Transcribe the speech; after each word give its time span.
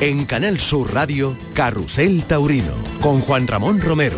En 0.00 0.24
Canal 0.24 0.58
Sur 0.58 0.94
Radio, 0.94 1.36
Carrusel 1.52 2.24
Taurino, 2.24 2.72
con 3.02 3.20
Juan 3.20 3.46
Ramón 3.46 3.82
Romero. 3.82 4.16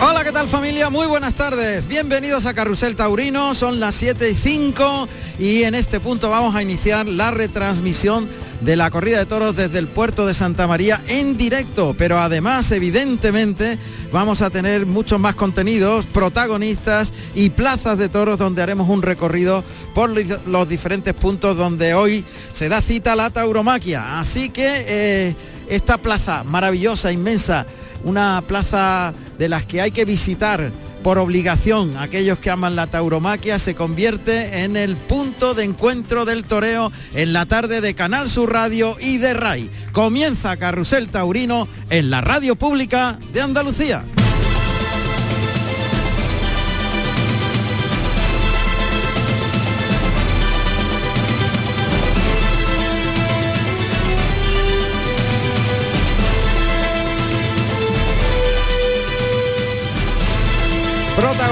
Hola, 0.00 0.24
¿qué 0.24 0.32
tal 0.32 0.48
familia? 0.48 0.90
Muy 0.90 1.06
buenas 1.06 1.36
tardes. 1.36 1.86
Bienvenidos 1.86 2.44
a 2.44 2.54
Carrusel 2.54 2.96
Taurino. 2.96 3.54
Son 3.54 3.78
las 3.78 3.94
7 3.94 4.30
y 4.30 4.34
5 4.34 5.08
y 5.38 5.62
en 5.62 5.76
este 5.76 6.00
punto 6.00 6.28
vamos 6.28 6.56
a 6.56 6.62
iniciar 6.62 7.06
la 7.06 7.30
retransmisión 7.30 8.28
de 8.60 8.76
la 8.76 8.90
corrida 8.90 9.18
de 9.18 9.26
toros 9.26 9.56
desde 9.56 9.78
el 9.78 9.88
puerto 9.88 10.26
de 10.26 10.34
Santa 10.34 10.66
María 10.66 11.02
en 11.08 11.36
directo, 11.36 11.94
pero 11.96 12.18
además 12.18 12.70
evidentemente 12.72 13.78
vamos 14.12 14.42
a 14.42 14.50
tener 14.50 14.86
muchos 14.86 15.20
más 15.20 15.34
contenidos, 15.34 16.06
protagonistas 16.06 17.12
y 17.34 17.50
plazas 17.50 17.98
de 17.98 18.08
toros 18.08 18.38
donde 18.38 18.62
haremos 18.62 18.88
un 18.88 19.02
recorrido 19.02 19.62
por 19.94 20.10
los 20.46 20.68
diferentes 20.68 21.14
puntos 21.14 21.56
donde 21.56 21.94
hoy 21.94 22.24
se 22.52 22.68
da 22.68 22.80
cita 22.80 23.16
la 23.16 23.30
tauromaquia. 23.30 24.20
Así 24.20 24.48
que 24.48 24.84
eh, 24.86 25.34
esta 25.68 25.98
plaza 25.98 26.44
maravillosa, 26.44 27.12
inmensa, 27.12 27.66
una 28.04 28.42
plaza 28.46 29.14
de 29.38 29.48
las 29.48 29.64
que 29.66 29.80
hay 29.80 29.90
que 29.90 30.04
visitar 30.04 30.72
por 31.06 31.18
obligación 31.20 31.96
aquellos 31.98 32.40
que 32.40 32.50
aman 32.50 32.74
la 32.74 32.88
tauromaquia 32.88 33.60
se 33.60 33.76
convierte 33.76 34.64
en 34.64 34.76
el 34.76 34.96
punto 34.96 35.54
de 35.54 35.62
encuentro 35.62 36.24
del 36.24 36.42
toreo 36.42 36.90
en 37.14 37.32
la 37.32 37.46
tarde 37.46 37.80
de 37.80 37.94
Canal 37.94 38.28
Sur 38.28 38.52
Radio 38.52 38.96
y 38.98 39.18
de 39.18 39.32
RAI. 39.32 39.70
Comienza 39.92 40.56
Carrusel 40.56 41.06
Taurino 41.06 41.68
en 41.90 42.10
la 42.10 42.22
radio 42.22 42.56
pública 42.56 43.20
de 43.32 43.40
Andalucía. 43.40 44.02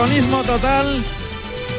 Total 0.05 1.03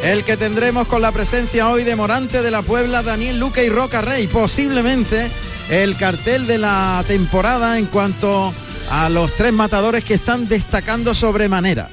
el 0.03 0.23
que 0.23 0.35
tendremos 0.35 0.87
con 0.87 0.99
la 0.99 1.11
presencia 1.11 1.69
hoy 1.69 1.83
de 1.83 1.95
Morante 1.95 2.41
de 2.41 2.49
la 2.49 2.63
Puebla, 2.63 3.03
Daniel 3.03 3.39
Luque 3.39 3.63
y 3.63 3.69
Roca 3.69 4.01
Rey. 4.01 4.25
Posiblemente 4.25 5.29
el 5.69 5.95
cartel 5.95 6.47
de 6.47 6.57
la 6.57 7.03
temporada 7.07 7.77
en 7.77 7.85
cuanto 7.85 8.51
a 8.89 9.09
los 9.09 9.31
tres 9.33 9.53
matadores 9.53 10.03
que 10.03 10.15
están 10.15 10.47
destacando 10.47 11.13
sobremanera. 11.13 11.87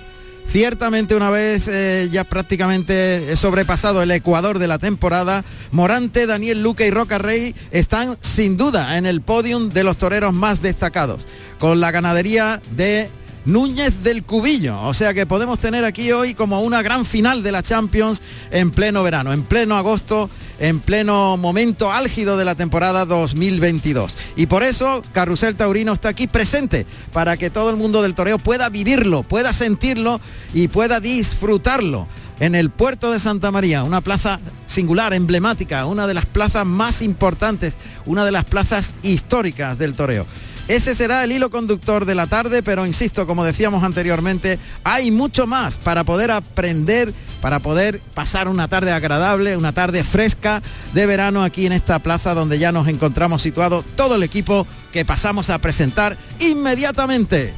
Ciertamente 0.47 1.15
una 1.15 1.29
vez 1.29 1.69
eh, 1.69 2.09
ya 2.11 2.25
prácticamente 2.25 3.37
sobrepasado 3.37 4.03
el 4.03 4.11
Ecuador 4.11 4.59
de 4.59 4.69
la 4.69 4.79
temporada, 4.79 5.45
Morante, 5.71 6.27
Daniel 6.27 6.63
Luque 6.63 6.87
y 6.87 6.91
Roca 6.91 7.19
Rey 7.19 7.55
están 7.73 8.17
sin 8.23 8.57
duda 8.57 8.97
en 8.97 9.05
el 9.05 9.21
podium 9.21 9.69
de 9.69 9.85
los 9.85 9.99
toreros 9.99 10.33
más 10.33 10.63
destacados, 10.63 11.27
con 11.59 11.81
la 11.81 11.91
ganadería 11.91 12.63
de 12.75 13.11
Núñez 13.45 14.03
del 14.03 14.23
Cubillo. 14.25 14.81
O 14.83 14.95
sea 14.95 15.15
que 15.15 15.27
podemos 15.27 15.59
tener 15.59 15.85
aquí 15.85 16.13
hoy 16.13 16.35
como 16.35 16.61
una 16.61 16.83
gran 16.83 17.05
final 17.05 17.43
de 17.43 17.53
la 17.53 17.63
Champions 17.63 18.23
en 18.51 18.71
pleno 18.71 19.03
verano, 19.03 19.33
en 19.33 19.43
pleno 19.43 19.77
agosto, 19.77 20.31
en 20.59 20.81
pleno 20.81 21.37
momento 21.37 21.91
álgido 21.91 22.37
de 22.37 22.45
la 22.45 22.55
temporada 22.55 23.05
2022. 23.05 24.17
Y 24.37 24.47
por 24.47 24.63
eso 24.63 25.03
Carrusel 25.13 25.57
Taurino 25.57 25.93
está 25.93 26.11
aquí 26.11 26.27
presente 26.27 26.87
para 27.13 27.37
que 27.37 27.51
todo 27.51 27.71
el 27.71 27.77
mundo 27.77 28.03
del 28.03 28.15
toreo 28.15 28.39
pueda 28.39 28.69
vivirlo, 28.69 29.23
pueda 29.23 29.53
sentirlo 29.53 30.21
y 30.55 30.69
pueda 30.69 31.01
disfrutarlo 31.01 32.07
en 32.41 32.55
el 32.55 32.71
puerto 32.71 33.13
de 33.13 33.21
Santa 33.21 33.51
María, 33.51 33.85
una 33.85 34.01
plaza 34.01 34.41
singular, 34.67 35.15
emblemática, 35.15 35.87
una 35.87 36.07
de 36.07 36.15
las 36.15 36.27
plazas 36.27 36.67
más 36.67 37.03
importantes, 37.03 37.77
una 38.05 38.25
de 38.25 38.33
las 38.33 38.45
plazas 38.45 38.93
históricas 39.03 39.79
del 39.79 39.95
toreo. 39.95 40.27
Ese 40.73 40.95
será 40.95 41.23
el 41.23 41.33
hilo 41.33 41.51
conductor 41.51 42.07
de 42.07 42.15
la 42.15 42.29
tarde, 42.29 42.63
pero 42.63 42.87
insisto, 42.87 43.27
como 43.27 43.45
decíamos 43.45 43.85
anteriormente, 43.85 44.59
hay 44.85 45.11
mucho 45.11 45.47
más 45.47 45.77
para 45.77 46.03
poder 46.03 46.31
aprender, 46.31 47.13
para 47.43 47.59
poder 47.59 48.01
pasar 48.15 48.49
una 48.49 48.69
tarde 48.69 48.91
agradable, 48.91 49.59
una 49.59 49.75
tarde 49.75 50.03
fresca 50.03 50.63
de 50.95 51.05
verano 51.05 51.43
aquí 51.43 51.67
en 51.67 51.73
esta 51.73 51.99
plaza 51.99 52.33
donde 52.33 52.59
ya 52.59 52.73
nos 52.73 52.89
encontramos 52.89 53.43
situados 53.43 53.85
todo 53.97 54.15
el 54.15 54.23
equipo 54.23 54.67
que 54.95 55.05
pasamos 55.05 55.51
a 55.51 55.59
presentar 55.59 56.17
inmediatamente. 56.39 57.53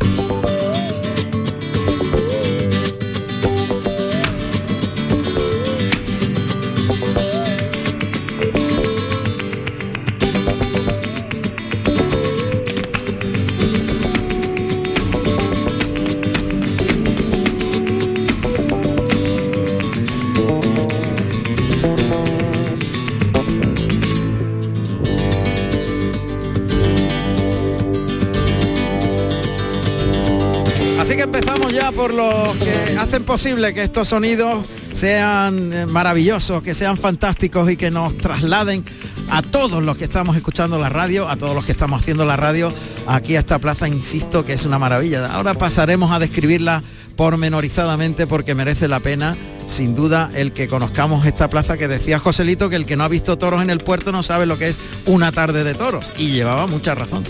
Posible 33.34 33.74
que 33.74 33.82
estos 33.82 34.06
sonidos 34.06 34.64
sean 34.92 35.72
eh, 35.72 35.86
maravillosos, 35.86 36.62
que 36.62 36.72
sean 36.72 36.96
fantásticos 36.96 37.68
y 37.68 37.76
que 37.76 37.90
nos 37.90 38.16
trasladen 38.16 38.84
a 39.28 39.42
todos 39.42 39.82
los 39.82 39.96
que 39.96 40.04
estamos 40.04 40.36
escuchando 40.36 40.78
la 40.78 40.88
radio, 40.88 41.28
a 41.28 41.34
todos 41.34 41.52
los 41.52 41.64
que 41.64 41.72
estamos 41.72 42.00
haciendo 42.00 42.24
la 42.24 42.36
radio, 42.36 42.72
aquí 43.08 43.34
a 43.34 43.40
esta 43.40 43.58
plaza, 43.58 43.88
insisto, 43.88 44.44
que 44.44 44.52
es 44.52 44.64
una 44.66 44.78
maravilla. 44.78 45.26
Ahora 45.26 45.54
pasaremos 45.54 46.12
a 46.12 46.20
describirla 46.20 46.84
pormenorizadamente 47.16 48.28
porque 48.28 48.54
merece 48.54 48.86
la 48.86 49.00
pena, 49.00 49.36
sin 49.66 49.96
duda, 49.96 50.30
el 50.36 50.52
que 50.52 50.68
conozcamos 50.68 51.26
esta 51.26 51.50
plaza 51.50 51.76
que 51.76 51.88
decía 51.88 52.20
Joselito 52.20 52.70
que 52.70 52.76
el 52.76 52.86
que 52.86 52.96
no 52.96 53.02
ha 53.02 53.08
visto 53.08 53.36
toros 53.36 53.62
en 53.62 53.70
el 53.70 53.80
puerto 53.80 54.12
no 54.12 54.22
sabe 54.22 54.46
lo 54.46 54.58
que 54.58 54.68
es 54.68 54.78
una 55.06 55.32
tarde 55.32 55.64
de 55.64 55.74
toros. 55.74 56.12
Y 56.18 56.28
llevaba 56.28 56.68
mucha 56.68 56.94
razón. 56.94 57.24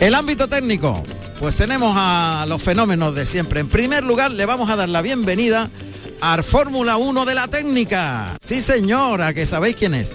El 0.00 0.14
ámbito 0.14 0.48
técnico, 0.48 1.02
pues 1.40 1.56
tenemos 1.56 1.94
a 1.96 2.44
los 2.46 2.62
fenómenos 2.62 3.14
de 3.14 3.24
siempre. 3.24 3.60
En 3.60 3.68
primer 3.68 4.04
lugar, 4.04 4.30
le 4.30 4.44
vamos 4.44 4.68
a 4.68 4.76
dar 4.76 4.90
la 4.90 5.00
bienvenida 5.00 5.70
al 6.20 6.44
Fórmula 6.44 6.98
1 6.98 7.24
de 7.24 7.34
la 7.34 7.48
técnica. 7.48 8.36
Sí, 8.44 8.60
señora, 8.60 9.32
que 9.32 9.46
sabéis 9.46 9.76
quién 9.76 9.94
es. 9.94 10.12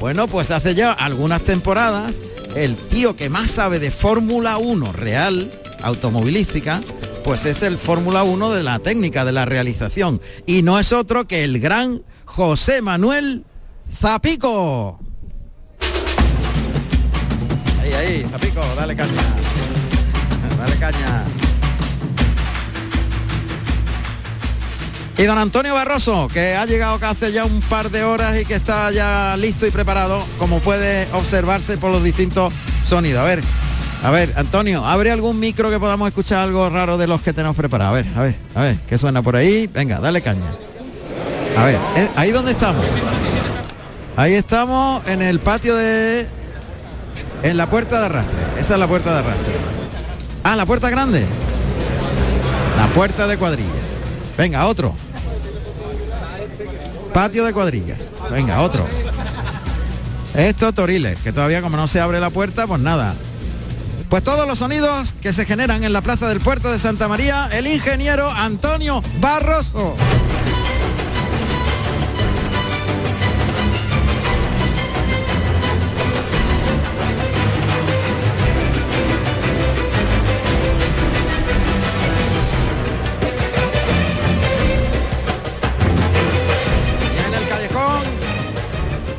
Bueno, 0.00 0.26
pues 0.26 0.50
hace 0.50 0.74
ya 0.74 0.90
algunas 0.90 1.42
temporadas, 1.44 2.18
el 2.56 2.74
tío 2.74 3.14
que 3.14 3.30
más 3.30 3.52
sabe 3.52 3.78
de 3.78 3.92
Fórmula 3.92 4.56
1 4.56 4.92
real, 4.92 5.48
automovilística, 5.80 6.82
pues 7.22 7.44
es 7.44 7.62
el 7.62 7.78
Fórmula 7.78 8.24
1 8.24 8.52
de 8.52 8.64
la 8.64 8.80
técnica, 8.80 9.24
de 9.24 9.30
la 9.30 9.44
realización. 9.44 10.20
Y 10.44 10.62
no 10.62 10.80
es 10.80 10.92
otro 10.92 11.28
que 11.28 11.44
el 11.44 11.60
gran 11.60 12.02
José 12.24 12.82
Manuel 12.82 13.44
Zapico. 13.96 14.98
Ahí, 17.80 17.92
ahí, 17.92 18.26
Zapico, 18.28 18.60
dale 18.76 18.96
caña. 18.96 19.53
Dale 20.64 20.76
caña. 20.78 21.24
Y 25.18 25.24
don 25.24 25.36
Antonio 25.36 25.74
Barroso, 25.74 26.26
que 26.28 26.54
ha 26.54 26.64
llegado 26.64 26.98
hace 27.02 27.32
ya 27.32 27.44
un 27.44 27.60
par 27.60 27.90
de 27.90 28.02
horas 28.02 28.40
y 28.40 28.46
que 28.46 28.54
está 28.54 28.90
ya 28.90 29.36
listo 29.36 29.66
y 29.66 29.70
preparado, 29.70 30.24
como 30.38 30.60
puede 30.60 31.06
observarse 31.12 31.76
por 31.76 31.92
los 31.92 32.02
distintos 32.02 32.50
sonidos. 32.82 33.20
A 33.20 33.24
ver, 33.24 33.42
a 34.02 34.10
ver, 34.10 34.32
Antonio, 34.36 34.86
¿abre 34.86 35.10
algún 35.10 35.38
micro 35.38 35.68
que 35.70 35.78
podamos 35.78 36.08
escuchar 36.08 36.38
algo 36.38 36.70
raro 36.70 36.96
de 36.96 37.08
los 37.08 37.20
que 37.20 37.34
tenemos 37.34 37.56
preparados? 37.56 37.92
A 37.92 37.96
ver, 37.96 38.06
a 38.16 38.22
ver, 38.22 38.34
a 38.54 38.62
ver, 38.62 38.78
¿qué 38.88 38.96
suena 38.96 39.22
por 39.22 39.36
ahí? 39.36 39.66
Venga, 39.66 39.98
dale 40.00 40.22
caña. 40.22 40.50
A 41.58 41.64
ver, 41.64 41.78
¿eh? 41.96 42.08
¿ahí 42.16 42.30
dónde 42.32 42.52
estamos? 42.52 42.84
Ahí 44.16 44.32
estamos 44.32 45.06
en 45.06 45.20
el 45.20 45.40
patio 45.40 45.76
de... 45.76 46.26
En 47.42 47.58
la 47.58 47.68
puerta 47.68 48.00
de 48.00 48.06
arrastre. 48.06 48.38
Esa 48.58 48.74
es 48.74 48.80
la 48.80 48.88
puerta 48.88 49.12
de 49.12 49.18
arrastre. 49.18 49.83
Ah, 50.44 50.56
la 50.56 50.66
puerta 50.66 50.90
grande. 50.90 51.26
La 52.76 52.88
puerta 52.88 53.26
de 53.26 53.38
cuadrillas. 53.38 53.98
Venga, 54.36 54.66
otro. 54.66 54.94
Patio 57.14 57.46
de 57.46 57.54
cuadrillas. 57.54 57.98
Venga, 58.30 58.60
otro. 58.60 58.86
Esto 60.34 60.72
Toriles, 60.72 61.18
que 61.20 61.32
todavía 61.32 61.62
como 61.62 61.78
no 61.78 61.88
se 61.88 61.98
abre 61.98 62.20
la 62.20 62.28
puerta, 62.28 62.66
pues 62.66 62.80
nada. 62.80 63.14
Pues 64.10 64.22
todos 64.22 64.46
los 64.46 64.58
sonidos 64.58 65.14
que 65.22 65.32
se 65.32 65.46
generan 65.46 65.82
en 65.82 65.94
la 65.94 66.02
plaza 66.02 66.28
del 66.28 66.40
puerto 66.40 66.70
de 66.70 66.78
Santa 66.78 67.08
María, 67.08 67.48
el 67.50 67.66
ingeniero 67.66 68.30
Antonio 68.30 69.02
Barroso. 69.20 69.96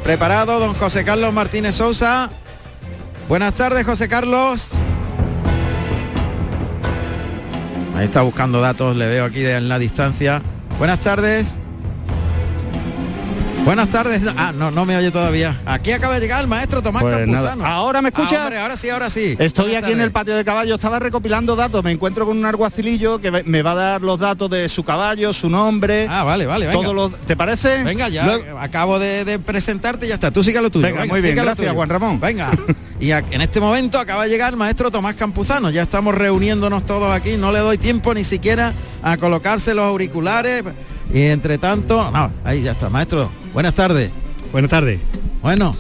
Preparado 0.06 0.60
don 0.60 0.76
José 0.76 1.04
Carlos 1.04 1.34
Martínez 1.34 1.74
Sousa. 1.74 2.30
Buenas 3.28 3.56
tardes, 3.56 3.84
José 3.84 4.08
Carlos. 4.08 4.74
Ahí 7.98 8.06
está 8.06 8.22
buscando 8.22 8.62
datos, 8.62 8.96
le 8.96 9.08
veo 9.08 9.26
aquí 9.26 9.44
en 9.44 9.68
la 9.68 9.80
distancia. 9.80 10.44
Buenas 10.78 11.00
tardes. 11.00 11.58
Buenas 13.66 13.90
tardes. 13.90 14.22
Ah, 14.38 14.54
no, 14.56 14.70
no 14.70 14.86
me 14.86 14.96
oye 14.96 15.10
todavía. 15.10 15.60
Aquí 15.66 15.92
acaba 15.92 16.14
de 16.16 16.20
llegar 16.22 16.40
el 16.42 16.48
maestro 16.48 16.84
Tomás 16.84 17.02
Pues 17.02 17.18
Campuzano. 17.18 17.64
nada. 17.64 17.68
¿Ahora 17.74 18.02
me 18.02 18.10
escuchas? 18.10 18.34
Ah, 18.34 18.44
hombre, 18.44 18.60
ahora 18.60 18.78
sí, 18.78 18.90
ahora 18.90 19.10
sí. 19.10 19.36
Estoy 19.40 19.66
Buenas 19.72 19.84
aquí 19.86 19.94
en 19.94 20.02
el 20.02 20.12
patio 20.12 20.36
de 20.36 20.46
caballo, 20.46 20.76
estaba 20.76 21.00
recopilando 21.00 21.56
datos, 21.56 21.84
me 21.84 21.92
encuentro 21.92 22.26
con 22.28 22.38
un 22.38 22.46
alguacilillo 22.46 23.20
que 23.20 23.32
me 23.32 23.62
va 23.64 23.72
a 23.72 23.76
dar 23.76 24.02
los 24.04 24.20
datos 24.20 24.50
de 24.52 24.70
su 24.70 24.84
caballo, 24.84 25.34
su 25.34 25.50
nombre, 25.50 26.06
Ah, 26.10 26.24
vale, 26.24 26.46
vale, 26.46 26.68
venga. 26.68 26.80
todos 26.80 26.94
los... 26.96 27.18
¿Te 27.26 27.36
parece? 27.36 27.84
Venga, 27.84 28.08
ya 28.08 28.26
Luego- 28.26 28.60
acabo 28.60 29.00
de, 29.00 29.26
de 29.26 29.40
presentarte 29.40 30.06
y 30.06 30.10
ya 30.10 30.16
está. 30.16 30.30
Tú 30.32 30.44
siga 30.44 30.62
lo 30.62 30.70
tuyo. 30.70 30.86
Venga, 30.86 31.06
muy 31.06 31.22
bien, 31.22 31.36
gracias, 31.36 31.58
tuyo. 31.58 31.74
Juan 31.74 31.90
Ramón. 31.90 32.20
Venga. 32.20 32.52
Y 32.98 33.12
en 33.12 33.42
este 33.42 33.60
momento 33.60 34.00
acaba 34.00 34.24
de 34.24 34.30
llegar 34.30 34.54
el 34.54 34.58
maestro 34.58 34.90
Tomás 34.90 35.16
Campuzano. 35.16 35.70
Ya 35.70 35.82
estamos 35.84 36.16
reuniéndonos 36.16 36.86
todos 36.86 37.14
aquí. 37.14 37.36
No 37.36 37.52
le 37.52 37.60
doy 37.60 37.78
tiempo 37.78 38.14
ni 38.14 38.24
siquiera 38.24 38.74
a 39.04 39.18
colocarse 39.18 39.74
los 39.76 39.84
auriculares. 39.84 40.64
Y 41.14 41.24
entre 41.24 41.58
tanto, 41.58 42.10
no, 42.12 42.32
ahí 42.46 42.64
ya 42.64 42.72
está, 42.72 42.90
maestro. 42.90 43.30
Buenas 43.56 43.74
tardes. 43.74 44.12
Buenas 44.52 44.70
tardes. 44.70 45.00
Bueno, 45.42 45.78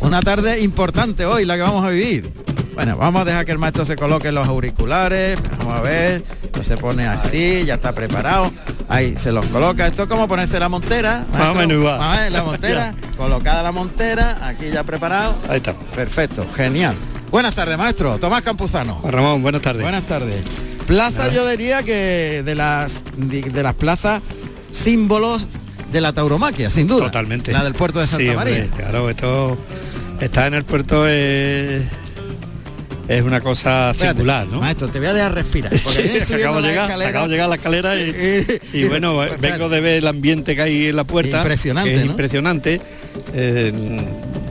una 0.00 0.22
tarde 0.22 0.60
importante 0.60 1.26
hoy 1.26 1.44
la 1.44 1.56
que 1.56 1.62
vamos 1.62 1.84
a 1.84 1.90
vivir. 1.90 2.32
Bueno, 2.74 2.96
vamos 2.96 3.20
a 3.20 3.24
dejar 3.26 3.44
que 3.44 3.52
el 3.52 3.58
maestro 3.58 3.84
se 3.84 3.96
coloque 3.96 4.32
los 4.32 4.48
auriculares. 4.48 5.38
Vamos 5.58 5.74
a 5.74 5.82
ver. 5.82 6.24
Se 6.62 6.78
pone 6.78 7.06
así, 7.06 7.64
ya 7.66 7.74
está 7.74 7.94
preparado. 7.94 8.50
Ahí 8.88 9.14
se 9.18 9.30
los 9.30 9.44
coloca. 9.48 9.86
Esto 9.86 10.04
es 10.04 10.08
como 10.08 10.26
ponerse 10.26 10.58
la 10.58 10.70
montera. 10.70 11.26
Más 11.30 11.54
maestro. 11.54 11.78
igual. 11.78 11.98
Vamos 11.98 12.16
a 12.16 12.22
ver, 12.22 12.32
la 12.32 12.42
montera. 12.44 12.94
colocada 13.18 13.62
la 13.62 13.72
montera. 13.72 14.38
Aquí 14.48 14.70
ya 14.70 14.82
preparado. 14.84 15.36
Ahí 15.50 15.58
está. 15.58 15.74
Perfecto, 15.74 16.46
genial. 16.56 16.94
Buenas 17.30 17.54
tardes, 17.54 17.76
maestro. 17.76 18.16
Tomás 18.18 18.42
Campuzano. 18.42 19.02
Ramón, 19.04 19.42
buenas 19.42 19.60
tardes. 19.60 19.82
Buenas 19.82 20.04
tardes. 20.04 20.42
Plaza, 20.86 21.28
yo 21.28 21.46
diría 21.46 21.82
que 21.82 22.42
de 22.42 22.54
las 22.54 23.04
de 23.18 23.62
las 23.62 23.74
plazas 23.74 24.22
símbolos 24.72 25.46
de 25.92 26.00
la 26.00 26.12
tauromaquia, 26.12 26.70
sin 26.70 26.86
duda. 26.86 27.06
Totalmente. 27.06 27.52
La 27.52 27.64
del 27.64 27.74
puerto 27.74 27.98
de 28.00 28.06
Santa 28.06 28.22
Sí, 28.24 28.28
hombre, 28.30 28.50
María. 28.68 28.76
claro, 28.76 29.08
esto 29.10 29.58
está 30.20 30.46
en 30.46 30.54
el 30.54 30.64
puerto 30.64 31.06
es, 31.08 31.82
es 33.08 33.22
una 33.22 33.40
cosa 33.40 33.90
Espérate, 33.92 34.16
singular, 34.18 34.46
¿no? 34.48 34.60
Maestro, 34.60 34.88
te 34.88 34.98
voy 34.98 35.08
a 35.08 35.14
dejar 35.14 35.34
respirar. 35.34 35.72
Porque 35.82 36.20
acabo, 36.34 36.60
de 36.60 36.68
llegar, 36.68 36.90
acabo 36.90 37.24
de 37.26 37.30
llegar 37.30 37.46
a 37.46 37.48
la 37.48 37.54
escalera 37.54 37.96
y, 37.96 38.44
y 38.74 38.84
bueno, 38.84 39.22
Espérate. 39.24 39.50
vengo 39.52 39.68
de 39.70 39.80
ver 39.80 39.94
el 39.98 40.06
ambiente 40.06 40.54
que 40.54 40.62
hay 40.62 40.86
en 40.88 40.96
la 40.96 41.04
puerta. 41.04 41.38
Impresionante, 41.38 41.94
es 41.94 42.04
¿no? 42.04 42.10
impresionante. 42.10 42.80
Eh, 43.34 43.72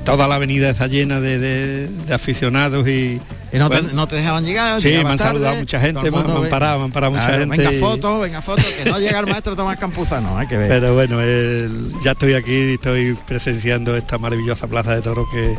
toda 0.06 0.28
la 0.28 0.36
avenida 0.36 0.70
está 0.72 0.88
llena 0.88 1.20
de, 1.20 1.38
de- 1.38 1.88
de 2.08 2.14
aficionados 2.14 2.88
y, 2.88 3.20
Y 3.52 3.58
no, 3.60 3.70
bueno, 3.70 3.88
te, 3.90 3.96
no 3.96 4.08
te 4.08 4.16
dejaban 4.18 4.44
llegar. 4.44 4.82
Sí, 4.82 4.90
me 4.90 4.98
han 4.98 5.04
tarde, 5.06 5.18
saludado 5.20 5.56
mucha 5.56 5.80
gente, 5.80 6.12
me 6.12 6.18
han- 6.18 6.50
parado, 6.50 6.80
me 6.80 6.86
han 6.86 6.92
parado 6.92 7.12
mucha 7.14 7.30
gente 7.40 7.46
Venga 7.58 7.74
y- 7.74 7.80
fotos, 7.80 8.22
venga 8.22 8.42
fotos, 8.42 8.66
que 8.66 8.90
no 8.90 9.00
llega 9.00 9.20
el 9.20 9.28
maestro 9.28 9.56
Tomás 9.56 9.78
Campuzano, 9.78 10.38
hay 10.38 10.48
que 10.48 10.58
ver. 10.58 10.68
Pero 10.68 10.94
bueno, 10.94 11.22
el- 11.22 11.94
ya 12.04 12.12
estoy 12.12 12.34
aquí 12.34 12.52
y 12.54 12.74
estoy 12.74 13.18
presenciando 13.26 13.96
esta 13.96 14.18
maravillosa 14.18 14.68
plaza 14.68 14.96
de 14.96 15.02
toros 15.02 15.28
que, 15.32 15.56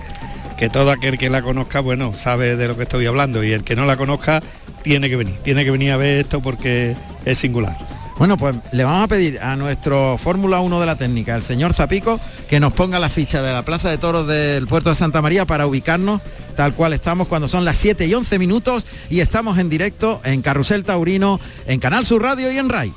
que 0.59 0.69
todo 0.69 0.91
aquel 0.91 1.17
que 1.17 1.31
la 1.31 1.41
conozca, 1.41 1.81
bueno, 1.81 2.13
sabe 2.15 2.57
de 2.57 2.69
lo 2.69 2.77
que 2.77 2.83
estoy 2.83 3.07
hablando 3.07 3.43
y 3.43 3.53
el 3.53 3.65
que 3.65 3.75
no 3.75 3.87
la 3.87 3.97
conozca 3.97 4.43
tiene 4.83 5.09
que 5.09 5.17
venir, 5.17 5.37
tiene 5.43 5.65
que 5.65 5.71
venir 5.71 5.93
a 5.93 5.97
ver 5.97 6.19
esto 6.21 6.43
porque 6.43 6.95
es 7.25 7.39
singular. 7.39 7.77
Bueno, 8.19 8.37
pues 8.37 8.57
le 8.73 8.83
vamos 8.83 9.05
a 9.05 9.07
pedir 9.07 9.39
a 9.41 9.55
nuestro 9.55 10.19
Fórmula 10.19 10.59
1 10.59 10.81
de 10.81 10.87
la 10.87 10.97
técnica, 10.97 11.37
el 11.37 11.43
señor 11.43 11.73
Zapico, 11.73 12.19
que 12.49 12.59
nos 12.59 12.73
ponga 12.73 12.99
la 12.99 13.11
ficha 13.11 13.43
de 13.43 13.53
la 13.53 13.63
Plaza 13.63 13.91
de 13.91 13.99
Toros 13.99 14.27
del 14.27 14.67
Puerto 14.67 14.89
de 14.89 14.97
Santa 14.97 15.23
María 15.23 15.47
para 15.47 15.69
ubicarnos 15.69 16.21
tal 16.57 16.75
cual 16.75 16.93
estamos 16.93 17.29
cuando 17.29 17.47
son 17.47 17.65
las 17.65 17.79
7 17.79 18.07
y 18.07 18.15
11 18.15 18.41
minutos 18.41 18.87
y 19.09 19.21
estamos 19.21 19.59
en 19.59 19.69
directo 19.71 20.21
en 20.25 20.43
Carrusel 20.43 20.83
Taurino, 20.83 21.39
en 21.69 21.79
Canal 21.79 22.05
Sur 22.05 22.23
Radio 22.23 22.51
y 22.51 22.59
en 22.59 22.69
RAI. 22.69 22.93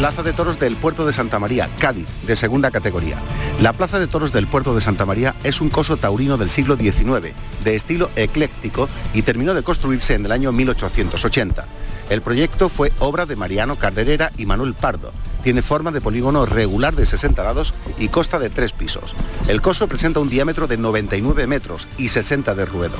Plaza 0.00 0.22
de 0.22 0.32
Toros 0.32 0.58
del 0.58 0.76
Puerto 0.76 1.04
de 1.04 1.12
Santa 1.12 1.38
María, 1.38 1.68
Cádiz, 1.78 2.08
de 2.26 2.34
segunda 2.34 2.70
categoría. 2.70 3.18
La 3.60 3.74
Plaza 3.74 3.98
de 3.98 4.06
Toros 4.06 4.32
del 4.32 4.46
Puerto 4.46 4.74
de 4.74 4.80
Santa 4.80 5.04
María 5.04 5.34
es 5.44 5.60
un 5.60 5.68
coso 5.68 5.98
taurino 5.98 6.38
del 6.38 6.48
siglo 6.48 6.76
XIX, 6.76 7.34
de 7.62 7.76
estilo 7.76 8.08
ecléctico 8.16 8.88
y 9.12 9.20
terminó 9.20 9.52
de 9.52 9.62
construirse 9.62 10.14
en 10.14 10.24
el 10.24 10.32
año 10.32 10.52
1880. 10.52 11.66
El 12.08 12.22
proyecto 12.22 12.70
fue 12.70 12.94
obra 12.98 13.26
de 13.26 13.36
Mariano 13.36 13.76
Carderera 13.76 14.32
y 14.38 14.46
Manuel 14.46 14.72
Pardo. 14.72 15.12
Tiene 15.42 15.60
forma 15.60 15.90
de 15.90 16.00
polígono 16.00 16.46
regular 16.46 16.96
de 16.96 17.04
60 17.04 17.44
lados 17.44 17.74
y 17.98 18.08
consta 18.08 18.38
de 18.38 18.48
tres 18.48 18.72
pisos. 18.72 19.14
El 19.48 19.60
coso 19.60 19.86
presenta 19.86 20.20
un 20.20 20.30
diámetro 20.30 20.66
de 20.66 20.78
99 20.78 21.46
metros 21.46 21.88
y 21.98 22.08
60 22.08 22.54
de 22.54 22.64
ruedo. 22.64 22.96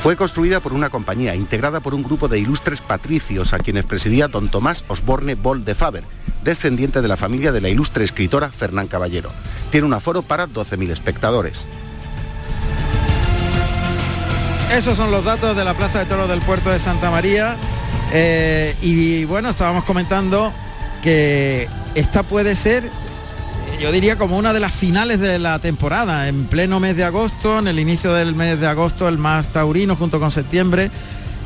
Fue 0.00 0.16
construida 0.16 0.60
por 0.60 0.72
una 0.72 0.88
compañía 0.88 1.34
integrada 1.34 1.80
por 1.80 1.92
un 1.92 2.04
grupo 2.04 2.26
de 2.26 2.38
ilustres 2.38 2.80
patricios 2.80 3.52
a 3.52 3.58
quienes 3.58 3.84
presidía 3.84 4.28
don 4.28 4.48
Tomás 4.48 4.84
Osborne 4.88 5.34
Boll 5.34 5.64
de 5.64 5.74
Faber, 5.74 6.04
descendiente 6.44 7.02
de 7.02 7.08
la 7.08 7.16
familia 7.16 7.52
de 7.52 7.60
la 7.60 7.68
ilustre 7.68 8.04
escritora 8.04 8.50
Fernán 8.50 8.88
Caballero. 8.88 9.30
Tiene 9.70 9.86
un 9.86 9.94
aforo 9.94 10.22
para 10.22 10.46
12.000 10.46 10.90
espectadores. 10.90 11.66
Esos 14.72 14.96
son 14.96 15.10
los 15.10 15.24
datos 15.24 15.56
de 15.56 15.64
la 15.64 15.74
Plaza 15.74 15.98
de 16.00 16.06
Toros 16.06 16.28
del 16.28 16.40
Puerto 16.40 16.70
de 16.70 16.78
Santa 16.78 17.10
María. 17.10 17.56
Eh, 18.12 18.76
y 18.82 19.24
bueno, 19.24 19.50
estábamos 19.50 19.84
comentando 19.84 20.52
que 21.02 21.68
esta 21.94 22.22
puede 22.22 22.54
ser, 22.54 22.84
eh, 22.84 22.90
yo 23.80 23.90
diría, 23.90 24.16
como 24.16 24.36
una 24.36 24.52
de 24.52 24.60
las 24.60 24.72
finales 24.72 25.20
de 25.20 25.38
la 25.38 25.58
temporada, 25.58 26.28
en 26.28 26.46
pleno 26.46 26.80
mes 26.80 26.96
de 26.96 27.04
agosto, 27.04 27.58
en 27.58 27.68
el 27.68 27.78
inicio 27.78 28.12
del 28.12 28.34
mes 28.34 28.60
de 28.60 28.66
agosto, 28.66 29.08
el 29.08 29.18
más 29.18 29.48
taurino 29.48 29.96
junto 29.96 30.20
con 30.20 30.30
septiembre, 30.30 30.90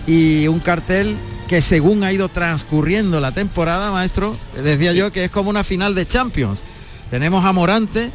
y 0.06 0.48
un 0.48 0.60
cartel 0.60 1.16
que 1.52 1.60
según 1.60 2.02
ha 2.02 2.10
ido 2.10 2.30
transcurriendo 2.30 3.20
la 3.20 3.32
temporada, 3.32 3.92
maestro, 3.92 4.34
decía 4.64 4.94
yo 4.94 5.12
que 5.12 5.26
es 5.26 5.30
como 5.30 5.50
una 5.50 5.64
final 5.64 5.94
de 5.94 6.06
Champions. 6.06 6.64
Tenemos 7.10 7.44
a 7.44 7.52
Morante, 7.52 8.10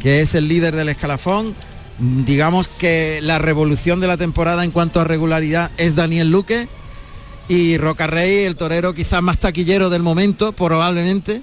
que 0.00 0.20
es 0.20 0.34
el 0.34 0.48
líder 0.48 0.74
del 0.74 0.88
escalafón. 0.88 1.54
Digamos 2.00 2.66
que 2.66 3.20
la 3.22 3.38
revolución 3.38 4.00
de 4.00 4.08
la 4.08 4.16
temporada 4.16 4.64
en 4.64 4.72
cuanto 4.72 4.98
a 4.98 5.04
regularidad 5.04 5.70
es 5.76 5.94
Daniel 5.94 6.32
Luque 6.32 6.66
y 7.46 7.78
Roca 7.78 8.08
Rey, 8.08 8.46
el 8.46 8.56
torero 8.56 8.94
quizás 8.94 9.22
más 9.22 9.38
taquillero 9.38 9.88
del 9.88 10.02
momento, 10.02 10.50
probablemente, 10.50 11.40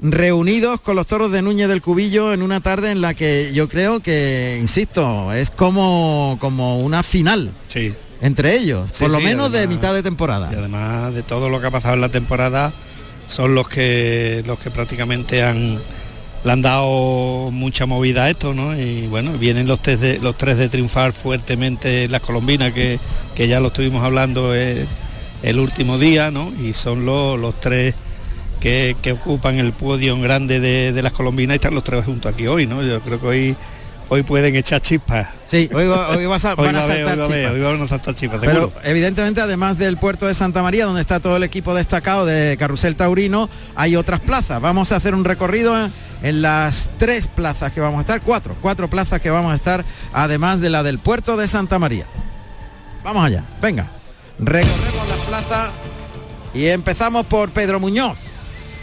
reunidos 0.00 0.80
con 0.80 0.96
los 0.96 1.06
toros 1.06 1.30
de 1.30 1.42
Núñez 1.42 1.68
del 1.68 1.82
Cubillo 1.82 2.32
en 2.32 2.40
una 2.40 2.62
tarde 2.62 2.90
en 2.90 3.02
la 3.02 3.12
que 3.12 3.50
yo 3.52 3.68
creo 3.68 4.00
que, 4.00 4.56
insisto, 4.58 5.30
es 5.34 5.50
como, 5.50 6.38
como 6.40 6.78
una 6.78 7.02
final 7.02 7.52
Sí. 7.68 7.92
Entre 8.20 8.54
ellos, 8.56 8.90
Sí, 8.92 9.04
por 9.04 9.10
lo 9.10 9.18
sí, 9.18 9.24
menos 9.24 9.50
de 9.52 9.66
mitad 9.66 9.94
de 9.94 10.02
temporada. 10.02 10.50
Y 10.52 10.56
además 10.56 11.14
de 11.14 11.22
todo 11.22 11.48
lo 11.48 11.60
que 11.60 11.66
ha 11.68 11.70
pasado 11.70 11.94
en 11.94 12.00
la 12.00 12.10
temporada, 12.10 12.72
son 13.26 13.54
los 13.54 13.68
que 13.68 14.42
los 14.46 14.58
que 14.58 14.70
prácticamente 14.70 15.42
han 15.42 15.80
le 16.42 16.52
han 16.52 16.62
dado 16.62 17.50
mucha 17.50 17.84
movida 17.86 18.24
a 18.24 18.30
esto, 18.30 18.54
¿no? 18.54 18.78
Y 18.78 19.06
bueno, 19.08 19.32
vienen 19.32 19.66
los 19.66 19.82
tres 19.82 20.00
de, 20.00 20.20
los 20.20 20.36
tres 20.38 20.56
de 20.56 20.68
triunfar 20.68 21.12
fuertemente 21.12 22.04
en 22.04 22.12
las 22.12 22.22
colombinas, 22.22 22.72
que, 22.72 22.98
que 23.34 23.46
ya 23.46 23.60
lo 23.60 23.68
estuvimos 23.68 24.02
hablando 24.02 24.54
eh, 24.54 24.86
el 25.42 25.58
último 25.58 25.98
día, 25.98 26.30
¿no? 26.30 26.52
Y 26.62 26.72
son 26.72 27.04
los, 27.04 27.38
los 27.38 27.60
tres 27.60 27.94
que, 28.58 28.96
que 29.02 29.12
ocupan 29.12 29.58
el 29.58 29.72
podio 29.72 30.14
en 30.14 30.22
grande 30.22 30.60
de, 30.60 30.92
de 30.92 31.02
las 31.02 31.12
colombinas 31.12 31.54
y 31.54 31.56
están 31.56 31.74
los 31.74 31.84
tres 31.84 32.04
juntos 32.06 32.32
aquí 32.32 32.46
hoy, 32.46 32.66
¿no? 32.66 32.82
Yo 32.82 33.00
creo 33.00 33.20
que 33.20 33.26
hoy 33.26 33.56
hoy 34.10 34.22
pueden 34.22 34.54
echar 34.56 34.82
chispas. 34.82 35.28
Sí, 35.46 35.70
hoy, 35.72 35.84
a- 35.90 36.08
Hoy 36.10 36.26
van 36.26 36.34
a 36.36 36.38
saltar 36.38 36.66
hoy 36.66 36.72
va 36.74 36.80
a 36.80 36.82
haber, 36.84 37.20
chispas. 37.22 37.52
hoy 37.52 37.60
van 37.60 37.82
a 37.82 37.88
saltar 37.88 38.14
chispas, 38.14 38.40
Pero 38.40 38.52
seguro. 38.52 38.72
evidentemente, 38.84 39.40
además 39.40 39.78
del 39.78 39.96
puerto 39.96 40.26
de 40.26 40.34
Santa 40.34 40.62
María, 40.62 40.84
donde 40.84 41.00
está 41.00 41.20
todo 41.20 41.36
el 41.36 41.42
equipo 41.44 41.74
destacado 41.74 42.26
de 42.26 42.56
Carrusel 42.58 42.94
Taurino, 42.96 43.48
hay 43.74 43.96
otras 43.96 44.20
plazas. 44.20 44.60
Vamos 44.60 44.92
a 44.92 44.96
hacer 44.96 45.14
un 45.14 45.24
recorrido 45.24 45.82
en, 45.82 45.90
en 46.22 46.42
las 46.42 46.90
tres 46.98 47.28
plazas 47.28 47.72
que 47.72 47.80
vamos 47.80 47.98
a 47.98 48.00
estar, 48.02 48.20
cuatro, 48.20 48.54
cuatro 48.60 48.88
plazas 48.90 49.20
que 49.22 49.30
vamos 49.30 49.52
a 49.52 49.56
estar, 49.56 49.84
además 50.12 50.60
de 50.60 50.68
la 50.70 50.82
del 50.82 50.98
puerto 50.98 51.36
de 51.38 51.48
Santa 51.48 51.78
María. 51.78 52.04
Vamos 53.02 53.24
allá, 53.24 53.44
venga. 53.62 53.86
Recorremos 54.38 55.08
las 55.08 55.18
plazas 55.28 55.70
y 56.52 56.66
empezamos 56.66 57.24
por 57.26 57.50
Pedro 57.50 57.78
Muñoz. 57.80 58.18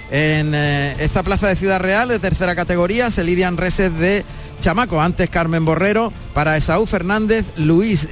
En 0.10 0.54
eh, 0.56 0.96
esta 1.00 1.22
plaza 1.22 1.48
de 1.48 1.58
Ciudad 1.58 1.82
Real 1.82 2.08
de 2.08 2.20
tercera 2.20 2.56
categoría 2.56 3.12
se 3.12 3.26
lidian 3.26 3.58
reses 3.58 3.98
de 3.98 4.24
Chamaco, 4.62 5.02
antes 5.02 5.30
Carmen 5.30 5.66
Borrero, 5.66 6.14
para 6.34 6.56
Esaú 6.56 6.86
Fernández, 6.86 7.46
Luis 7.58 8.08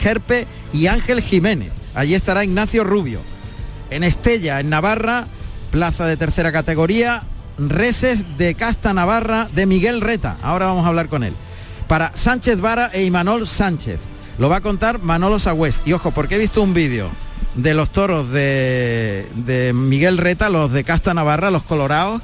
Gerpe 0.00 0.46
y 0.72 0.86
Ángel 0.86 1.20
Jiménez. 1.20 1.72
Allí 1.94 2.14
estará 2.14 2.44
Ignacio 2.44 2.84
Rubio. 2.84 3.20
En 3.90 4.04
Estella, 4.04 4.60
en 4.60 4.70
Navarra, 4.70 5.26
plaza 5.72 6.06
de 6.06 6.16
tercera 6.16 6.52
categoría, 6.52 7.24
reses 7.58 8.38
de 8.38 8.54
Casta 8.54 8.94
Navarra 8.94 9.48
de 9.52 9.66
Miguel 9.66 10.00
Reta. 10.00 10.36
Ahora 10.42 10.66
vamos 10.66 10.84
a 10.84 10.88
hablar 10.88 11.08
con 11.08 11.24
él. 11.24 11.34
Para 11.88 12.12
Sánchez 12.14 12.60
Vara 12.60 12.90
e 12.92 13.02
Imanol 13.02 13.48
Sánchez. 13.48 13.98
Lo 14.38 14.48
va 14.48 14.56
a 14.56 14.60
contar 14.62 15.02
Manolo 15.02 15.40
Sagüés. 15.40 15.82
Y 15.84 15.92
ojo, 15.92 16.12
porque 16.12 16.36
he 16.36 16.38
visto 16.38 16.62
un 16.62 16.72
vídeo 16.72 17.10
de 17.62 17.74
los 17.74 17.90
toros 17.90 18.30
de, 18.30 19.26
de 19.34 19.72
Miguel 19.72 20.18
Reta, 20.18 20.48
los 20.48 20.72
de 20.72 20.84
Casta 20.84 21.14
Navarra, 21.14 21.50
los 21.50 21.62
colorados, 21.62 22.22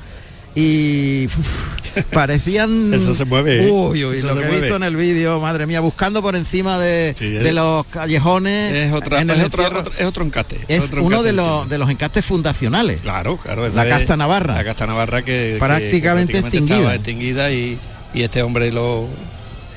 y 0.55 1.27
uf, 1.27 2.05
parecían 2.13 2.93
Eso 2.95 3.15
se 3.15 3.25
mueve, 3.27 3.67
¿eh? 3.67 3.71
uy, 3.71 4.05
uy, 4.05 4.17
Eso 4.19 4.29
lo 4.35 4.41
que 4.41 4.47
he 4.49 4.61
visto 4.61 4.77
en 4.77 4.83
el 4.85 4.97
vídeo 4.97 5.39
madre 5.41 5.67
mía 5.67 5.81
buscando 5.81 6.23
por 6.23 6.35
encima 6.37 6.79
de, 6.79 7.15
Sí, 7.19 7.29
de 7.31 7.53
los 7.53 7.85
callejones 7.87 8.73
es, 8.75 8.93
otra, 8.93 9.21
en 9.21 9.31
el 9.31 9.41
es, 9.41 9.47
otro, 9.49 9.65
otro- 9.81 9.93
es 9.99 10.05
otro 10.07 10.25
encate. 10.25 10.59
es 10.69 10.85
otro 10.85 11.03
uno 11.03 11.17
encate 11.17 11.27
de 11.27 11.33
los 11.35 11.69
de 11.69 11.79
los 11.79 11.91
encastes 11.91 12.25
fundacionales 12.25 13.01
Claro, 13.03 13.37
claro. 13.37 13.69
La 13.69 13.87
casta 13.89 14.17
navarra. 14.17 14.55
La 14.55 14.65
casta 14.65 14.87
navarra 14.87 15.23
que 15.23 15.53
que- 15.55 15.57
Prácticamente 15.59 16.33
que 16.33 16.39
extinguida. 16.39 16.77
estaba 16.77 16.95
extinguida 16.95 17.51
y, 17.51 17.79
y 18.15 18.23
este 18.23 18.41
hombre 18.43 18.73
lo, 18.73 19.07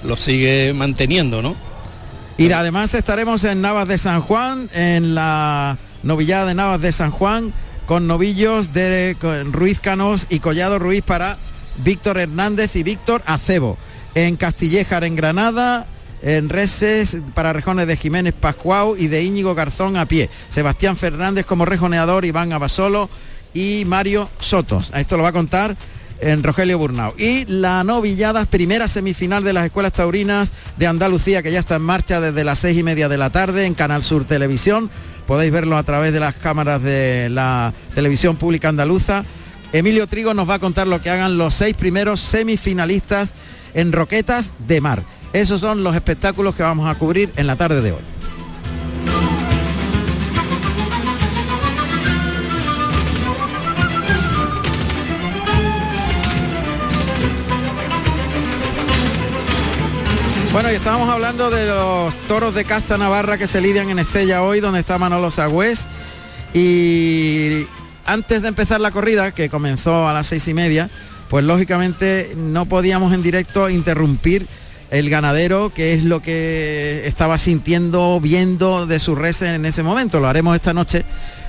lo 0.05 0.15
sigue 0.17 0.71
manteniendo, 0.73 1.41
¿no? 1.41 1.55
Y 2.39 2.49
además 2.53 2.93
estaremos 2.93 3.43
en 3.43 3.61
Navas 3.61 3.89
de 3.89 3.97
San 3.97 4.21
Juan 4.21 4.69
en 4.73 5.13
la 5.13 5.77
novillada 6.03 6.45
de 6.45 6.53
Navas 6.53 6.79
de 6.79 6.93
San 6.93 7.11
Juan 7.11 7.53
con 7.85 8.07
novillos 8.07 8.71
de 8.71 9.17
Ruiz 9.51 9.81
Canos 9.81 10.25
y 10.29 10.39
Collado 10.39 10.79
Ruiz 10.79 11.03
para 11.03 11.37
Víctor 11.83 12.17
Hernández 12.17 12.77
y 12.77 12.83
Víctor 12.83 13.23
Acebo 13.25 13.77
en 14.15 14.37
Castillejar 14.37 15.03
en 15.03 15.17
Granada 15.17 15.85
en 16.21 16.47
Reses 16.47 17.17
para 17.33 17.51
rejones 17.51 17.87
de 17.87 17.97
Jiménez 17.97 18.33
Pascuau 18.33 18.95
y 18.97 19.07
de 19.07 19.21
Íñigo 19.21 19.53
Garzón 19.53 19.97
a 19.97 20.05
pie. 20.05 20.29
Sebastián 20.47 20.95
Fernández 20.95 21.45
como 21.45 21.65
rejoneador, 21.65 22.23
Iván 22.23 22.53
Abasolo 22.53 23.09
y 23.53 23.83
Mario 23.85 24.29
Sotos. 24.39 24.91
A 24.93 25.01
esto 25.01 25.17
lo 25.17 25.23
va 25.23 25.29
a 25.29 25.33
contar 25.33 25.75
en 26.21 26.43
Rogelio 26.43 26.77
Burnao. 26.77 27.13
Y 27.17 27.45
la 27.45 27.83
novillada, 27.83 28.45
primera 28.45 28.87
semifinal 28.87 29.43
de 29.43 29.53
las 29.53 29.65
escuelas 29.65 29.93
taurinas 29.93 30.51
de 30.77 30.87
Andalucía, 30.87 31.41
que 31.41 31.51
ya 31.51 31.59
está 31.59 31.75
en 31.75 31.83
marcha 31.83 32.21
desde 32.21 32.43
las 32.43 32.59
seis 32.59 32.77
y 32.77 32.83
media 32.83 33.09
de 33.09 33.17
la 33.17 33.29
tarde 33.29 33.65
en 33.65 33.73
Canal 33.73 34.03
Sur 34.03 34.25
Televisión. 34.25 34.89
Podéis 35.27 35.51
verlo 35.51 35.77
a 35.77 35.83
través 35.83 36.11
de 36.13 36.19
las 36.19 36.35
cámaras 36.35 36.81
de 36.81 37.29
la 37.29 37.73
televisión 37.93 38.35
pública 38.35 38.69
andaluza. 38.69 39.25
Emilio 39.71 40.07
Trigo 40.07 40.33
nos 40.33 40.49
va 40.49 40.55
a 40.55 40.59
contar 40.59 40.87
lo 40.87 41.01
que 41.01 41.11
hagan 41.11 41.37
los 41.37 41.53
seis 41.53 41.75
primeros 41.75 42.19
semifinalistas 42.19 43.33
en 43.73 43.91
Roquetas 43.91 44.53
de 44.67 44.81
Mar. 44.81 45.03
Esos 45.33 45.61
son 45.61 45.83
los 45.83 45.95
espectáculos 45.95 46.55
que 46.55 46.63
vamos 46.63 46.89
a 46.89 46.95
cubrir 46.95 47.31
en 47.35 47.45
la 47.45 47.55
tarde 47.55 47.81
de 47.81 47.91
hoy. 47.91 48.18
Bueno, 60.59 60.73
y 60.73 60.75
estábamos 60.75 61.07
hablando 61.07 61.49
de 61.49 61.65
los 61.67 62.17
toros 62.27 62.53
de 62.53 62.65
casta 62.65 62.97
navarra 62.97 63.37
que 63.37 63.47
se 63.47 63.61
lidian 63.61 63.89
en 63.91 63.97
Estella 63.97 64.43
hoy, 64.43 64.59
donde 64.59 64.81
está 64.81 64.97
Manolo 64.97 65.31
Sagüés. 65.31 65.85
Y 66.53 67.65
antes 68.05 68.41
de 68.41 68.49
empezar 68.49 68.81
la 68.81 68.91
corrida, 68.91 69.31
que 69.31 69.47
comenzó 69.47 70.09
a 70.09 70.13
las 70.13 70.27
seis 70.27 70.45
y 70.49 70.53
media, 70.53 70.89
pues 71.29 71.45
lógicamente 71.45 72.33
no 72.35 72.65
podíamos 72.65 73.13
en 73.13 73.23
directo 73.23 73.69
interrumpir 73.69 74.47
el 74.91 75.09
ganadero, 75.09 75.71
que 75.73 75.93
es 75.93 76.03
lo 76.03 76.21
que 76.21 77.07
estaba 77.07 77.37
sintiendo, 77.37 78.19
viendo 78.19 78.85
de 78.85 78.99
su 78.99 79.15
res 79.15 79.41
en 79.43 79.65
ese 79.65 79.81
momento. 79.81 80.19
Lo 80.19 80.27
haremos 80.27 80.55
esta 80.55 80.73
noche 80.73 81.05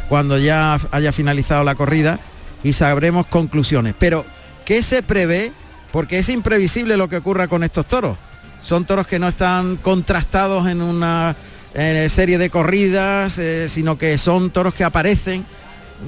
cuando 0.08 0.38
ya 0.38 0.78
haya 0.92 1.12
finalizado 1.12 1.64
la 1.64 1.74
corrida 1.74 2.20
y 2.62 2.74
sabremos 2.74 3.26
conclusiones. 3.26 3.92
Pero, 3.98 4.24
¿qué 4.64 4.84
se 4.84 5.02
prevé? 5.02 5.52
Porque 5.90 6.20
es 6.20 6.28
imprevisible 6.28 6.96
lo 6.96 7.08
que 7.08 7.16
ocurra 7.16 7.48
con 7.48 7.64
estos 7.64 7.88
toros. 7.88 8.16
Son 8.62 8.84
toros 8.84 9.06
que 9.06 9.18
no 9.18 9.28
están 9.28 9.76
contrastados 9.76 10.68
en 10.68 10.82
una 10.82 11.36
eh, 11.74 12.08
serie 12.10 12.38
de 12.38 12.50
corridas, 12.50 13.38
eh, 13.38 13.68
sino 13.68 13.96
que 13.96 14.18
son 14.18 14.50
toros 14.50 14.74
que 14.74 14.84
aparecen 14.84 15.44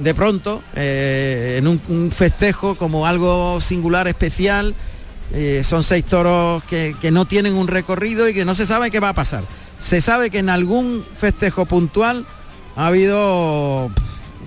de 0.01 0.13
pronto 0.13 0.61
eh, 0.75 1.55
en 1.59 1.67
un, 1.67 1.81
un 1.87 2.11
festejo 2.11 2.75
como 2.75 3.07
algo 3.07 3.59
singular, 3.61 4.07
especial. 4.07 4.75
Son 5.63 5.83
seis 5.83 6.05
toros 6.05 6.63
que, 6.65 6.95
que 7.01 7.09
no 7.09 7.25
tienen 7.25 7.55
un 7.55 7.67
recorrido 7.67 8.29
y 8.29 8.35
que 8.35 8.45
no 8.45 8.53
se 8.53 8.67
sabe 8.67 8.91
qué 8.91 8.99
va 8.99 9.09
a 9.09 9.13
pasar. 9.13 9.43
Se 9.79 9.99
sabe 9.99 10.29
que 10.29 10.37
en 10.37 10.49
algún 10.49 11.03
festejo 11.15 11.65
puntual 11.65 12.27
ha 12.75 12.87
habido, 12.87 13.89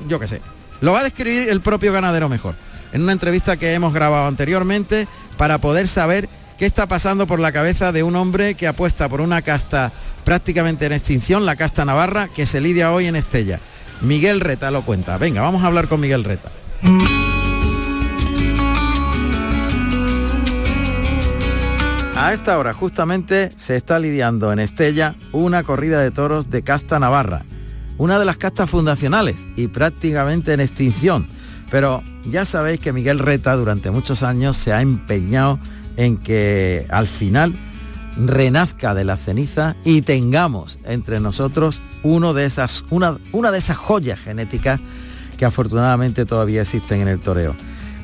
yo 0.08 0.20
qué 0.20 0.28
sé, 0.28 0.42
lo 0.80 0.92
va 0.92 1.00
a 1.00 1.04
describir 1.04 1.48
el 1.48 1.60
propio 1.60 1.92
ganadero 1.92 2.28
mejor, 2.28 2.54
en 2.92 3.02
una 3.02 3.12
entrevista 3.12 3.56
que 3.56 3.72
hemos 3.72 3.92
grabado 3.92 4.26
anteriormente 4.26 5.08
para 5.36 5.58
poder 5.58 5.88
saber 5.88 6.28
qué 6.58 6.66
está 6.66 6.86
pasando 6.86 7.26
por 7.26 7.40
la 7.40 7.52
cabeza 7.52 7.92
de 7.92 8.02
un 8.02 8.16
hombre 8.16 8.54
que 8.54 8.66
apuesta 8.66 9.08
por 9.08 9.20
una 9.20 9.42
casta 9.42 9.92
prácticamente 10.24 10.86
en 10.86 10.92
extinción, 10.92 11.46
la 11.46 11.56
casta 11.56 11.84
navarra, 11.84 12.28
que 12.28 12.46
se 12.46 12.60
lidia 12.60 12.92
hoy 12.92 13.06
en 13.06 13.16
Estella. 13.16 13.60
Miguel 14.00 14.40
Reta 14.40 14.70
lo 14.70 14.82
cuenta. 14.82 15.18
Venga, 15.18 15.42
vamos 15.42 15.62
a 15.62 15.66
hablar 15.66 15.88
con 15.88 16.00
Miguel 16.00 16.24
Reta. 16.24 16.50
A 22.16 22.32
esta 22.32 22.58
hora 22.58 22.72
justamente 22.72 23.52
se 23.56 23.76
está 23.76 23.98
lidiando 23.98 24.52
en 24.52 24.58
Estella 24.58 25.14
una 25.32 25.62
corrida 25.62 26.00
de 26.00 26.10
toros 26.10 26.50
de 26.50 26.62
casta 26.62 26.98
navarra, 26.98 27.44
una 27.98 28.18
de 28.18 28.24
las 28.24 28.38
castas 28.38 28.70
fundacionales 28.70 29.36
y 29.54 29.68
prácticamente 29.68 30.54
en 30.54 30.60
extinción. 30.60 31.28
Pero 31.70 32.02
ya 32.24 32.44
sabéis 32.44 32.80
que 32.80 32.92
Miguel 32.92 33.18
Reta 33.18 33.54
durante 33.54 33.90
muchos 33.90 34.22
años 34.22 34.56
se 34.56 34.72
ha 34.72 34.80
empeñado 34.80 35.58
en 35.96 36.16
que 36.18 36.86
al 36.90 37.06
final 37.06 37.54
renazca 38.16 38.94
de 38.94 39.04
la 39.04 39.16
ceniza 39.16 39.76
y 39.84 40.02
tengamos 40.02 40.78
entre 40.84 41.20
nosotros 41.20 41.80
uno 42.02 42.32
de 42.34 42.46
esas, 42.46 42.84
una, 42.90 43.18
una 43.32 43.52
de 43.52 43.58
esas 43.58 43.76
joyas 43.76 44.18
genéticas 44.18 44.80
que 45.36 45.44
afortunadamente 45.44 46.24
todavía 46.24 46.62
existen 46.62 47.02
en 47.02 47.08
el 47.08 47.20
toreo. 47.20 47.54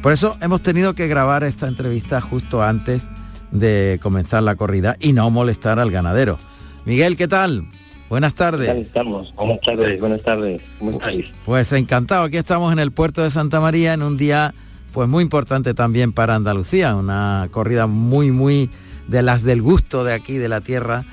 Por 0.02 0.12
eso 0.12 0.37
hemos 0.42 0.61
tenido 0.62 0.94
que 0.94 1.08
grabar 1.08 1.44
esta 1.44 1.66
entrevista 1.68 2.20
justo 2.20 2.62
antes 2.62 3.04
de 3.52 3.99
comenzar 4.02 4.42
la 4.42 4.56
corrida 4.56 4.96
y 5.00 5.12
no 5.12 5.30
molestar 5.30 5.78
al 5.78 5.90
ganadero. 5.90 6.38
Miguel, 6.84 7.16
¿qué 7.16 7.28
tal? 7.28 7.66
Buenas 8.11 8.34
¿Qué 8.34 8.38
tal 8.38 8.52
tardes. 8.52 8.87
estamos? 8.87 9.32
Buenas 9.37 9.61
tardes, 9.61 10.00
buenas 10.00 10.22
tardes. 10.22 10.61
¿Cómo 10.78 10.90
estáis? 10.92 11.26
Pues 11.46 11.72
encantado, 11.72 12.25
aquí 12.25 12.37
estamos 12.37 12.72
en 12.72 12.78
el 12.78 12.92
puerto 12.92 13.22
de 13.22 13.30
Santa 13.30 13.61
María 13.61 13.94
en 13.94 14.02
un 14.02 14.16
día 14.18 14.52
pues 14.92 15.08
muy 15.08 15.22
importante 15.22 15.75
también 15.75 16.12
para 16.12 16.34
Andalucía, 16.34 16.94
una 16.94 17.49
corrida 17.50 17.87
muy 17.87 18.30
muy 18.30 18.70
de 19.08 19.22
las 19.22 19.42
del 19.42 19.62
gusto 19.62 20.04
de 20.04 20.14
aquí 20.14 20.38
de 20.38 20.49
la 20.49 20.61
tierra 20.61 21.04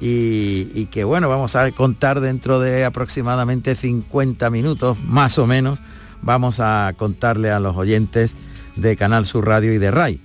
y, 0.00 0.68
y 0.74 0.86
que 0.86 1.04
bueno, 1.04 1.28
vamos 1.28 1.56
a 1.56 1.70
contar 1.72 2.20
dentro 2.20 2.60
de 2.60 2.84
aproximadamente 2.84 3.74
50 3.74 4.50
minutos 4.50 4.98
más 5.02 5.38
o 5.38 5.46
menos, 5.46 5.82
vamos 6.22 6.60
a 6.60 6.92
contarle 6.96 7.50
a 7.50 7.60
los 7.60 7.76
oyentes 7.76 8.36
de 8.76 8.96
Canal 8.96 9.26
Sur 9.26 9.46
Radio 9.46 9.72
y 9.72 9.78
de 9.78 9.90
RAI. 9.90 10.20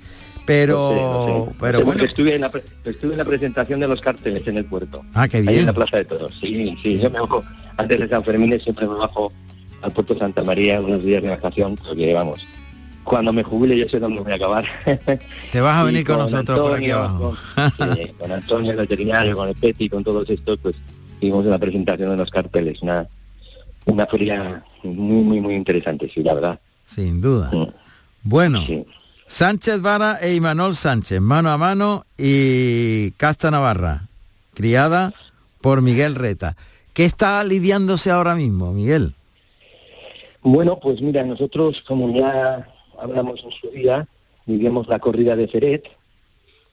Pero, 0.45 1.45
sé, 1.45 1.51
sé. 1.51 1.57
pero 1.59 1.85
bueno, 1.85 2.03
estuve 2.03 2.35
en, 2.35 2.41
la, 2.41 2.51
estuve 2.83 3.13
en 3.13 3.17
la 3.17 3.23
presentación 3.23 3.79
de 3.79 3.87
los 3.87 4.01
carteles 4.01 4.45
en 4.45 4.57
el 4.57 4.65
puerto, 4.65 5.01
ah, 5.13 5.27
qué 5.27 5.37
ahí 5.37 5.47
en 5.47 5.53
bien. 5.53 5.65
la 5.67 5.73
Plaza 5.73 5.97
de 5.97 6.05
Toros. 6.05 6.37
Sí, 6.39 6.75
sí, 6.83 6.99
yo 6.99 7.09
me 7.09 7.21
bajo, 7.21 7.45
antes 7.77 7.97
de 7.97 8.09
San 8.09 8.25
Fermín 8.25 8.59
siempre 8.59 8.85
me 8.85 8.95
bajo 8.95 9.31
al 9.81 9.91
puerto 9.93 10.17
Santa 10.17 10.43
María 10.43 10.81
unos 10.81 11.03
días 11.03 11.23
de 11.23 11.29
vacación, 11.29 11.77
porque 11.77 12.13
vamos, 12.13 12.45
cuando 13.03 13.33
me 13.33 13.43
jubile 13.43 13.77
yo 13.77 13.87
sé 13.89 13.99
dónde 13.99 14.21
voy 14.21 14.31
a 14.31 14.35
acabar. 14.35 14.65
Te 15.51 15.61
vas 15.61 15.77
a 15.81 15.83
venir 15.83 16.05
con, 16.05 16.17
nosotros 16.17 16.59
por 16.59 16.73
aquí 16.73 16.89
Antonio, 16.91 16.97
abajo. 16.97 17.37
Con, 17.77 17.95
sí, 17.97 18.07
con 18.19 18.31
Antonio, 18.31 18.71
el 18.71 18.77
veterinario, 18.77 19.35
con 19.35 19.49
el 19.49 19.55
Peti, 19.55 19.89
con 19.89 20.03
todos 20.03 20.29
estos, 20.29 20.57
pues 20.59 20.75
hicimos 21.19 21.45
la 21.45 21.57
presentación 21.59 22.09
de 22.11 22.17
los 22.17 22.29
carteles, 22.29 22.81
una, 22.81 23.07
una 23.85 24.05
feria 24.07 24.63
muy, 24.83 25.23
muy, 25.23 25.39
muy 25.41 25.55
interesante, 25.55 26.09
sí, 26.13 26.23
la 26.23 26.33
verdad. 26.33 26.59
Sin 26.85 27.21
duda. 27.21 27.49
Mm, 27.51 27.67
Bueno, 28.23 28.61
Sí. 28.65 28.85
Sánchez 29.25 29.81
Vara 29.81 30.17
e 30.21 30.35
Imanol 30.35 30.75
Sánchez, 30.75 31.19
mano 31.21 31.49
a 31.49 31.57
mano 31.57 32.05
y 32.17 33.11
Casta 33.11 33.49
Navarra, 33.49 34.07
criada 34.53 35.13
por 35.61 35.81
Miguel 35.81 36.15
Reta. 36.15 36.55
¿Qué 36.93 37.05
está 37.05 37.43
lidiándose 37.43 38.11
ahora 38.11 38.35
mismo, 38.35 38.73
Miguel? 38.73 39.15
Bueno, 40.43 40.77
pues 40.79 41.01
mira, 41.01 41.23
nosotros 41.23 41.81
como 41.87 42.13
ya 42.13 42.67
hablamos 42.99 43.43
en 43.43 43.51
su 43.51 43.69
día, 43.69 44.07
vivíamos 44.45 44.87
la 44.87 44.99
corrida 44.99 45.35
de 45.35 45.47
Feret 45.47 45.89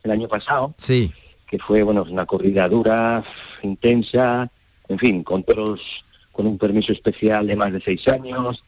el 0.02 0.10
año 0.10 0.28
pasado, 0.28 0.74
Sí, 0.78 1.12
que 1.46 1.58
fue 1.58 1.82
bueno 1.82 2.06
una 2.08 2.26
corrida 2.26 2.68
dura, 2.68 3.24
intensa, 3.62 4.50
en 4.88 4.98
fin, 4.98 5.22
con 5.22 5.42
toros 5.42 6.04
con 6.32 6.46
un 6.46 6.58
permiso 6.58 6.92
especial 6.92 7.46
de 7.46 7.56
más 7.56 7.72
de 7.72 7.80
seis 7.80 8.06
años, 8.08 8.64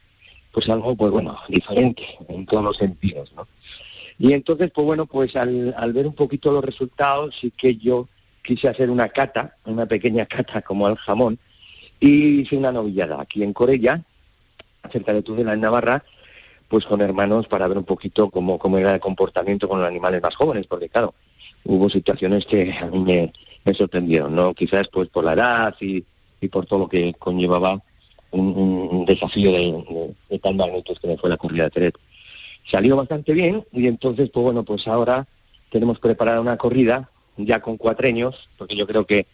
pues 0.52 0.68
algo 0.68 0.94
pues 0.94 1.11
bueno, 1.11 1.38
diferente 1.49 2.02
en 2.28 2.44
todos 2.44 2.64
los 2.64 2.76
sentidos, 2.76 3.32
¿no? 3.35 3.49
Y 4.18 4.35
entonces, 4.35 4.71
pues 4.73 4.85
bueno, 4.85 5.06
pues 5.06 5.35
al, 5.37 5.75
al 5.76 5.92
ver 5.92 6.06
un 6.06 6.14
poquito 6.14 6.52
los 6.52 6.64
resultados, 6.64 7.37
sí 7.40 7.50
que 7.50 7.76
yo 7.76 8.09
quise 8.42 8.68
hacer 8.68 8.90
una 8.90 9.09
cata, 9.09 9.56
una 9.64 9.87
pequeña 9.87 10.26
cata 10.26 10.61
como 10.62 10.87
al 10.87 10.97
jamón, 10.97 11.38
y 11.99 12.40
hice 12.40 12.56
una 12.56 12.73
novillada 12.73 13.21
aquí 13.21 13.42
en 13.42 13.52
Corella, 13.52 14.02
cerca 14.90 15.12
de 15.12 15.23
Tudela, 15.23 15.54
en 15.54 15.61
Navarra, 15.61 16.04
pues 16.72 16.86
con 16.86 17.02
hermanos 17.02 17.46
para 17.48 17.68
ver 17.68 17.76
un 17.76 17.84
poquito 17.84 18.30
cómo, 18.30 18.58
cómo 18.58 18.78
era 18.78 18.94
el 18.94 19.00
comportamiento 19.00 19.68
con 19.68 19.80
los 19.80 19.86
animales 19.86 20.22
más 20.22 20.34
jóvenes, 20.34 20.66
porque 20.66 20.88
claro, 20.88 21.12
hubo 21.64 21.90
situaciones 21.90 22.46
que 22.46 22.72
a 22.72 22.86
mí 22.86 22.98
me, 22.98 23.30
me 23.62 23.74
sorprendieron, 23.74 24.34
¿no? 24.34 24.54
Quizás 24.54 24.88
pues 24.88 25.10
por 25.10 25.22
la 25.22 25.34
edad 25.34 25.74
y, 25.82 26.02
y 26.40 26.48
por 26.48 26.64
todo 26.64 26.78
lo 26.78 26.88
que 26.88 27.12
conllevaba 27.18 27.78
un, 28.30 29.04
desafío 29.04 29.52
de, 29.52 30.38
tal 30.38 30.54
magnitud 30.54 30.96
que 30.96 31.14
fue 31.18 31.28
la 31.28 31.36
corrida 31.36 31.64
de 31.64 31.70
Teret. 31.72 31.98
Salió 32.64 32.96
bastante 32.96 33.34
bien 33.34 33.66
y 33.70 33.86
entonces, 33.86 34.30
pues 34.30 34.42
bueno, 34.42 34.62
pues 34.62 34.88
ahora 34.88 35.26
tenemos 35.70 35.98
preparada 35.98 36.40
una 36.40 36.56
corrida 36.56 37.10
ya 37.36 37.60
con 37.60 37.76
cuatreños, 37.76 38.48
porque 38.56 38.76
yo 38.76 38.86
creo 38.86 39.04
que 39.04 39.26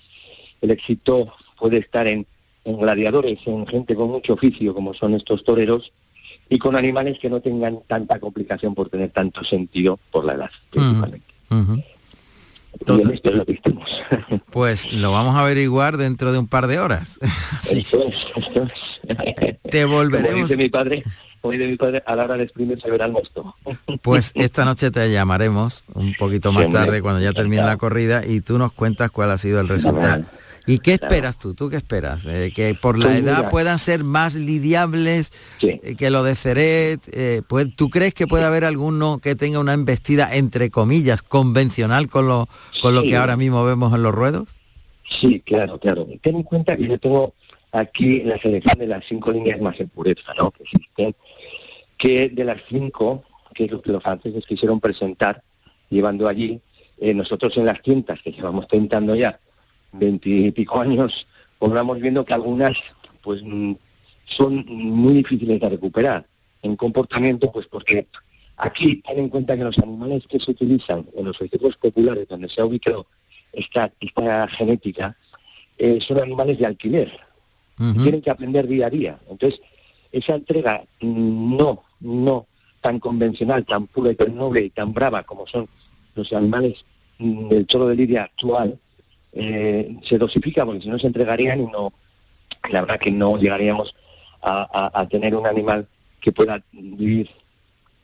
el 0.61 0.73
éxito 0.73 1.33
puede 1.57 1.77
estar 1.77 2.09
en, 2.09 2.27
gladiadores, 2.65 3.39
en 3.47 3.65
gente 3.65 3.95
con 3.95 4.11
mucho 4.11 4.33
oficio 4.33 4.75
como 4.75 4.93
son 4.93 5.15
estos 5.15 5.45
toreros, 5.45 5.93
y 6.49 6.59
con 6.59 6.77
animales 6.77 7.19
que 7.19 7.31
no 7.31 7.41
tengan 7.41 7.81
tanta 7.87 8.19
complicación 8.19 8.75
por 8.75 8.89
tener 8.89 9.11
tanto 9.11 9.45
sentido 9.45 9.99
por 10.11 10.25
la 10.25 10.35
edad, 10.35 10.51
principalmente. 10.71 11.27
Pues 14.51 14.93
lo 14.93 15.13
vamos 15.13 15.37
a 15.37 15.41
averiguar 15.41 15.97
dentro 15.97 16.33
de 16.33 16.39
un 16.39 16.47
par 16.47 16.67
de 16.67 16.79
horas. 16.79 17.19
Te 19.71 19.85
volveremos. 19.85 20.57
mi 20.57 20.69
padre, 20.69 21.03
hoy 21.43 21.59
de 21.59 21.69
mi 21.69 21.77
padre, 21.77 22.03
a 22.07 22.17
la 22.17 22.25
hora 22.25 22.37
de 22.37 22.45
exprimirse 22.45 22.91
verá 22.91 23.07
el 23.07 23.13
mosto. 23.13 23.55
Pues 24.03 24.33
esta 24.35 24.65
noche 24.65 24.91
te 24.91 25.11
llamaremos 25.11 25.85
un 25.95 26.15
poquito 26.15 26.53
más 26.53 26.69
tarde 26.71 27.03
cuando 27.03 27.21
ya 27.21 27.33
termine 27.33 27.63
la 27.63 27.77
corrida 27.77 28.25
y 28.27 28.41
tú 28.41 28.59
nos 28.59 28.73
cuentas 28.73 29.11
cuál 29.11 29.31
ha 29.31 29.39
sido 29.39 29.61
el 29.61 29.69
resultado. 29.69 30.25
¿Y 30.69 30.81
qué 30.81 30.93
esperas 30.93 31.39
tú? 31.39 31.55
¿Tú 31.55 31.71
qué 31.71 31.77
esperas? 31.77 32.27
Eh, 32.27 32.53
¿Que 32.55 32.75
por 32.75 32.99
la 32.99 33.07
pues 33.07 33.19
edad 33.21 33.51
puedan 33.51 33.79
ser 33.79 34.05
más 34.05 34.35
lidiables 34.35 35.33
eh, 35.63 35.97
que 35.97 36.11
lo 36.11 36.23
de 36.23 36.37
Ceret? 36.37 37.01
Eh, 37.11 37.41
pues, 37.49 37.75
¿Tú 37.75 37.89
crees 37.89 38.13
que 38.13 38.27
puede 38.27 38.45
haber 38.45 38.67
alguno 38.67 39.19
que 39.19 39.35
tenga 39.35 39.61
una 39.61 39.73
embestida, 39.73 40.35
entre 40.37 40.71
comillas, 40.71 41.23
convencional 41.23 42.09
con 42.09 42.29
lo, 42.29 42.51
con 42.83 42.95
lo 42.95 43.03
que 43.03 43.17
ahora 43.17 43.39
mismo 43.39 43.65
vemos 43.65 43.95
en 43.95 44.03
los 44.03 44.15
ruedos? 44.15 44.61
Sí, 45.09 45.41
claro, 45.41 45.79
claro. 45.79 46.07
Ten 46.21 46.37
en 46.37 46.43
cuenta 46.43 46.77
que 46.77 46.87
yo 46.87 46.99
tengo 46.99 47.33
aquí 47.73 48.21
la 48.21 48.37
selección 48.37 48.79
de 48.79 48.89
las 48.89 49.07
cinco 49.07 49.33
líneas 49.33 49.59
más 49.63 49.81
en 49.81 49.89
pureza, 49.89 50.35
¿no? 50.37 50.51
Que 50.51 50.65
existen, 50.65 51.15
que 51.97 52.29
de 52.29 52.45
las 52.45 52.61
cinco, 52.69 53.25
que 53.55 53.65
es 53.65 53.71
lo 53.71 53.81
que 53.81 53.93
los 53.93 54.03
franceses 54.03 54.45
quisieron 54.47 54.81
presentar, 54.81 55.43
llevando 55.89 56.29
allí, 56.29 56.61
nosotros 57.01 57.57
en 57.57 57.65
las 57.65 57.81
tientas 57.81 58.21
que 58.23 58.33
llevamos 58.33 58.69
tentando 58.69 59.15
ya, 59.15 59.41
veintipico 59.93 60.81
años, 60.81 61.27
vamos 61.61 62.01
viendo 62.01 62.25
que 62.25 62.35
algunas 62.35 62.79
pues 63.23 63.43
mm, 63.45 63.73
son 64.25 64.65
muy 64.67 65.15
difíciles 65.15 65.61
de 65.61 65.69
recuperar 65.69 66.27
en 66.63 66.77
comportamiento, 66.77 67.51
pues 67.51 67.67
porque 67.67 68.07
aquí 68.57 68.97
ten 68.97 69.19
en 69.19 69.29
cuenta 69.29 69.57
que 69.57 69.65
los 69.65 69.79
animales 69.79 70.25
que 70.29 70.39
se 70.41 70.51
utilizan 70.51 71.07
en 71.17 71.25
los 71.25 71.37
circuitos 71.37 71.77
populares 71.77 72.29
donde 72.29 72.49
se 72.49 72.61
ha 72.61 72.65
ubicado 72.65 73.07
esta, 73.53 73.91
esta 74.01 74.49
genética 74.49 75.17
eh, 75.79 75.99
son 76.01 76.21
animales 76.21 76.59
de 76.59 76.67
alquiler. 76.67 77.13
Tienen 77.77 78.21
que 78.21 78.31
aprender 78.31 78.67
día 78.67 78.89
a 78.89 78.91
día. 78.91 79.19
Entonces, 79.31 79.61
esa 80.11 80.35
entrega 80.35 80.83
no, 81.01 81.85
no 82.01 82.47
tan 82.81 82.99
convencional, 82.99 83.65
tan 83.65 83.87
pura 83.87 84.11
y 84.11 84.17
tan 84.17 84.35
noble 84.35 84.63
y 84.65 84.71
tan 84.71 84.93
brava 84.93 85.23
como 85.23 85.47
son 85.47 85.69
los 86.17 86.33
animales 86.33 86.85
mm, 87.19 87.49
del 87.49 87.67
choro 87.69 87.87
de 87.87 87.95
lidia 87.95 88.25
actual, 88.25 88.79
eh, 89.33 89.97
se 90.03 90.19
dosifica, 90.19 90.65
porque 90.65 90.83
si 90.83 90.89
no 90.89 90.99
se 90.99 91.07
entregarían 91.07 91.61
y 91.61 91.67
no, 91.67 91.93
la 92.71 92.81
verdad 92.81 92.99
que 92.99 93.11
no 93.11 93.37
llegaríamos 93.39 93.95
a, 94.43 95.07
tener 95.11 95.35
un 95.35 95.47
animal 95.47 95.87
que 96.21 96.33
pueda 96.33 96.63
vivir 96.73 97.29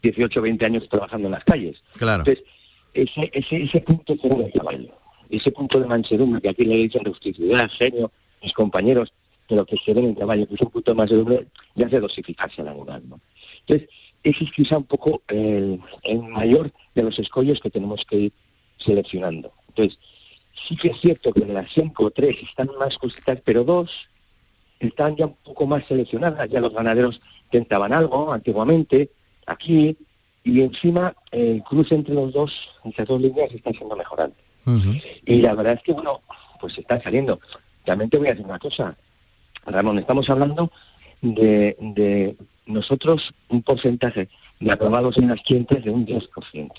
18 0.03 0.41
o 0.41 0.43
20 0.43 0.67
años 0.67 0.89
trabajando 0.89 1.29
en 1.29 1.33
las 1.33 1.45
calles. 1.45 1.83
Claro. 1.97 2.25
Entonces, 2.27 2.45
ese, 2.93 3.31
ese, 3.33 3.63
ese 3.63 3.81
punto 3.81 4.15
de 4.15 4.51
caballo, 4.53 4.91
ese 5.31 5.51
punto 5.51 5.81
de 5.81 5.87
mansedumbre 5.87 6.41
que 6.41 6.51
aquí 6.51 6.65
le 6.65 6.77
dicen 6.77 7.05
rusticidad, 7.05 7.71
genio, 7.71 8.11
mis 8.43 8.53
compañeros, 8.53 9.13
de 9.49 9.57
lo 9.57 9.65
que 9.65 9.77
se 9.77 9.93
ve 9.93 10.01
en 10.01 10.11
el 10.11 10.17
caballo, 10.17 10.47
que 10.47 10.55
es 10.55 10.61
un 10.61 10.71
punto 10.71 10.91
de 10.93 10.97
mansedumbre, 10.97 11.47
ya 11.75 11.87
hace 11.87 12.01
dosificarse 12.01 12.63
el 12.63 12.69
animal. 12.69 13.03
¿no? 13.09 13.21
Entonces, 13.61 13.89
ese 14.23 14.45
es 14.45 14.53
quizá 14.53 14.79
un 14.79 14.85
poco 14.85 15.23
el, 15.29 15.81
el 16.03 16.23
mayor 16.23 16.73
de 16.95 17.03
los 17.03 17.19
escollos 17.19 17.61
que 17.61 17.71
tenemos 17.71 18.05
que 18.05 18.17
ir 18.17 18.33
seleccionando. 18.79 19.53
Entonces, 19.69 19.99
sí 20.55 20.77
que 20.77 20.89
es 20.89 21.01
cierto 21.01 21.33
que 21.33 21.41
de 21.41 21.53
las 21.53 21.71
cinco 21.73 22.05
o 22.05 22.11
tres 22.11 22.37
están 22.43 22.71
más 22.79 22.97
cositas, 22.99 23.39
pero 23.45 23.65
dos 23.65 24.09
están 24.81 25.17
ya 25.17 25.27
un 25.27 25.37
poco 25.45 25.67
más 25.67 25.85
seleccionadas. 25.87 26.49
Ya 26.49 26.61
los 26.61 26.73
ganaderos 26.73 27.21
tentaban 27.51 27.93
algo 27.93 28.33
antiguamente, 28.33 29.11
aquí, 29.47 29.97
y 30.43 30.61
encima 30.61 31.15
el 31.31 31.63
cruce 31.63 31.95
entre 31.95 32.15
los 32.15 32.33
dos, 32.33 32.71
entre 32.85 33.05
dos 33.05 33.21
líneas, 33.21 33.53
está 33.53 33.71
siendo 33.71 33.97
mejorante. 33.97 34.37
Y 35.27 35.43
la 35.43 35.55
verdad 35.55 35.75
es 35.75 35.83
que, 35.83 35.93
bueno, 35.93 36.23
pues 36.61 36.79
está 36.79 37.01
saliendo. 37.03 37.41
También 37.85 38.11
te 38.11 38.19
voy 38.19 38.29
a 38.29 38.31
decir 38.31 38.47
una 38.47 38.59
cosa, 38.59 38.97
Ramón, 39.67 39.99
estamos 39.99 40.29
hablando 40.31 40.71
de, 41.21 41.77
de 41.79 42.37
nosotros 42.67 43.33
un 43.49 43.63
porcentaje 43.63 44.29
de 44.61 44.73
aprobados 44.73 45.19
en 45.19 45.29
las 45.29 45.41
clientes 45.43 45.85
de 45.85 45.91
un 45.91 46.07
10%. 46.07 46.71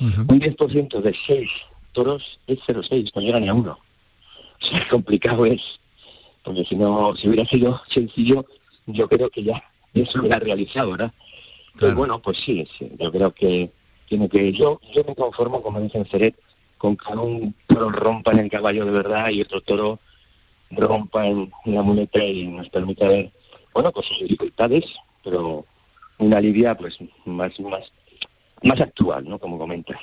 Un 0.00 0.40
10% 0.40 1.00
de 1.00 1.14
6 1.14 1.50
toros 1.92 2.40
es 2.46 2.58
0,6, 2.60 3.12
no 3.14 3.22
llega 3.22 3.40
ni 3.40 3.48
a 3.48 3.54
uno. 3.54 3.78
O 4.60 4.64
sea, 4.64 4.86
complicado 4.90 5.46
es. 5.46 5.80
Porque 6.42 6.64
si 6.64 6.74
no, 6.74 7.14
si 7.14 7.28
hubiera 7.28 7.46
sido 7.46 7.80
sencillo, 7.88 8.44
yo 8.86 9.08
creo 9.08 9.30
que 9.30 9.44
ya 9.44 9.62
eso 9.94 10.18
hubiera 10.18 10.38
realizado, 10.38 10.92
¿verdad? 10.92 11.12
Pero 11.78 11.94
bueno, 11.94 12.20
pues 12.20 12.38
sí, 12.38 12.66
sí, 12.76 12.90
yo 12.98 13.10
creo 13.10 13.32
que 13.32 13.70
tiene 14.08 14.28
que... 14.28 14.52
Yo, 14.52 14.80
yo 14.92 15.04
me 15.04 15.14
conformo, 15.14 15.62
como 15.62 15.80
dicen 15.80 16.04
Ceret, 16.06 16.34
con 16.76 16.96
que 16.96 17.12
un 17.12 17.54
toro 17.66 17.90
rompa 17.90 18.32
en 18.32 18.40
el 18.40 18.50
caballo 18.50 18.84
de 18.84 18.90
verdad 18.90 19.30
y 19.30 19.40
otro 19.40 19.60
toro 19.60 20.00
rompa 20.72 21.26
en, 21.26 21.50
la 21.66 21.82
muleta 21.82 22.22
y 22.22 22.46
nos 22.48 22.68
permita 22.68 23.08
ver, 23.08 23.30
bueno, 23.72 23.92
pues 23.92 24.06
sus 24.06 24.20
dificultades, 24.20 24.84
pero 25.22 25.64
una 26.18 26.40
lidia 26.40 26.76
pues 26.76 26.98
más, 27.24 27.58
más, 27.60 27.92
más 28.64 28.80
actual, 28.80 29.28
¿no? 29.28 29.38
Como 29.38 29.58
comentas. 29.58 30.00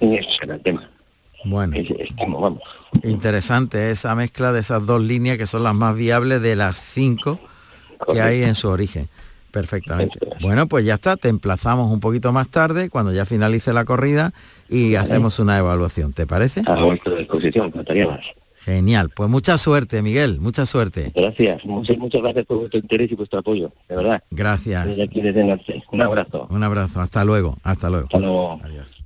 Y 0.00 0.14
eso 0.16 0.30
será 0.30 0.56
el 0.56 0.62
tema. 0.62 0.90
Bueno, 1.44 1.76
interesante 3.02 3.90
esa 3.90 4.14
mezcla 4.14 4.52
de 4.52 4.60
esas 4.60 4.86
dos 4.86 5.02
líneas 5.02 5.38
que 5.38 5.46
son 5.46 5.62
las 5.62 5.74
más 5.74 5.96
viables 5.96 6.40
de 6.42 6.56
las 6.56 6.78
cinco 6.78 7.38
que 8.12 8.20
hay 8.20 8.42
en 8.42 8.54
su 8.54 8.68
origen. 8.68 9.08
Perfectamente. 9.50 10.18
Bueno, 10.40 10.66
pues 10.66 10.84
ya 10.86 10.94
está, 10.94 11.16
te 11.16 11.28
emplazamos 11.28 11.92
un 11.92 12.00
poquito 12.00 12.32
más 12.32 12.48
tarde, 12.48 12.88
cuando 12.88 13.12
ya 13.12 13.26
finalice 13.26 13.74
la 13.74 13.84
corrida, 13.84 14.32
y 14.68 14.94
hacemos 14.94 15.38
una 15.38 15.58
evaluación, 15.58 16.14
¿te 16.14 16.26
parece? 16.26 16.62
A 16.66 16.82
vuestra 16.82 17.14
disposición, 17.16 17.70
faltaría 17.70 18.06
más. 18.08 18.24
Genial, 18.64 19.10
pues 19.10 19.28
mucha 19.28 19.58
suerte, 19.58 20.02
Miguel, 20.02 20.40
mucha 20.40 20.64
suerte. 20.66 21.12
Gracias, 21.14 21.64
muchas, 21.66 21.98
muchas 21.98 22.22
gracias 22.22 22.46
por 22.46 22.58
vuestro 22.58 22.78
interés 22.78 23.10
y 23.10 23.14
vuestro 23.14 23.40
apoyo, 23.40 23.72
de 23.88 23.96
verdad. 23.96 24.22
Gracias. 24.30 24.96
Un 25.90 26.00
abrazo. 26.00 26.46
Un 26.48 26.62
abrazo, 26.62 27.00
hasta 27.00 27.24
luego, 27.24 27.58
hasta 27.62 27.90
luego. 27.90 28.06
Hasta 28.06 28.18
luego. 28.20 28.60
Adiós. 28.62 29.02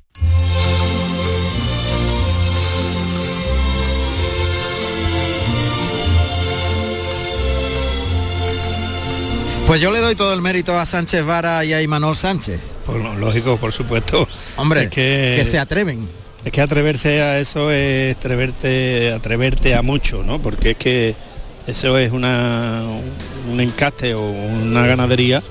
Pues 9.66 9.80
yo 9.80 9.90
le 9.90 9.98
doy 9.98 10.14
todo 10.14 10.32
el 10.32 10.42
mérito 10.42 10.78
a 10.78 10.86
Sánchez 10.86 11.24
Vara 11.24 11.64
y 11.64 11.72
a 11.72 11.82
Imanol 11.82 12.16
Sánchez. 12.16 12.60
Pues 12.86 12.98
lógico, 13.18 13.56
por 13.56 13.72
supuesto. 13.72 14.28
Hombre, 14.56 14.88
que, 14.88 15.44
se 15.44 15.58
atreven. 15.58 16.08
Es 16.44 16.52
que 16.52 16.60
atreverse 16.60 17.20
a 17.20 17.40
eso 17.40 17.72
es 17.72 18.16
atreverte, 18.16 19.12
atreverte 19.12 19.74
a 19.74 19.82
mucho, 19.82 20.22
¿no? 20.22 20.40
Porque 20.40 20.70
es 20.70 20.76
que 20.76 21.16
eso 21.66 21.98
es 21.98 22.12
una, 22.12 22.84
un 23.50 23.60
encaste 23.60 24.14
o 24.14 24.22
una 24.22 24.86
ganadería 24.86 25.42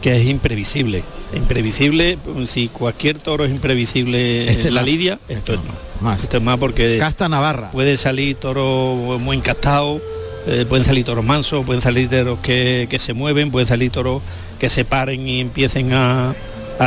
que 0.00 0.16
es 0.16 0.26
imprevisible. 0.26 1.04
Imprevisible, 1.34 2.18
si 2.46 2.68
cualquier 2.68 3.18
toro 3.18 3.44
es 3.44 3.50
imprevisible 3.50 4.50
este 4.50 4.68
en 4.68 4.74
la 4.74 4.82
lidia, 4.82 5.18
esto, 5.28 5.52
es 5.52 5.60
más. 6.00 6.22
Esto 6.22 6.38
es 6.38 6.42
más 6.42 6.56
porque 6.56 6.96
Casta 6.98 7.28
Navarra. 7.28 7.70
puede 7.70 7.98
salir 7.98 8.36
toro 8.36 9.18
muy 9.20 9.36
encastado 9.36 10.00
eh, 10.46 10.66
pueden 10.68 10.84
salir 10.84 11.04
toros 11.04 11.24
mansos, 11.24 11.64
pueden 11.64 11.80
salir 11.80 12.08
toros 12.08 12.40
que, 12.40 12.88
se 12.98 13.12
mueven, 13.14 13.50
pueden 13.50 13.68
salir 13.68 13.90
toros 13.90 14.22
que 14.58 14.68
se 14.68 14.84
paren 14.84 15.26
y 15.28 15.40
empiecen 15.40 15.92
a, 15.92 16.34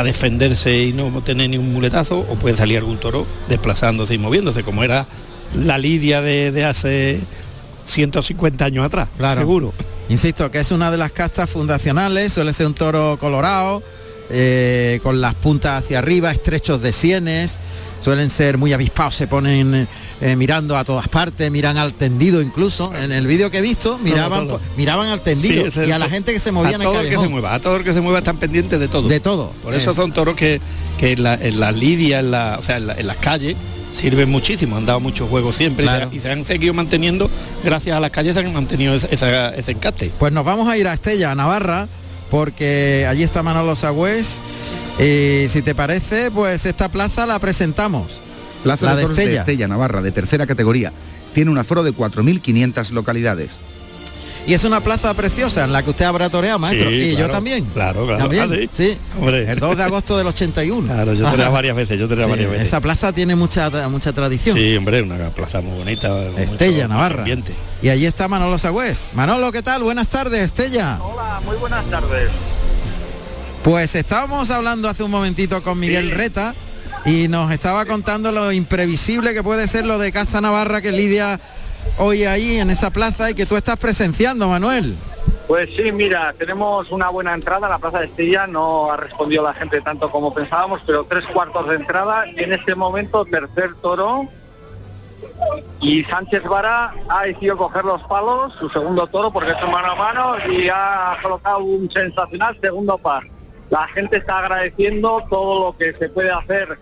defenderse 0.04 0.82
y 0.82 0.92
no 0.92 1.10
tener 1.22 1.48
ni 1.48 1.56
un 1.56 1.72
muletazo, 1.72 2.18
o 2.18 2.34
puede 2.34 2.54
salir 2.54 2.76
algún 2.76 2.98
toro 2.98 3.26
desplazándose 3.48 4.12
y 4.12 4.18
moviéndose, 4.18 4.62
como 4.62 4.84
era 4.84 5.06
la 5.54 5.78
lidia 5.78 6.20
de, 6.20 6.64
hace 6.66 7.18
150 7.84 8.62
años 8.62 8.84
atrás, 8.84 9.08
claro. 9.16 9.40
seguro. 9.40 9.72
Insisto, 10.10 10.50
que 10.50 10.58
es 10.58 10.70
una 10.70 10.90
de 10.90 10.98
las 10.98 11.12
castas 11.12 11.48
fundacionales, 11.48 12.34
suele 12.34 12.52
ser 12.52 12.66
un 12.66 12.74
toro 12.74 13.16
colorado, 13.18 13.82
eh, 14.28 15.00
con 15.02 15.20
las 15.20 15.34
puntas 15.34 15.82
hacia 15.84 16.00
arriba, 16.00 16.30
estrechos 16.30 16.82
de 16.82 16.92
sienes, 16.92 17.56
suelen 18.00 18.30
ser 18.30 18.58
muy 18.58 18.72
avispados, 18.72 19.14
se 19.14 19.26
ponen 19.26 19.88
eh, 20.20 20.36
mirando 20.36 20.76
a 20.76 20.84
todas 20.84 21.08
partes, 21.08 21.50
miran 21.50 21.76
al 21.76 21.94
tendido 21.94 22.40
incluso. 22.40 22.92
En 22.94 23.12
el 23.12 23.26
vídeo 23.26 23.50
que 23.50 23.58
he 23.58 23.62
visto, 23.62 23.98
miraban, 23.98 24.48
miraban 24.76 25.08
al 25.08 25.20
tendido 25.22 25.66
y 25.84 25.90
a 25.90 25.98
la 25.98 26.08
gente 26.08 26.32
que 26.32 26.40
se 26.40 26.52
movía 26.52 26.76
a 26.76 26.80
todo 26.80 27.00
el 27.00 27.08
que 27.08 27.18
se 27.18 27.28
mueva, 27.28 27.54
a 27.54 27.60
todo 27.60 27.76
el 27.76 27.84
que 27.84 27.92
se 27.94 28.00
mueva 28.00 28.18
están 28.18 28.36
pendientes 28.38 28.78
de 28.78 28.88
todo. 28.88 29.08
De 29.08 29.20
todo. 29.20 29.52
Por 29.62 29.74
eso 29.74 29.94
son 29.94 30.12
toros 30.12 30.36
que, 30.36 30.60
que 30.98 31.12
en 31.12 31.22
la, 31.22 31.72
lidia, 31.72 32.20
en 32.20 32.30
la, 32.30 32.56
o 32.58 32.62
sea, 32.62 32.76
en, 32.76 33.06
las 33.06 33.16
calles, 33.16 33.56
sirven 33.92 34.30
muchísimo, 34.30 34.76
han 34.76 34.84
dado 34.86 35.00
muchos 35.00 35.28
juegos 35.28 35.56
siempre 35.56 35.84
y 35.84 35.88
se- 35.88 35.94
Claro. 35.94 36.10
y, 36.12 36.20
se, 36.20 36.30
han 36.30 36.44
seguido 36.44 36.74
manteniendo 36.74 37.30
gracias 37.64 37.96
a 37.96 38.00
las 38.00 38.10
calles 38.10 38.34
que 38.36 38.40
han 38.44 38.52
mantenido 38.52 38.94
ese, 38.94 39.08
esa- 39.10 39.54
ese 39.54 39.72
encaste. 39.72 40.12
Pues 40.18 40.32
nos 40.32 40.44
vamos 40.44 40.68
a 40.68 40.76
ir 40.76 40.86
a 40.86 40.92
Estella, 40.92 41.30
a 41.30 41.34
Navarra, 41.34 41.88
porque 42.30 43.06
allí 43.08 43.22
está 43.22 43.42
Manolo 43.42 43.74
Sagüés. 43.76 44.42
Y 44.98 45.48
si 45.48 45.62
te 45.62 45.74
parece, 45.74 46.30
pues 46.30 46.64
esta 46.64 46.88
plaza 46.88 47.26
la 47.26 47.38
presentamos. 47.38 48.20
Plaza 48.62 48.86
La 48.86 48.92
de 48.92 48.96
de 48.98 49.02
Toros 49.02 49.16
de 49.16 49.22
Estella. 49.24 49.40
Estella, 49.42 49.68
Navarra, 49.68 50.02
de 50.02 50.10
tercera 50.10 50.46
categoría. 50.46 50.92
Tiene 51.34 51.50
un 51.50 51.58
aforo 51.58 51.82
de 51.82 51.92
4.500 51.92 52.90
localidades. 52.92 53.60
Y 54.46 54.54
es 54.54 54.62
una 54.64 54.80
plaza 54.80 55.12
preciosa 55.14 55.64
en 55.64 55.72
la 55.72 55.82
que 55.82 55.90
usted 55.90 56.04
habrá 56.04 56.30
toreado, 56.30 56.58
maestro. 56.60 56.88
Sí, 56.88 56.94
y 56.96 57.16
yo 57.16 57.28
también. 57.28 57.64
Claro, 57.66 58.06
claro. 58.06 58.22
También, 58.22 58.48
Ah, 58.50 58.68
sí. 58.72 58.96
Hombre. 59.18 59.50
El 59.50 59.58
2 59.58 59.76
de 59.76 59.82
agosto 59.82 60.16
del 60.16 60.28
81. 60.28 60.86
Claro, 60.86 61.12
yo 61.14 61.28
tenía 61.30 61.48
varias 61.50 61.74
veces, 61.76 61.98
yo 61.98 62.06
tenía 62.08 62.24
Sí, 62.24 62.30
varias 62.30 62.50
veces. 62.52 62.68
Esa 62.68 62.80
plaza 62.80 63.12
tiene 63.12 63.34
mucha 63.34 63.68
mucha 63.88 64.12
tradición. 64.12 64.56
Sí, 64.56 64.76
hombre, 64.76 65.02
una 65.02 65.30
plaza 65.30 65.60
muy 65.60 65.76
bonita. 65.78 66.16
Estella, 66.38 66.84
mucho 66.84 66.88
Navarra. 66.88 67.18
ambiente. 67.22 67.52
Y 67.82 67.88
allí 67.88 68.06
está 68.06 68.28
Manolo 68.28 68.56
Sagüés. 68.56 69.08
Manolo, 69.14 69.50
¿qué 69.50 69.62
tal? 69.62 69.82
Buenas 69.82 70.08
tardes, 70.08 70.40
Estella. 70.42 71.00
Hola, 71.02 71.40
muy 71.44 71.56
buenas 71.56 71.84
tardes. 71.90 72.30
Pues 73.66 73.96
estábamos 73.96 74.52
hablando 74.52 74.88
hace 74.88 75.02
un 75.02 75.10
momentito 75.10 75.60
con 75.60 75.80
Miguel 75.80 76.12
Reta 76.12 76.54
y 77.04 77.26
nos 77.26 77.50
estaba 77.50 77.84
contando 77.84 78.30
lo 78.30 78.52
imprevisible 78.52 79.34
que 79.34 79.42
puede 79.42 79.66
ser 79.66 79.84
lo 79.84 79.98
de 79.98 80.12
Casa 80.12 80.40
Navarra 80.40 80.80
que 80.80 80.92
lidia 80.92 81.40
hoy 81.98 82.22
ahí 82.26 82.60
en 82.60 82.70
esa 82.70 82.90
plaza 82.90 83.28
y 83.28 83.34
que 83.34 83.44
tú 83.44 83.56
estás 83.56 83.76
presenciando, 83.76 84.46
Manuel. 84.46 84.96
Pues 85.48 85.68
sí, 85.76 85.90
mira, 85.90 86.32
tenemos 86.38 86.92
una 86.92 87.08
buena 87.08 87.34
entrada. 87.34 87.68
La 87.68 87.80
Plaza 87.80 87.98
de 87.98 88.06
Estella 88.06 88.46
no 88.46 88.92
ha 88.92 88.98
respondido 88.98 89.42
la 89.42 89.54
gente 89.54 89.80
tanto 89.80 90.12
como 90.12 90.32
pensábamos, 90.32 90.80
pero 90.86 91.02
tres 91.02 91.24
cuartos 91.26 91.68
de 91.68 91.74
entrada. 91.74 92.24
En 92.36 92.52
este 92.52 92.76
momento, 92.76 93.24
tercer 93.24 93.74
toro. 93.82 94.28
Y 95.80 96.04
Sánchez 96.04 96.44
Vara 96.44 96.94
ha 97.08 97.24
decidido 97.24 97.56
coger 97.56 97.84
los 97.84 98.00
palos, 98.02 98.52
su 98.60 98.68
segundo 98.68 99.08
toro, 99.08 99.32
porque 99.32 99.50
es 99.50 99.60
mano 99.62 99.90
a 99.90 99.96
mano, 99.96 100.36
y 100.48 100.68
ha 100.68 101.16
colocado 101.20 101.58
un 101.58 101.90
sensacional 101.90 102.56
segundo 102.62 102.96
par. 102.96 103.24
La 103.70 103.88
gente 103.88 104.18
está 104.18 104.38
agradeciendo 104.38 105.24
todo 105.28 105.66
lo 105.66 105.76
que 105.76 105.92
se 105.94 106.08
puede 106.08 106.30
hacer 106.30 106.78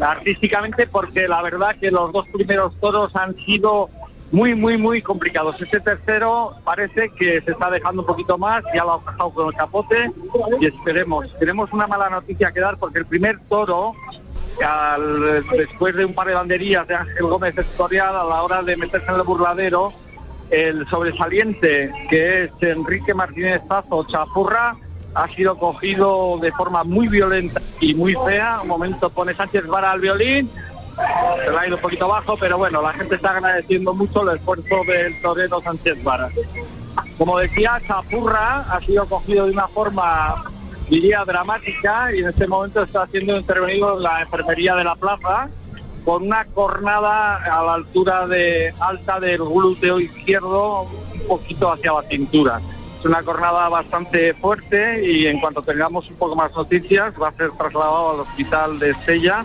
artísticamente, 0.00 0.86
porque 0.86 1.28
la 1.28 1.42
verdad 1.42 1.76
que 1.80 1.90
los 1.90 2.12
dos 2.12 2.26
primeros 2.32 2.74
toros 2.80 3.14
han 3.14 3.36
sido 3.36 3.88
muy, 4.32 4.54
muy, 4.54 4.76
muy 4.76 5.02
complicados. 5.02 5.60
Este 5.60 5.80
tercero 5.80 6.54
parece 6.64 7.10
que 7.10 7.40
se 7.42 7.52
está 7.52 7.70
dejando 7.70 8.02
un 8.02 8.06
poquito 8.06 8.36
más, 8.36 8.62
ya 8.74 8.84
lo 8.84 8.92
ha 8.92 8.96
bajado 8.98 9.30
con 9.30 9.46
el 9.48 9.54
capote 9.54 10.10
y 10.60 10.66
esperemos. 10.66 11.26
Tenemos 11.38 11.72
una 11.72 11.86
mala 11.86 12.10
noticia 12.10 12.52
que 12.52 12.60
dar 12.60 12.76
porque 12.76 12.98
el 12.98 13.06
primer 13.06 13.38
toro, 13.48 13.92
después 15.56 15.94
de 15.94 16.04
un 16.04 16.14
par 16.14 16.26
de 16.26 16.34
banderías 16.34 16.86
de 16.88 16.96
Ángel 16.96 17.26
Gómez 17.26 17.56
Estorial, 17.56 18.16
a 18.16 18.24
la 18.24 18.42
hora 18.42 18.62
de 18.62 18.76
meterse 18.76 19.08
en 19.08 19.16
el 19.16 19.22
burladero, 19.22 19.92
el 20.50 20.86
sobresaliente, 20.88 21.92
que 22.10 22.44
es 22.44 22.50
Enrique 22.60 23.14
Martínez 23.14 23.62
Zazo 23.68 24.06
Chapurra, 24.06 24.76
ha 25.16 25.28
sido 25.34 25.58
cogido 25.58 26.38
de 26.40 26.52
forma 26.52 26.84
muy 26.84 27.08
violenta 27.08 27.62
y 27.80 27.94
muy 27.94 28.14
fea. 28.26 28.60
Un 28.62 28.68
momento 28.68 29.08
pone 29.08 29.34
Sánchez 29.34 29.66
Vara 29.66 29.92
al 29.92 30.00
violín, 30.00 30.50
se 31.42 31.50
le 31.50 31.58
ha 31.58 31.66
ido 31.66 31.76
un 31.76 31.82
poquito 31.82 32.06
bajo, 32.06 32.36
pero 32.36 32.58
bueno, 32.58 32.82
la 32.82 32.92
gente 32.92 33.14
está 33.14 33.30
agradeciendo 33.30 33.94
mucho 33.94 34.22
el 34.22 34.36
esfuerzo 34.36 34.82
del 34.86 35.20
torero 35.22 35.62
Sánchez 35.62 36.04
Vara. 36.04 36.28
Como 37.16 37.38
decía, 37.38 37.80
Chapurra 37.86 38.60
ha 38.70 38.78
sido 38.80 39.08
cogido 39.08 39.46
de 39.46 39.52
una 39.52 39.68
forma, 39.68 40.44
diría, 40.90 41.24
dramática 41.24 42.14
y 42.14 42.18
en 42.18 42.28
este 42.28 42.46
momento 42.46 42.82
está 42.82 43.06
siendo 43.06 43.38
intervenido 43.38 43.96
en 43.96 44.02
la 44.02 44.20
enfermería 44.20 44.74
de 44.74 44.84
la 44.84 44.96
plaza 44.96 45.48
con 46.04 46.24
una 46.24 46.44
cornada 46.44 47.36
a 47.36 47.64
la 47.64 47.74
altura 47.74 48.26
de 48.26 48.72
alta 48.80 49.18
del 49.18 49.38
glúteo 49.38 49.98
izquierdo, 49.98 50.82
un 50.82 51.26
poquito 51.26 51.72
hacia 51.72 51.94
la 51.94 52.02
cintura. 52.02 52.60
Una 53.06 53.22
cornada 53.22 53.68
bastante 53.68 54.34
fuerte 54.34 55.02
y 55.04 55.26
en 55.26 55.38
cuanto 55.40 55.62
tengamos 55.62 56.08
un 56.10 56.16
poco 56.16 56.34
más 56.36 56.50
noticias 56.52 57.12
va 57.20 57.28
a 57.28 57.32
ser 57.32 57.50
trasladado 57.52 58.10
al 58.10 58.20
hospital 58.20 58.78
de 58.78 58.90
Estella 58.90 59.44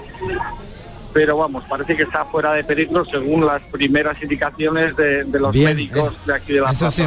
pero 1.14 1.36
vamos, 1.38 1.64
parece 1.70 1.96
que 1.98 2.04
está 2.04 2.24
fuera 2.26 2.54
de 2.54 2.64
peligro 2.64 3.04
según 3.06 3.46
las 3.46 3.62
primeras 3.64 4.16
indicaciones 4.22 4.96
de, 4.96 5.26
de 5.26 5.40
los 5.42 5.52
Bien, 5.52 5.76
médicos 5.76 6.14
es- 6.22 6.26
de 6.26 6.34
aquí 6.34 6.54
de 6.54 6.62
la 6.62 6.72
Eso 6.72 6.90
sí. 6.90 7.04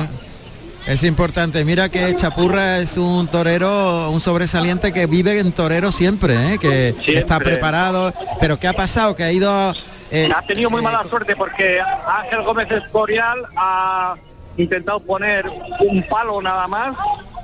Es 0.86 1.02
importante. 1.04 1.64
Mira 1.64 1.88
que 1.88 2.14
Chapurra 2.14 2.78
es 2.80 2.98
un 2.98 3.26
torero, 3.28 4.10
un 4.10 4.20
sobresaliente 4.20 4.92
que 4.92 5.06
vive 5.06 5.38
en 5.40 5.52
torero 5.52 5.90
siempre, 5.90 6.34
¿eh? 6.52 6.58
que 6.58 6.92
Siempre. 7.00 7.18
está 7.20 7.38
preparado. 7.40 8.12
Pero 8.38 8.58
¿qué 8.58 8.68
ha 8.68 8.74
pasado? 8.74 9.16
Que 9.16 9.24
ha 9.24 9.32
ido... 9.32 9.72
eh, 10.10 10.28
Ha 10.36 10.42
tenido 10.42 10.68
muy 10.68 10.80
eh, 10.80 10.84
mala 10.84 11.02
suerte 11.08 11.34
porque 11.36 11.80
Ángel 11.80 12.42
Gómez 12.42 12.70
Escorial 12.70 13.38
ha 13.56 14.14
intentado 14.56 15.00
poner 15.00 15.50
un 15.80 16.02
palo 16.08 16.40
nada 16.40 16.66
más. 16.68 16.96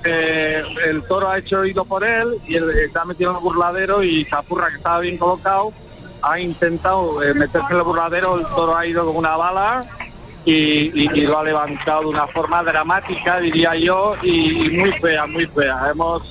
el 0.05 1.03
toro 1.05 1.29
ha 1.29 1.39
hecho 1.39 1.61
oído 1.61 1.85
por 1.85 2.05
él 2.05 2.37
y 2.47 2.55
él 2.55 2.71
está 2.71 3.05
metido 3.05 3.31
en 3.31 3.37
el 3.37 3.43
burladero 3.43 4.03
y 4.03 4.25
Chapurra, 4.25 4.71
que 4.71 4.77
estaba 4.77 5.01
bien 5.01 5.19
colocado, 5.19 5.73
ha 6.23 6.41
intentado 6.41 7.23
eh, 7.23 7.35
meterse 7.35 7.67
en 7.71 7.77
el 7.77 7.83
burladero, 7.83 8.39
el 8.39 8.47
toro 8.47 8.77
ha 8.77 8.87
ido 8.87 9.05
con 9.07 9.17
una 9.17 9.37
bala 9.37 9.87
y, 10.45 11.09
lo 11.27 11.39
ha 11.39 11.45
levantado 11.45 12.03
de 12.03 12.07
una 12.09 12.27
forma 12.29 12.63
dramática, 12.63 13.41
diría 13.41 13.75
yo, 13.75 14.15
y, 14.23 14.71
muy 14.71 14.93
fea, 14.93 15.27
muy 15.27 15.47
fea. 15.47 15.91
Hemos, 15.91 16.23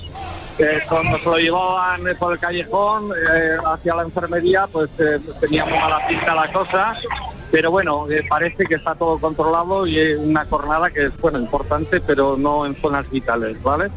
eh, 0.58 0.80
cuando 0.88 1.18
se 1.20 1.26
lo 1.26 1.38
llevaban 1.38 2.02
por 2.18 2.34
el 2.34 2.40
callejón 2.40 3.12
eh, 3.12 3.58
hacia 3.66 3.96
la 3.96 4.04
enfermería, 4.04 4.68
pues 4.68 4.90
eh, 5.00 5.20
tenía 5.40 5.66
muy 5.66 5.78
mala 5.78 6.06
pinta 6.08 6.36
la 6.36 6.52
cosa, 6.52 6.96
pero 7.52 7.72
bueno, 7.72 8.10
eh, 8.10 8.24
parece 8.30 8.66
que 8.66 8.76
está 8.76 8.96
todo 8.96 9.20
controlado 9.20 9.88
y 9.88 9.98
es 9.98 10.18
una 10.18 10.46
jornada 10.46 10.90
que 10.90 11.06
es, 11.06 11.18
bueno, 11.18 11.40
importante, 11.40 12.00
pero 12.02 12.38
no 12.38 12.66
en 12.66 12.76
zonas 12.82 13.10
vitales, 13.10 13.62
¿vale? 13.64 13.90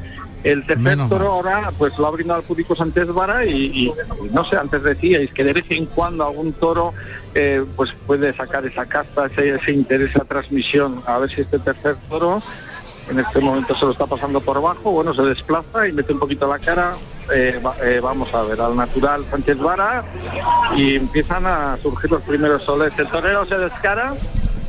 El 0.44 0.66
tercer 0.66 0.98
toro 1.08 1.30
ahora 1.30 1.72
pues 1.78 1.96
lo 1.98 2.06
ha 2.08 2.10
brindado 2.10 2.40
al 2.40 2.46
público 2.46 2.74
Sánchez 2.74 3.06
Vara 3.08 3.44
y, 3.44 3.86
y, 3.86 3.92
no 4.32 4.44
sé, 4.44 4.56
antes 4.56 4.82
decíais 4.82 5.32
que 5.32 5.44
de 5.44 5.52
vez 5.52 5.66
en 5.68 5.86
cuando 5.86 6.26
algún 6.26 6.52
toro 6.54 6.94
eh, 7.34 7.64
pues 7.76 7.94
puede 8.06 8.34
sacar 8.34 8.66
esa 8.66 8.86
casta, 8.86 9.26
ese, 9.26 9.54
ese 9.54 9.70
interés, 9.70 10.10
esa 10.10 10.24
transmisión. 10.24 11.00
A 11.06 11.18
ver 11.18 11.30
si 11.30 11.42
este 11.42 11.60
tercer 11.60 11.94
toro 12.08 12.42
en 13.08 13.20
este 13.20 13.40
momento 13.40 13.76
se 13.76 13.84
lo 13.84 13.92
está 13.92 14.06
pasando 14.06 14.40
por 14.40 14.56
abajo, 14.56 14.90
bueno, 14.90 15.14
se 15.14 15.22
desplaza 15.22 15.86
y 15.86 15.92
mete 15.92 16.12
un 16.12 16.18
poquito 16.18 16.48
la 16.48 16.58
cara. 16.58 16.96
Eh, 17.32 17.60
eh, 17.82 18.00
vamos 18.02 18.34
a 18.34 18.42
ver, 18.42 18.60
al 18.60 18.76
natural 18.76 19.24
Sánchez 19.30 19.58
Vara 19.58 20.04
y 20.76 20.96
empiezan 20.96 21.46
a 21.46 21.78
surgir 21.82 22.10
los 22.10 22.22
primeros 22.22 22.62
soles. 22.64 22.92
El 22.98 23.08
torero 23.08 23.46
se 23.46 23.58
descara, 23.58 24.14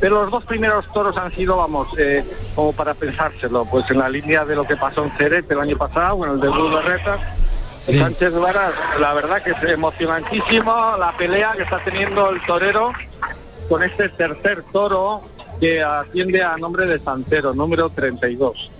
pero 0.00 0.22
los 0.22 0.30
dos 0.30 0.44
primeros 0.44 0.84
toros 0.92 1.16
han 1.16 1.32
sido, 1.32 1.56
vamos, 1.56 1.88
eh, 1.98 2.24
como 2.54 2.72
para 2.72 2.94
pensárselo, 2.94 3.64
pues 3.64 3.90
en 3.90 3.98
la 3.98 4.08
línea 4.08 4.44
de 4.44 4.56
lo 4.56 4.64
que 4.64 4.76
pasó 4.76 5.04
en 5.04 5.10
Ceret 5.12 5.50
el 5.50 5.60
año 5.60 5.76
pasado, 5.76 6.24
en 6.24 6.32
el 6.32 6.40
debut 6.40 6.70
de 6.74 6.82
Reta. 6.82 7.36
Sí. 7.82 7.98
Sánchez 7.98 8.32
Vara, 8.34 8.72
la 8.98 9.12
verdad 9.12 9.42
que 9.42 9.50
es 9.50 9.62
emocionantísimo 9.62 10.96
la 10.98 11.14
pelea 11.18 11.52
que 11.54 11.64
está 11.64 11.84
teniendo 11.84 12.30
el 12.30 12.40
torero 12.46 12.92
con 13.68 13.82
este 13.82 14.08
tercer 14.08 14.62
toro 14.72 15.22
que 15.60 15.82
atiende 15.82 16.42
a 16.42 16.56
nombre 16.56 16.86
de 16.86 16.98
Santero, 16.98 17.52
número 17.54 17.90
32. 17.90 18.70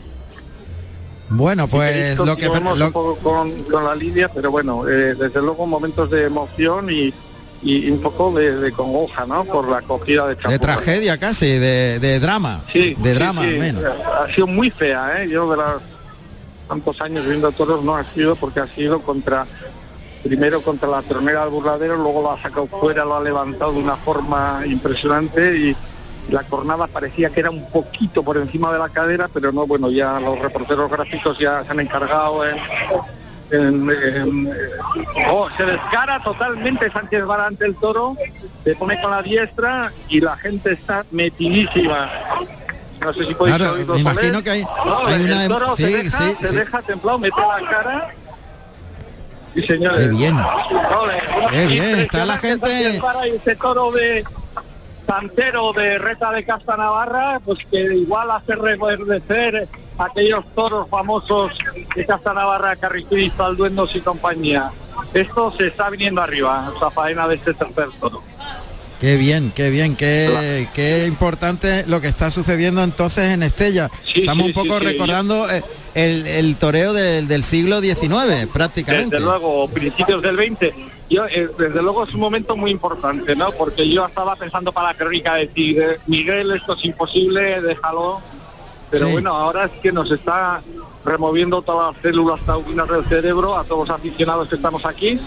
Bueno, 1.36 1.68
pues 1.68 2.16
lo 2.18 2.36
que... 2.36 2.46
lo- 2.46 2.86
un 2.86 2.92
poco 2.92 3.16
con, 3.16 3.52
con 3.64 3.84
la 3.84 3.94
lidia, 3.94 4.28
pero 4.28 4.50
bueno, 4.50 4.88
eh, 4.88 5.14
desde 5.14 5.40
luego 5.42 5.66
momentos 5.66 6.10
de 6.10 6.24
emoción 6.26 6.88
y, 6.90 7.12
y 7.62 7.90
un 7.90 8.00
poco 8.00 8.30
de, 8.32 8.56
de 8.56 8.72
congoja, 8.72 9.26
¿no? 9.26 9.44
Por 9.44 9.68
la 9.68 9.78
acogida 9.78 10.26
de 10.28 10.36
de 10.36 10.58
tragedia 10.58 11.18
casi, 11.18 11.46
de, 11.58 11.98
de 12.00 12.20
drama. 12.20 12.62
Sí, 12.72 12.94
de 12.98 13.10
sí, 13.12 13.14
drama 13.18 13.42
sí. 13.42 13.48
al 13.48 13.58
menos. 13.58 13.84
Ha 13.84 14.32
sido 14.32 14.46
muy 14.46 14.70
fea, 14.70 15.22
¿eh? 15.22 15.28
Yo 15.28 15.50
de 15.50 15.56
los 15.56 15.66
tantos 16.68 17.00
años 17.00 17.26
viendo 17.26 17.50
toros 17.52 17.84
no 17.84 17.96
ha 17.96 18.04
sido 18.14 18.36
porque 18.36 18.60
ha 18.60 18.66
sido 18.74 19.02
contra, 19.02 19.46
primero 20.22 20.62
contra 20.62 20.88
la 20.88 21.02
tronera 21.02 21.40
del 21.42 21.50
burladero, 21.50 21.96
luego 21.96 22.22
lo 22.22 22.32
ha 22.32 22.40
sacado 22.42 22.66
fuera, 22.68 23.04
lo 23.04 23.16
ha 23.16 23.22
levantado 23.22 23.72
de 23.72 23.78
una 23.80 23.96
forma 23.96 24.62
impresionante 24.66 25.56
y 25.58 25.76
la 26.30 26.42
cornada 26.44 26.86
parecía 26.86 27.30
que 27.30 27.40
era 27.40 27.50
un 27.50 27.68
poquito 27.70 28.22
por 28.22 28.36
encima 28.36 28.72
de 28.72 28.78
la 28.78 28.88
cadera, 28.88 29.28
pero 29.32 29.52
no, 29.52 29.66
bueno, 29.66 29.90
ya 29.90 30.18
los 30.20 30.38
reporteros 30.38 30.90
gráficos 30.90 31.38
ya 31.38 31.62
se 31.64 31.70
han 31.70 31.80
encargado 31.80 32.44
en... 32.48 32.56
en- 33.50 33.90
en- 33.90 34.52
oh, 35.30 35.48
se 35.56 35.64
descara 35.64 36.20
totalmente 36.22 36.90
Sánchez 36.90 37.24
Vara 37.26 37.46
ante 37.46 37.66
el 37.66 37.74
toro, 37.76 38.16
se 38.64 38.74
pone 38.74 39.00
con 39.00 39.10
la 39.10 39.22
diestra 39.22 39.92
y 40.08 40.20
la 40.20 40.36
gente 40.36 40.72
está 40.72 41.04
metidísima. 41.10 42.10
No 43.00 43.12
sé 43.12 43.26
si 43.26 43.34
podéis 43.34 43.58
Claro, 43.58 43.74
me 43.86 44.00
imagino 44.00 44.42
que 44.42 44.50
hay- 44.50 44.64
No, 44.86 45.06
hay 45.06 45.14
el 45.16 45.22
una- 45.32 45.48
toro 45.48 45.76
sí, 45.76 45.82
se 45.84 45.90
deja, 46.04 46.18
sí, 46.18 46.36
se 46.40 46.46
sí. 46.48 46.56
deja 46.56 46.82
templado, 46.82 47.18
mete 47.18 47.40
la 47.40 47.68
cara 47.70 48.08
y 49.54 49.62
señores. 49.62 50.08
Qué 50.08 50.14
bien. 50.14 50.36
Qué 51.50 51.66
bien, 51.66 51.98
está 52.00 52.24
la 52.24 52.38
gente- 52.38 53.00
y 53.26 53.36
este 53.36 53.56
toro 53.56 53.90
de 53.92 54.24
Santero 55.06 55.72
de 55.72 55.98
Reta 55.98 56.32
de 56.32 56.44
Casta 56.44 56.76
Navarra, 56.76 57.40
pues 57.44 57.58
que 57.70 57.80
igual 57.94 58.30
hace 58.30 58.54
reverdecer 58.54 59.68
aquellos 59.98 60.44
toros 60.54 60.88
famosos 60.88 61.52
de 61.94 62.06
Casta 62.06 62.34
Navarra, 62.34 62.76
Salduendos 63.36 63.94
y 63.94 64.00
compañía. 64.00 64.70
Esto 65.12 65.52
se 65.56 65.68
está 65.68 65.90
viniendo 65.90 66.22
arriba, 66.22 66.72
esa 66.76 66.90
faena 66.90 67.28
de 67.28 67.36
este 67.36 67.54
tercer 67.54 67.88
toro. 68.00 68.22
Qué 69.00 69.16
bien, 69.16 69.52
qué 69.54 69.70
bien, 69.70 69.96
qué, 69.96 70.68
qué 70.72 71.06
importante 71.06 71.84
lo 71.86 72.00
que 72.00 72.08
está 72.08 72.30
sucediendo 72.30 72.82
entonces 72.82 73.32
en 73.32 73.42
Estella. 73.42 73.90
Sí, 74.04 74.20
Estamos 74.20 74.44
sí, 74.46 74.48
un 74.50 74.54
poco 74.54 74.78
sí, 74.78 74.86
recordando 74.86 75.50
eh, 75.50 75.62
el, 75.94 76.26
el 76.26 76.56
toreo 76.56 76.92
del, 76.92 77.28
del 77.28 77.42
siglo 77.42 77.80
XIX, 77.80 78.46
prácticamente. 78.52 79.16
Desde 79.16 79.26
luego, 79.26 79.68
principios 79.68 80.22
del 80.22 80.36
20. 80.36 80.74
Yo, 81.10 81.26
eh, 81.26 81.50
desde 81.58 81.82
luego 81.82 82.04
es 82.04 82.14
un 82.14 82.20
momento 82.20 82.56
muy 82.56 82.70
importante, 82.70 83.36
¿no? 83.36 83.52
Porque 83.52 83.88
yo 83.88 84.06
estaba 84.06 84.36
pensando 84.36 84.72
para 84.72 84.88
la 84.88 84.94
crónica 84.94 85.34
de 85.34 85.46
decir, 85.46 86.00
Miguel, 86.06 86.50
esto 86.52 86.74
es 86.74 86.84
imposible, 86.84 87.60
déjalo. 87.60 88.20
Pero 88.90 89.06
Sí. 89.06 89.12
bueno, 89.12 89.34
ahora 89.34 89.64
es 89.64 89.70
que 89.82 89.92
nos 89.92 90.10
está 90.10 90.62
removiendo 91.04 91.60
todas 91.62 91.92
las 91.94 92.02
células 92.02 92.40
taurinas 92.46 92.88
del 92.88 93.04
cerebro 93.04 93.56
a 93.56 93.64
todos 93.64 93.88
los 93.88 93.96
aficionados 93.98 94.48
que 94.48 94.54
estamos 94.56 94.84
aquí. 94.86 95.20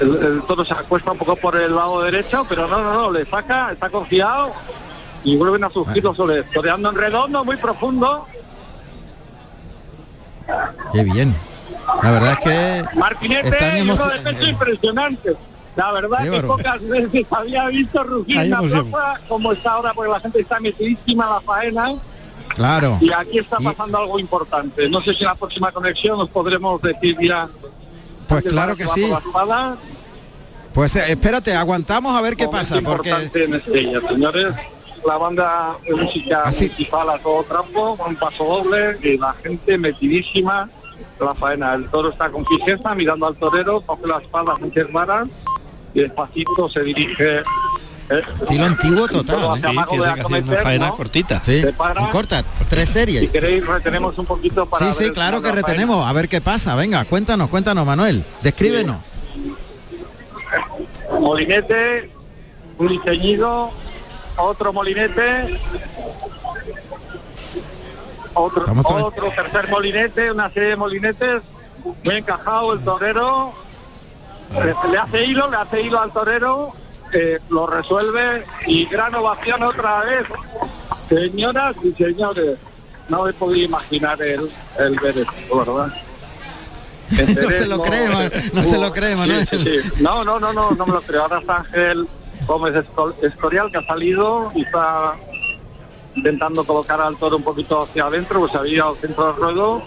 El, 0.00 0.16
el 0.16 0.42
toro 0.42 0.64
se 0.64 0.72
acuesta 0.72 1.12
un 1.12 1.18
poco 1.18 1.36
por 1.36 1.56
el 1.56 1.74
lado 1.74 2.02
derecho, 2.02 2.46
pero 2.48 2.66
no, 2.66 2.80
no, 2.80 2.92
no, 2.94 3.10
le 3.12 3.26
saca, 3.26 3.72
está 3.72 3.90
confiado 3.90 4.52
y 5.24 5.36
vuelven 5.36 5.62
a 5.64 5.70
surgir 5.70 6.02
los 6.02 6.16
soles, 6.16 6.44
toreando 6.50 6.88
en 6.90 6.96
redondo, 6.96 7.44
muy 7.44 7.56
profundo. 7.56 8.26
Qué 10.92 11.04
bien. 11.04 11.34
La 12.02 12.10
verdad 12.10 12.32
es 12.32 12.38
que 12.40 12.98
Martinete 12.98 13.48
Están 13.48 13.82
uno 13.82 14.06
de 14.08 14.18
pecho 14.20 14.48
impresionante. 14.50 15.36
La 15.76 15.90
verdad 15.92 16.18
que 16.30 16.42
pocas 16.42 16.86
veces 16.86 17.24
había 17.30 17.66
visto 17.68 18.02
rugir 18.04 18.38
una 18.38 18.58
plaza 18.60 19.20
como 19.28 19.52
está 19.52 19.72
ahora, 19.72 19.92
porque 19.94 20.10
la 20.10 20.20
gente 20.20 20.40
está 20.40 20.60
metidísima 20.60 21.24
en 21.24 21.30
la 21.30 21.40
faena 21.40 21.94
claro. 22.54 22.98
y 23.00 23.10
aquí 23.10 23.38
está 23.38 23.56
Y- 23.58 23.64
pasando 23.64 23.98
algo 23.98 24.18
importante. 24.18 24.88
No 24.90 25.00
sé 25.00 25.14
si 25.14 25.20
en 25.22 25.28
la 25.28 25.34
próxima 25.34 25.72
conexión 25.72 26.18
nos 26.18 26.28
podremos 26.28 26.80
decir 26.82 27.16
ya. 27.20 27.48
Pues 28.28 28.44
claro 28.44 28.76
que 28.76 28.86
sí. 28.86 29.10
Pues 30.74 30.96
eh, 30.96 31.04
espérate, 31.08 31.54
aguantamos 31.54 32.14
a 32.16 32.20
ver 32.22 32.34
qué 32.36 32.46
Momento 32.46 32.68
pasa, 32.68 32.80
porque 32.82 33.08
importante 33.10 33.44
en 33.44 33.54
Estella, 33.54 34.00
señores. 34.08 34.46
La 35.06 35.16
banda 35.16 35.76
de 35.84 35.94
música 35.96 36.42
Así- 36.44 36.66
municipal 36.66 37.10
a 37.10 37.18
todo 37.18 37.42
trapo, 37.44 37.96
con 37.96 38.10
un 38.10 38.16
paso 38.16 38.44
doble 38.44 38.98
y 39.02 39.18
la 39.18 39.34
gente 39.42 39.76
metidísima 39.76 40.70
la 41.20 41.34
faena. 41.34 41.74
El 41.74 41.88
toro 41.88 42.10
está 42.10 42.30
con 42.30 42.44
fijeza, 42.46 42.94
mirando 42.94 43.26
al 43.26 43.36
torero, 43.36 43.80
coge 43.82 44.06
la 44.06 44.18
espada 44.18 44.54
Sánchez 44.58 44.92
Vara 44.92 45.26
y 45.94 46.00
despacito 46.00 46.68
se 46.70 46.82
dirige. 46.82 47.38
eh, 48.10 48.22
estilo 48.40 48.64
antiguo 48.66 49.06
total. 49.08 49.58
¿eh? 49.58 49.62
Sí, 49.90 49.96
de 49.96 50.40
una 50.42 50.56
faena 50.62 50.86
¿no? 50.88 50.96
cortita. 50.96 51.40
Sí, 51.40 51.62
para. 51.76 52.08
corta, 52.10 52.42
tres 52.68 52.88
Si 52.88 52.94
series. 52.94 53.30
queréis 53.30 53.66
retenemos 53.66 54.16
un 54.18 54.26
poquito 54.26 54.66
para 54.66 54.92
Sí, 54.92 55.04
sí, 55.04 55.10
claro 55.12 55.38
la 55.38 55.42
que 55.42 55.48
faena. 55.50 55.66
retenemos. 55.66 56.06
A 56.06 56.12
ver 56.12 56.28
qué 56.28 56.40
pasa. 56.40 56.74
Venga, 56.74 57.04
cuéntanos, 57.04 57.48
cuéntanos, 57.48 57.86
Manuel. 57.86 58.24
Descríbenos. 58.42 58.96
Molinete, 61.20 62.10
un 62.78 62.88
diseñido, 62.88 63.70
otro 64.36 64.72
molinete, 64.72 65.60
otro, 68.34 68.64
otro 69.04 69.30
tercer 69.34 69.68
molinete, 69.68 70.30
una 70.32 70.50
serie 70.50 70.70
de 70.70 70.76
molinetes, 70.76 71.42
muy 72.04 72.16
encajado 72.16 72.72
el 72.74 72.80
torero, 72.80 73.52
le, 74.52 74.90
le 74.90 74.98
hace 74.98 75.24
hilo, 75.26 75.50
le 75.50 75.56
hace 75.56 75.82
hilo 75.82 76.00
al 76.00 76.12
torero, 76.12 76.72
eh, 77.12 77.38
lo 77.50 77.66
resuelve 77.66 78.44
y 78.66 78.86
gran 78.86 79.14
ovación 79.14 79.62
otra 79.62 80.00
vez. 80.04 80.24
Señoras 81.08 81.74
y 81.82 81.92
señores, 81.92 82.58
no 83.08 83.24
me 83.24 83.32
podía 83.34 83.64
imaginar 83.64 84.20
el, 84.22 84.50
el 84.78 84.98
ver 85.00 85.18
esto, 85.18 85.56
¿verdad? 85.64 85.92
No 87.12 87.50
se 87.50 87.66
lo 87.66 87.82
cree, 87.82 88.08
Ma- 88.08 88.30
no 88.54 88.64
se 88.64 88.78
lo 88.78 88.90
sí, 89.50 89.62
sí. 89.82 89.92
No, 90.00 90.24
no, 90.24 90.40
no, 90.40 90.52
no, 90.54 90.70
no 90.70 90.86
me 90.86 90.92
lo 90.94 91.02
creo. 91.02 91.22
Ahora 91.22 91.40
está 91.40 91.58
Ángel 91.58 92.08
Gómez 92.46 92.72
Esco- 92.74 93.14
Escorial 93.22 93.70
que 93.70 93.78
ha 93.78 93.82
salido 93.86 94.50
y 94.54 94.62
está 94.62 95.14
intentando 96.14 96.64
colocar 96.64 97.00
al 97.00 97.16
toro 97.16 97.36
un 97.36 97.42
poquito 97.42 97.82
hacia 97.82 98.04
adentro, 98.04 98.40
pues 98.40 98.54
había 98.54 98.84
al 98.84 98.96
centro 99.00 99.26
del 99.28 99.36
ruedo. 99.36 99.82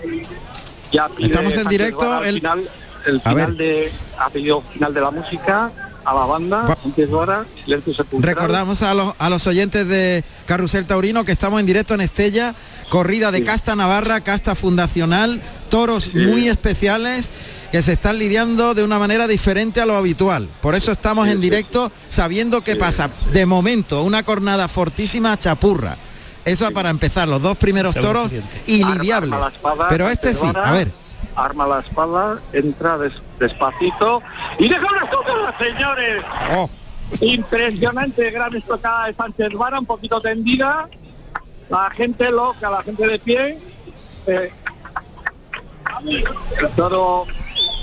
Ya 0.91 1.09
pide 1.09 1.27
Estamos 1.27 1.55
en 1.57 1.67
directo, 1.67 2.23
el- 2.23 2.35
final, 2.35 2.69
el 3.05 3.21
A 3.23 3.29
final 3.29 3.51
ver. 3.51 3.55
de 3.57 3.91
ha 4.17 4.29
pedido 4.29 4.61
final 4.73 4.93
de 4.93 5.01
la 5.01 5.11
música 5.11 5.71
a 6.05 6.13
la 6.13 6.25
banda, 6.25 6.77
sepulcral. 6.85 8.21
Recordamos 8.21 8.83
a 8.83 8.93
los, 8.93 9.13
a 9.17 9.27
los 9.29 9.47
oyentes 9.47 9.87
de 9.87 10.23
Carrusel 10.45 10.85
Taurino 10.85 11.23
que 11.23 11.31
estamos 11.31 11.59
en 11.59 11.65
directo 11.65 11.95
en 11.95 12.01
Estella, 12.01 12.53
corrida 12.89 13.31
de 13.31 13.43
casta 13.43 13.75
navarra, 13.75 14.21
casta 14.21 14.53
fundacional, 14.53 15.41
toros 15.69 16.13
muy 16.13 16.47
especiales 16.47 17.31
que 17.71 17.81
se 17.81 17.93
están 17.93 18.19
lidiando 18.19 18.75
de 18.75 18.83
una 18.83 18.99
manera 18.99 19.27
diferente 19.27 19.81
a 19.81 19.87
lo 19.87 19.95
habitual. 19.97 20.47
Por 20.61 20.75
eso 20.75 20.91
estamos 20.91 21.27
en 21.27 21.41
directo 21.41 21.91
sabiendo 22.09 22.61
qué 22.63 22.75
pasa. 22.75 23.09
De 23.33 23.47
momento, 23.47 24.03
una 24.03 24.21
cornada 24.23 24.67
fortísima 24.67 25.37
chapurra. 25.39 25.97
Eso 26.45 26.71
para 26.71 26.89
empezar, 26.91 27.27
los 27.27 27.41
dos 27.41 27.57
primeros 27.57 27.93
Según 27.93 28.07
toros 28.07 28.31
ilidiables. 28.67 29.39
Pero 29.89 30.07
este 30.09 30.33
sí, 30.33 30.47
a 30.55 30.71
ver. 30.71 30.91
Arma 31.35 31.67
la 31.67 31.79
espada, 31.79 32.39
entra 32.53 32.97
des- 32.97 33.21
despacito 33.39 34.21
y 34.57 34.69
deja 34.69 34.85
una 34.89 35.03
estocada, 35.03 35.57
señores. 35.57 36.23
Oh, 36.55 36.69
Impresionante, 37.19 38.31
gran 38.31 38.55
estocada 38.55 39.07
de 39.07 39.13
Sánchez 39.15 39.53
Vara, 39.53 39.79
un 39.79 39.85
poquito 39.85 40.21
tendida. 40.21 40.87
La 41.69 41.89
gente 41.91 42.31
loca, 42.31 42.69
la 42.69 42.83
gente 42.83 43.05
de 43.07 43.19
pie. 43.19 43.59
Eh, 44.27 44.51
el 46.05 46.69
toro 46.75 47.25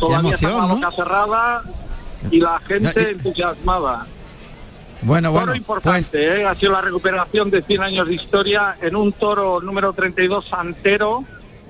todavía 0.00 0.30
emoción, 0.30 0.56
la 0.58 0.66
¿no? 0.66 0.74
boca 0.76 0.90
cerrada 0.92 1.62
y 2.30 2.40
la 2.40 2.58
gente 2.60 3.10
entusiasmada. 3.10 4.06
Bueno, 5.02 5.30
Toro 5.30 5.40
bueno, 5.40 5.54
importante, 5.56 6.10
pues 6.10 6.14
¿eh? 6.14 6.46
ha 6.46 6.54
sido 6.54 6.72
la 6.72 6.80
recuperación 6.80 7.50
de 7.50 7.62
100 7.62 7.82
años 7.82 8.06
de 8.06 8.14
historia 8.14 8.76
en 8.80 8.96
un 8.96 9.12
toro 9.12 9.60
número 9.60 9.92
32 9.92 10.46
Santero, 10.48 11.24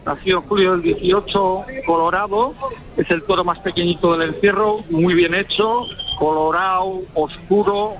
nacido 0.05 0.39
en 0.39 0.49
julio 0.49 0.73
del 0.73 0.83
18, 0.83 1.65
Colorado, 1.87 2.55
es 2.97 3.11
el 3.11 3.23
toro 3.23 3.45
más 3.45 3.59
pequeñito 3.61 4.17
del 4.17 4.35
encierro, 4.35 4.85
muy 4.91 5.15
bien 5.15 5.35
hecho, 5.35 5.87
colorado, 6.19 7.03
oscuro, 7.15 7.97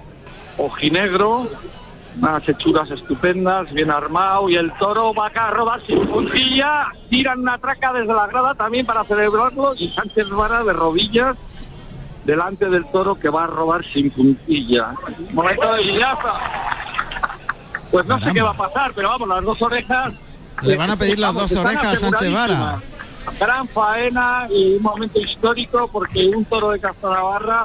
ojinegro, 0.59 1.49
unas 2.19 2.49
hechuras 2.49 2.91
estupendas, 2.91 3.73
bien 3.73 3.91
armado. 3.91 4.49
Y 4.49 4.57
el 4.57 4.73
toro 4.75 5.15
va 5.15 5.27
acá 5.27 5.49
a 5.49 5.51
rodar 5.53 5.85
sin 5.87 6.07
puntilla, 6.07 6.87
tiran 7.11 7.41
una 7.41 7.59
traca 7.59 7.93
desde 7.93 8.13
la 8.13 8.27
grada 8.27 8.55
también 8.55 8.87
para 8.87 9.05
celebrarlo. 9.05 9.75
Y 9.77 9.89
Sánchez 9.91 10.29
Vara 10.31 10.63
de 10.65 10.73
rodillas 10.73 11.37
delante 12.25 12.69
del 12.71 12.85
toro 12.87 13.15
que 13.17 13.29
va 13.29 13.45
a 13.45 13.47
robar 13.47 13.85
sin 13.85 14.11
puntilla. 14.11 14.95
Momento 15.33 15.73
de 15.75 15.83
guillaza. 15.83 16.35
Pues 17.91 18.07
no 18.07 18.19
sé 18.21 18.33
qué 18.33 18.41
va 18.43 18.51
a 18.51 18.57
pasar, 18.57 18.93
pero 18.95 19.09
vamos, 19.11 19.29
las 19.29 19.43
dos 19.43 19.61
orejas. 19.61 20.13
Le 20.63 20.77
van 20.77 20.91
a 20.91 20.97
pedir 20.97 21.19
las 21.19 21.35
vamos, 21.35 21.51
dos 21.51 21.65
orejas 21.65 21.95
a 21.95 21.97
Sánchez 21.97 22.33
Vara. 22.33 22.81
Gran 23.39 23.69
faena 23.69 24.47
y 24.51 24.77
un 24.77 24.83
momento 24.83 25.21
histórico 25.21 25.89
porque 25.93 26.27
un 26.29 26.45
toro 26.45 26.71
de 26.71 26.81
Navarra 27.03 27.65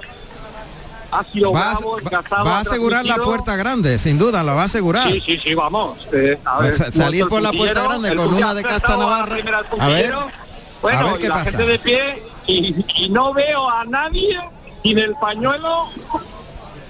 ha 1.10 1.24
sido 1.32 1.52
va, 1.54 1.72
bravo, 1.72 2.00
va- 2.32 2.44
va 2.44 2.58
a 2.58 2.60
asegurar 2.60 3.06
la 3.06 3.16
puerta 3.16 3.56
grande, 3.56 3.98
sin 3.98 4.18
duda, 4.18 4.44
la 4.44 4.54
va 4.54 4.64
a 4.64 4.66
asegurar. 4.66 5.08
Sí, 5.12 5.22
sí, 5.26 5.40
sí, 5.40 5.56
vamos. 5.56 6.06
Eh, 6.12 6.38
a 6.44 6.60
ver, 6.60 6.72
sa- 6.72 6.92
salir 6.92 7.28
por 7.28 7.42
la 7.42 7.52
puerta 7.52 7.82
grande 7.84 8.16
con 8.16 8.34
una 8.34 8.54
de 8.54 8.62
puntillero 8.62 8.80
casta 8.82 8.94
a 8.94 9.88
ver, 9.88 10.14
a 10.14 11.04
ver 11.04 11.18
qué 11.20 11.28
la 11.30 11.34
pasa. 11.36 11.52
gente 11.52 11.66
de 11.66 11.80
pie 11.80 12.24
y, 12.48 13.10
no 13.10 13.34
veo 13.34 13.70
a 13.70 13.86
nadie 13.86 14.40
sin 14.84 14.98
el 14.98 15.14
pañuelo 15.16 15.90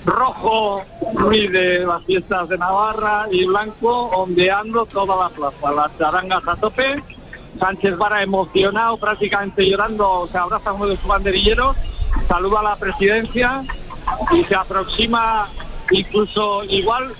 rojo 0.05 0.83
muy 1.13 1.47
de 1.47 1.79
las 1.85 2.03
fiestas 2.05 2.47
de 2.47 2.57
Navarra 2.57 3.27
y 3.31 3.45
blanco 3.45 4.07
ondeando 4.15 4.85
toda 4.85 5.15
la 5.15 5.29
plaza, 5.29 5.71
las 5.71 5.97
charangas 5.97 6.47
a 6.47 6.55
tope, 6.55 7.03
Sánchez 7.59 7.97
Vara 7.97 8.21
emocionado, 8.21 8.97
prácticamente 8.97 9.67
llorando, 9.67 10.29
se 10.31 10.37
abraza 10.37 10.69
a 10.69 10.73
uno 10.73 10.87
de 10.87 10.97
sus 10.97 11.07
banderilleros, 11.07 11.75
saluda 12.27 12.59
a 12.59 12.63
la 12.63 12.75
presidencia 12.77 13.63
y 14.31 14.43
se 14.43 14.55
aproxima 14.55 15.49
incluso 15.91 16.63
igual 16.65 17.13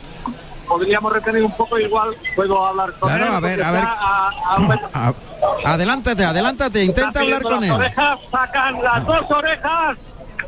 podríamos 0.67 1.13
retener 1.13 1.43
un 1.43 1.51
poco 1.55 1.77
igual 1.79 2.15
puedo 2.35 2.65
hablar 2.65 2.93
con 2.99 3.09
Claro, 3.09 3.25
él 3.25 3.31
a 3.33 3.39
ver, 3.39 3.61
a 3.63 3.69
a- 3.69 4.31
a 5.65 5.73
adelántate, 5.73 6.25
adelántate, 6.25 6.83
intenta 6.83 7.19
hablar 7.21 7.41
con 7.43 7.53
las 7.53 7.63
él. 7.63 7.71
orejas, 7.71 8.19
sacan 8.31 8.83
las 8.83 9.05
dos 9.05 9.31
orejas 9.31 9.97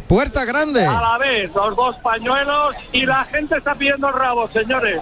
Puerta 0.08 0.44
grande. 0.46 0.86
a 0.86 1.02
la 1.02 1.18
vez, 1.20 1.52
los 1.54 1.76
dos 1.76 1.96
pañuelos 1.98 2.76
y 2.92 3.06
la 3.06 3.26
gente 3.26 3.58
está 3.58 3.76
pidiendo 3.76 4.08
el 4.10 4.14
rabo, 4.16 4.50
señores. 4.52 5.02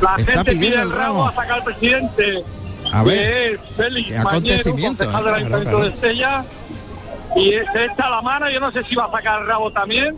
La 0.00 0.14
Está 0.16 0.32
gente 0.32 0.52
pide 0.52 0.76
el 0.80 0.90
rabo 0.90 1.26
a 1.26 1.34
sacar 1.34 1.52
al 1.58 1.64
presidente. 1.64 2.44
A 2.92 3.02
ver, 3.02 3.16
que 3.18 3.52
es 3.54 3.60
Félix 3.76 4.08
Mañero, 4.10 4.28
acontecimiento, 4.28 5.04
concejal 5.04 5.22
¿eh? 5.22 5.26
del 5.26 5.34
Ayuntamiento 5.34 5.78
de 5.80 5.88
Estella. 5.88 6.44
Y 7.36 7.50
se 7.72 7.84
echa 7.86 8.10
la 8.10 8.22
mano, 8.22 8.48
yo 8.50 8.60
no 8.60 8.70
sé 8.72 8.84
si 8.84 8.94
va 8.94 9.06
a 9.06 9.10
sacar 9.12 9.40
el 9.42 9.46
rabo 9.48 9.72
también. 9.72 10.16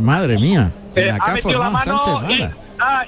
Madre 0.00 0.36
mía. 0.38 0.72
Eh, 0.98 1.18
ha 1.20 1.32
metido 1.32 1.58
la 1.58 1.70
mano 1.70 2.02
Sánchez 2.02 2.30
y, 2.30 2.42
ah, 2.80 3.04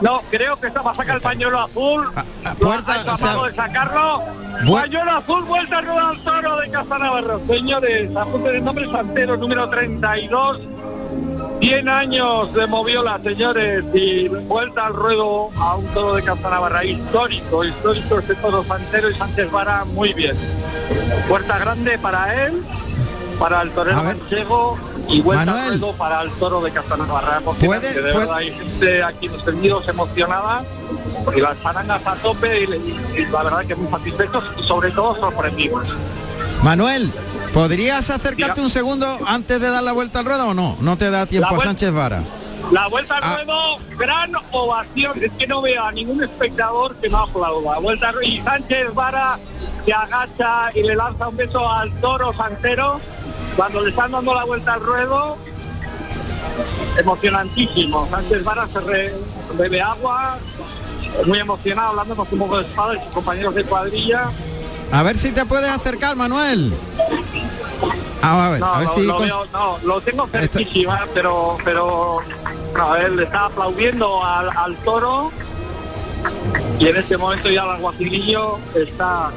no, 0.00 0.22
creo 0.30 0.58
que 0.58 0.68
esta 0.68 0.82
va 0.82 0.90
a 0.90 0.94
sacar 0.94 1.16
el 1.16 1.22
pañuelo 1.22 1.60
azul. 1.60 2.10
Ah, 2.16 2.24
ah, 2.44 2.54
Lo 2.58 2.66
puerta, 2.66 2.92
ha 2.92 3.00
acabado 3.00 3.40
o 3.40 3.44
sea, 3.44 3.50
de 3.50 3.56
sacarlo. 3.56 4.22
Pañuelo 4.72 5.10
azul, 5.12 5.44
vuelta 5.44 5.78
a 5.78 5.80
rodar 5.82 6.04
al 6.04 6.24
toro 6.24 6.60
de 6.60 6.70
Casa 6.70 6.98
Navarro. 6.98 7.40
Señores, 7.46 8.16
apunten 8.16 8.56
el 8.56 8.64
nombre 8.64 8.90
Santero, 8.90 9.36
número 9.36 9.68
32. 9.68 10.60
100 11.60 11.88
años 11.88 12.52
de 12.52 12.66
Moviola, 12.66 13.20
señores, 13.22 13.84
y 13.94 14.28
vuelta 14.28 14.86
al 14.86 14.94
ruedo 14.94 15.50
a 15.56 15.76
un 15.76 15.86
toro 15.94 16.14
de 16.14 16.22
Castanavarra 16.22 16.84
histórico, 16.84 17.64
histórico 17.64 18.18
este 18.18 18.34
toro 18.34 18.64
Santero 18.64 19.10
y 19.10 19.14
Sánchez 19.14 19.50
Vara, 19.50 19.84
muy 19.84 20.12
bien. 20.12 20.36
Puerta 21.28 21.58
grande 21.58 21.98
para 21.98 22.44
él, 22.46 22.62
para 23.38 23.62
el 23.62 23.70
torero 23.70 24.02
manchego 24.02 24.78
y 25.08 25.20
vuelta 25.20 25.66
al 25.66 25.78
ruedo 25.78 25.92
para 25.94 26.22
el 26.22 26.30
toro 26.32 26.60
de 26.60 26.70
Castanavarra. 26.72 27.40
¿Puede, 27.40 27.92
de 27.94 28.00
verdad, 28.00 28.34
hay 28.34 28.52
gente 28.52 29.02
aquí 29.02 29.28
los 29.28 29.44
tendidos 29.44 29.86
emocionada 29.88 30.64
y 31.36 31.40
las 31.40 31.58
zarangas 31.58 32.06
a 32.06 32.14
tope 32.16 32.62
y, 32.64 33.20
y 33.20 33.26
la 33.26 33.42
verdad 33.42 33.64
que 33.66 33.74
muy 33.76 33.90
satisfechos 33.90 34.44
y 34.58 34.62
sobre 34.62 34.90
todo 34.90 35.16
sorprendidos. 35.20 35.84
Manuel, 36.62 37.10
¿podrías 37.52 38.10
acercarte 38.10 38.60
un 38.60 38.70
segundo 38.70 39.18
antes 39.26 39.60
de 39.60 39.68
dar 39.70 39.82
la 39.82 39.92
vuelta 39.92 40.20
al 40.20 40.24
ruedo 40.24 40.48
o 40.48 40.54
no? 40.54 40.76
No 40.80 40.96
te 40.96 41.10
da 41.10 41.26
tiempo 41.26 41.54
a 41.56 41.60
Sánchez 41.60 41.92
Vara. 41.92 42.22
La 42.72 42.88
vuelta 42.88 43.18
al 43.18 43.22
Ah. 43.22 43.34
ruedo, 43.36 43.78
gran 43.98 44.32
ovación. 44.50 45.22
Es 45.22 45.30
que 45.38 45.46
no 45.46 45.60
veo 45.60 45.84
a 45.84 45.92
ningún 45.92 46.22
espectador 46.24 46.96
que 46.96 47.10
no 47.10 47.18
aplauda. 47.18 47.78
Vuelta 47.78 48.08
al. 48.08 48.24
Y 48.24 48.40
Sánchez 48.42 48.94
Vara 48.94 49.38
se 49.84 49.92
agacha 49.92 50.70
y 50.74 50.82
le 50.82 50.96
lanza 50.96 51.28
un 51.28 51.36
beso 51.36 51.70
al 51.70 51.92
toro 52.00 52.32
santero. 52.34 53.00
Cuando 53.56 53.80
le 53.82 53.90
están 53.90 54.10
dando 54.12 54.34
la 54.34 54.44
vuelta 54.44 54.74
al 54.74 54.80
ruedo, 54.80 55.36
emocionantísimo. 56.98 58.08
Sánchez 58.10 58.44
Vara 58.44 58.68
se 58.72 58.80
re- 58.80 59.14
bebe 59.56 59.80
agua, 59.80 60.38
muy 61.26 61.38
emocionado, 61.38 61.90
hablando 61.90 62.16
con 62.16 62.28
su 62.28 62.36
mojo 62.36 62.58
de 62.58 62.64
espada 62.66 62.94
y 62.96 63.04
sus 63.04 63.12
compañeros 63.14 63.54
de 63.54 63.64
cuadrilla. 63.64 64.28
A 64.92 65.02
ver 65.02 65.16
si 65.16 65.32
te 65.32 65.44
puedes 65.44 65.70
acercar, 65.70 66.16
Manuel. 66.16 66.74
Ah, 68.22 68.46
a 68.46 68.50
ver, 68.50 68.60
No, 68.60 68.66
a 68.74 68.78
ver 68.78 68.88
lo, 68.88 68.94
si 68.94 69.02
lo 69.06 69.18
cons- 69.18 69.24
veo- 69.26 69.46
no, 69.52 69.78
lo 69.82 70.00
tengo 70.00 70.26
cerquísima, 70.28 71.06
pero 71.12 71.58
pero 71.64 72.18
no, 72.76 72.96
él 72.96 73.20
está 73.20 73.46
aplaudiendo 73.46 74.24
al, 74.24 74.48
al 74.56 74.76
toro 74.78 75.30
y 76.78 76.86
en 76.88 76.96
este 76.96 77.16
momento 77.18 77.50
ya 77.50 77.64
el 77.64 77.70
alguacilillo 77.70 78.58
está 78.74 79.30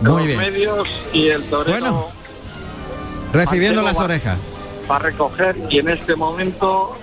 Muy 0.00 0.06
los 0.12 0.24
bien. 0.26 0.38
medios 0.38 0.88
y 1.12 1.28
el 1.28 1.42
torero 1.50 1.72
Bueno. 1.80 2.19
Recibiendo 3.32 3.82
las 3.82 3.98
va- 4.00 4.04
orejas. 4.04 4.38
va 4.90 4.96
a 4.96 4.98
recoger 5.00 5.56
y 5.70 5.78
en 5.78 5.88
este 5.88 6.16
momento 6.16 6.96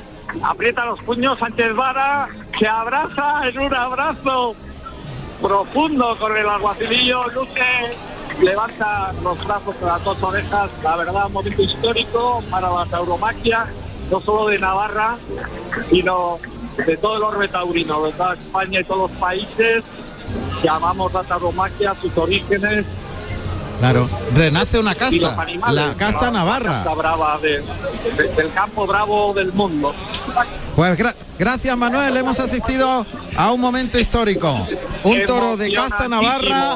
aprieta 0.43 0.85
los 0.85 1.01
puños 1.03 1.37
Sánchez 1.39 1.73
Vara, 1.75 2.27
se 2.59 2.67
abraza 2.67 3.47
en 3.47 3.59
un 3.59 3.73
abrazo 3.73 4.55
profundo 5.41 6.17
con 6.19 6.35
el 6.35 6.47
alguacilillo, 6.47 7.27
Luque 7.29 7.63
levanta 8.41 9.13
los 9.23 9.37
brazos 9.45 9.75
con 9.79 9.87
las 9.87 10.03
dos 10.03 10.21
orejas, 10.21 10.69
la 10.83 10.95
verdad 10.97 11.25
un 11.27 11.33
momento 11.33 11.61
histórico 11.61 12.43
para 12.49 12.69
la 12.69 12.85
tauromaquia, 12.85 13.65
no 14.11 14.21
solo 14.21 14.47
de 14.49 14.59
Navarra, 14.59 15.17
sino 15.89 16.39
de 16.85 16.97
todo 16.97 17.17
el 17.17 17.23
orbe 17.23 17.47
taurino, 17.47 18.03
de 18.03 18.11
toda 18.13 18.33
España 18.35 18.79
y 18.79 18.83
todos 18.83 19.09
los 19.09 19.19
países, 19.19 19.83
llamamos 20.63 21.13
la 21.13 21.23
tauromaquia, 21.23 21.95
sus 22.01 22.15
orígenes, 22.17 22.85
Claro, 23.79 24.09
renace 24.33 24.79
una 24.79 24.95
casta, 24.95 25.39
animales, 25.39 25.75
la 25.75 25.93
casta 25.93 26.25
la 26.25 26.31
navarra. 26.31 26.83
casta 26.83 26.93
brava 26.95 27.39
de- 27.39 27.61
de- 28.17 28.27
del 28.35 28.51
campo 28.53 28.87
bravo 28.87 29.33
del 29.33 29.53
mundo. 29.53 29.93
Pues 30.75 30.97
gra- 30.97 31.13
gracias 31.37 31.77
Manuel, 31.77 32.17
hemos 32.17 32.39
asistido 32.39 33.05
a 33.35 33.51
un 33.51 33.61
momento 33.61 33.99
histórico. 33.99 34.67
Un 35.03 35.25
toro 35.27 35.57
de 35.57 35.71
casta 35.71 36.07
navarra, 36.07 36.75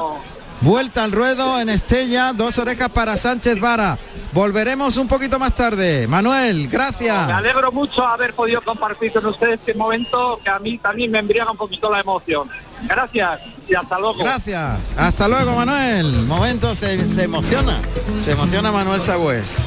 vuelta 0.61 1.03
al 1.03 1.11
ruedo 1.11 1.59
en 1.59 1.69
Estella, 1.69 2.33
dos 2.33 2.57
orejas 2.57 2.89
para 2.89 3.17
Sánchez 3.17 3.59
Vara. 3.59 3.97
Volveremos 4.33 4.97
un 4.97 5.07
poquito 5.07 5.37
más 5.39 5.53
tarde. 5.53 6.07
Manuel, 6.07 6.63
Me 6.63 6.67
gracias. 6.67 7.29
alegro 7.29 7.71
mucho 7.71 8.05
haber 8.05 8.33
podido 8.33 8.61
compartir 8.61 9.11
con 9.11 9.25
ustedes 9.25 9.59
este 9.59 9.73
momento 9.73 10.39
que 10.43 10.49
a 10.49 10.59
mí 10.59 10.77
también 10.77 11.11
me 11.11 11.19
embriaga 11.19 11.51
un 11.51 11.57
poquito 11.57 11.91
la 11.91 11.99
emoción. 11.99 12.49
Gracias 12.83 13.41
y 13.67 13.75
hasta 13.75 13.99
luego. 13.99 14.19
Gracias. 14.19 14.93
Hasta 14.97 15.27
luego 15.27 15.55
Manuel. 15.55 16.23
Momento 16.25 16.75
se, 16.75 17.09
se 17.09 17.23
emociona. 17.23 17.79
Se 18.19 18.31
emociona 18.31 18.71
Manuel 18.71 19.01
Sagüez. 19.01 19.57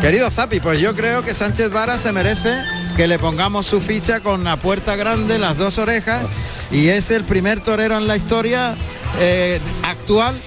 Querido 0.00 0.30
Zapi, 0.30 0.60
pues 0.60 0.80
yo 0.80 0.94
creo 0.94 1.22
que 1.22 1.32
Sánchez 1.32 1.70
Vara 1.70 1.96
se 1.96 2.10
merece 2.12 2.62
que 2.96 3.06
le 3.06 3.18
pongamos 3.18 3.66
su 3.66 3.80
ficha 3.80 4.20
con 4.20 4.44
la 4.44 4.58
puerta 4.58 4.96
grande, 4.96 5.38
las 5.38 5.56
dos 5.56 5.78
orejas, 5.78 6.26
y 6.70 6.88
es 6.88 7.10
el 7.10 7.24
primer 7.24 7.60
torero 7.60 7.96
en 7.96 8.06
la 8.06 8.16
historia 8.16 8.76
eh, 9.18 9.60
actual, 9.82 10.40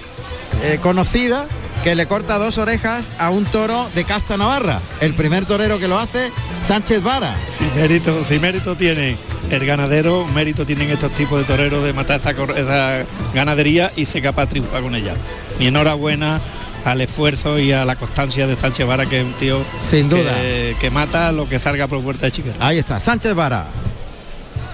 eh, 0.62 0.78
conocida, 0.80 1.48
que 1.82 1.94
le 1.94 2.06
corta 2.06 2.38
dos 2.38 2.58
orejas 2.58 3.12
a 3.18 3.30
un 3.30 3.44
toro 3.44 3.88
de 3.94 4.04
casta 4.04 4.36
navarra. 4.36 4.80
El 5.00 5.14
primer 5.14 5.46
torero 5.46 5.78
que 5.78 5.86
lo 5.86 5.98
hace, 5.98 6.32
Sánchez 6.62 7.02
Vara. 7.02 7.36
Si 7.48 7.64
mérito, 7.76 8.24
si 8.24 8.38
mérito 8.38 8.76
tiene 8.76 9.16
el 9.50 9.64
ganadero, 9.64 10.26
mérito 10.26 10.66
tienen 10.66 10.90
estos 10.90 11.12
tipos 11.12 11.38
de 11.38 11.44
toreros 11.44 11.84
de 11.84 11.92
matar 11.92 12.16
esta, 12.16 13.06
ganadería 13.32 13.92
y 13.94 14.04
ser 14.04 14.22
capaz 14.22 14.46
de 14.46 14.50
triunfar 14.52 14.82
con 14.82 14.94
ella. 14.94 15.14
Mi 15.58 15.68
enhorabuena 15.68 16.40
al 16.86 17.00
esfuerzo 17.00 17.58
y 17.58 17.72
a 17.72 17.84
la 17.84 17.96
constancia 17.96 18.46
de 18.46 18.54
Sánchez 18.54 18.86
Vara, 18.86 19.06
que 19.06 19.20
es 19.20 19.26
un 19.26 19.32
tío 19.32 19.64
Sin 19.82 20.08
duda. 20.08 20.34
que, 20.36 20.76
que 20.80 20.90
mata 20.90 21.32
lo 21.32 21.48
que 21.48 21.58
salga 21.58 21.88
por 21.88 22.00
puerta 22.02 22.26
de 22.26 22.32
chica. 22.32 22.52
Ahí 22.60 22.78
está, 22.78 23.00
Sánchez 23.00 23.34
Vara. 23.34 23.66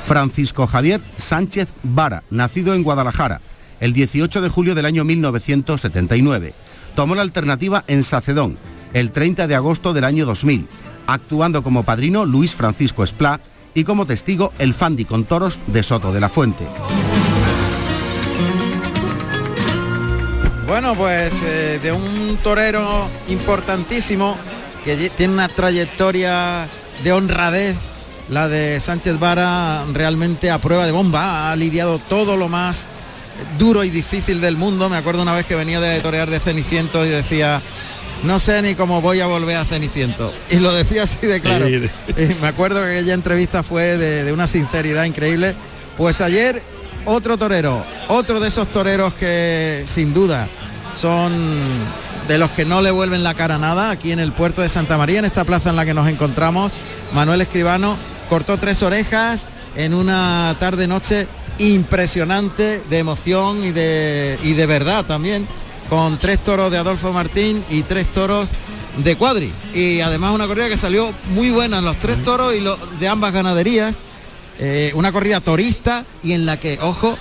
Francisco 0.05 0.67
Javier 0.67 1.01
Sánchez 1.17 1.71
Vara, 1.83 2.23
nacido 2.29 2.75
en 2.75 2.83
Guadalajara, 2.83 3.41
el 3.81 3.95
18 3.95 4.43
de 4.43 4.49
julio 4.51 4.75
del 4.75 4.85
año 4.85 5.05
1979. 5.05 6.53
Tomó 6.95 7.15
la 7.15 7.23
alternativa 7.23 7.85
en 7.87 8.03
Sacedón, 8.03 8.59
el 8.93 9.11
30 9.11 9.47
de 9.47 9.55
agosto 9.55 9.95
del 9.95 10.05
año 10.05 10.27
2000, 10.27 10.69
actuando 11.07 11.63
como 11.63 11.85
padrino 11.85 12.27
Luis 12.27 12.55
Francisco 12.55 13.05
Esplá 13.05 13.41
y 13.75 13.85
como 13.85 14.05
testigo 14.05 14.53
el 14.59 14.75
Fandi 14.75 15.07
con 15.07 15.25
toros 15.25 15.61
de 15.67 15.83
Soto 15.83 16.13
de 16.13 16.21
la 16.21 16.29
Fuente. 16.29 16.67
Bueno, 20.67 20.95
pues 20.95 21.33
eh, 21.45 21.81
de 21.83 21.93
un 21.93 22.39
torero 22.43 23.11
importantísimo 23.29 24.37
que 24.85 25.11
tiene 25.11 25.35
una 25.35 25.49
trayectoria 25.49 26.67
de 27.03 27.13
honradez, 27.13 27.77
la 28.29 28.49
de 28.49 28.79
Sánchez 28.79 29.19
Vara 29.19 29.85
realmente 29.93 30.51
a 30.51 30.61
prueba 30.61 30.87
de 30.87 30.93
bomba, 30.93 31.51
ha 31.51 31.57
lidiado 31.57 31.99
todo 31.99 32.37
lo 32.37 32.49
más 32.49 32.87
duro 33.59 33.83
y 33.83 33.91
difícil 33.91 34.41
del 34.41 34.57
mundo. 34.57 34.89
Me 34.89 34.97
acuerdo 34.97 35.23
una 35.23 35.35
vez 35.35 35.47
que 35.47 35.57
venía 35.57 35.81
de 35.81 36.01
torear 36.01 36.31
de 36.31 36.39
Ceniciento 36.39 37.05
y 37.05 37.09
decía, 37.09 37.61
no 38.23 38.39
sé 38.39 38.63
ni 38.63 38.75
cómo 38.77 39.01
voy 39.01 39.21
a 39.21 39.27
volver 39.27 39.57
a 39.57 39.65
Ceniciento. 39.65 40.33
Y 40.49 40.61
lo 40.61 40.73
decía 40.73 41.03
así 41.03 41.27
de 41.27 41.41
claro. 41.41 41.69
Y 41.69 41.91
me 42.41 42.47
acuerdo 42.47 42.83
que 42.83 42.93
aquella 42.93 43.15
entrevista 43.15 43.63
fue 43.63 43.99
de, 43.99 44.25
de 44.25 44.33
una 44.33 44.47
sinceridad 44.47 45.05
increíble. 45.05 45.55
Pues 45.97 46.21
ayer 46.21 46.63
otro 47.05 47.37
torero, 47.37 47.85
otro 48.09 48.41
de 48.41 48.49
esos 48.49 48.71
toreros 48.71 49.15
que 49.15 49.85
sin 49.87 50.15
duda 50.15 50.49
son 50.95 51.33
de 52.29 52.39
los 52.39 52.51
que 52.53 52.65
no 52.65 52.83
le 52.83 52.91
vuelven 52.91 53.25
la 53.25 53.35
cara 53.35 53.57
a 53.57 53.59
nada 53.59 53.91
aquí 53.91 54.13
en 54.13 54.21
el 54.21 54.33
puerto 54.33 54.63
de 54.63 54.69
Santa 54.69 54.97
María, 54.97 55.19
en 55.19 55.25
esta 55.25 55.45
plaza 55.45 55.71
en 55.71 55.77
la 55.77 55.85
que 55.85 55.95
nos 55.95 56.09
encontramos. 56.09 56.73
Manuel 57.13 57.41
Escribano 57.41 57.97
cortó 58.29 58.59
tres 58.59 58.83
orejas 58.83 59.49
en 59.77 59.95
una 59.95 60.57
tarde 60.59 60.87
noche 60.87 61.27
impresionante 61.59 62.83
de 62.89 62.99
emoción 62.99 63.65
y 63.65 63.73
de, 63.73 64.39
y 64.43 64.55
de 64.55 64.67
verdad 64.67 65.05
también, 65.05 65.47
con 65.89 66.19
tres 66.19 66.43
toros 66.43 66.71
de 66.71 66.79
Adolfo 66.79 67.13
Martín 67.13 67.65
y 67.69 67.83
tres 67.83 68.11
toros 68.11 68.49
de 68.97 69.17
Cuadri. 69.17 69.53
Y 69.75 70.01
además 70.01 70.33
una 70.33 70.47
corrida 70.47 70.69
que 70.69 70.77
salió 70.77 71.13
muy 71.31 71.51
buena 71.51 71.79
en 71.79 71.85
los 71.85 71.99
tres 71.99 72.23
toros 72.23 72.55
y 72.55 72.65
de 72.99 73.09
ambas 73.09 73.33
ganaderías. 73.33 73.99
Eh, 74.59 74.93
una 74.95 75.13
corrida 75.13 75.41
torista 75.41 76.05
y 76.23 76.33
en 76.33 76.47
la 76.47 76.59
que, 76.59 76.79
ojo, 76.81 77.17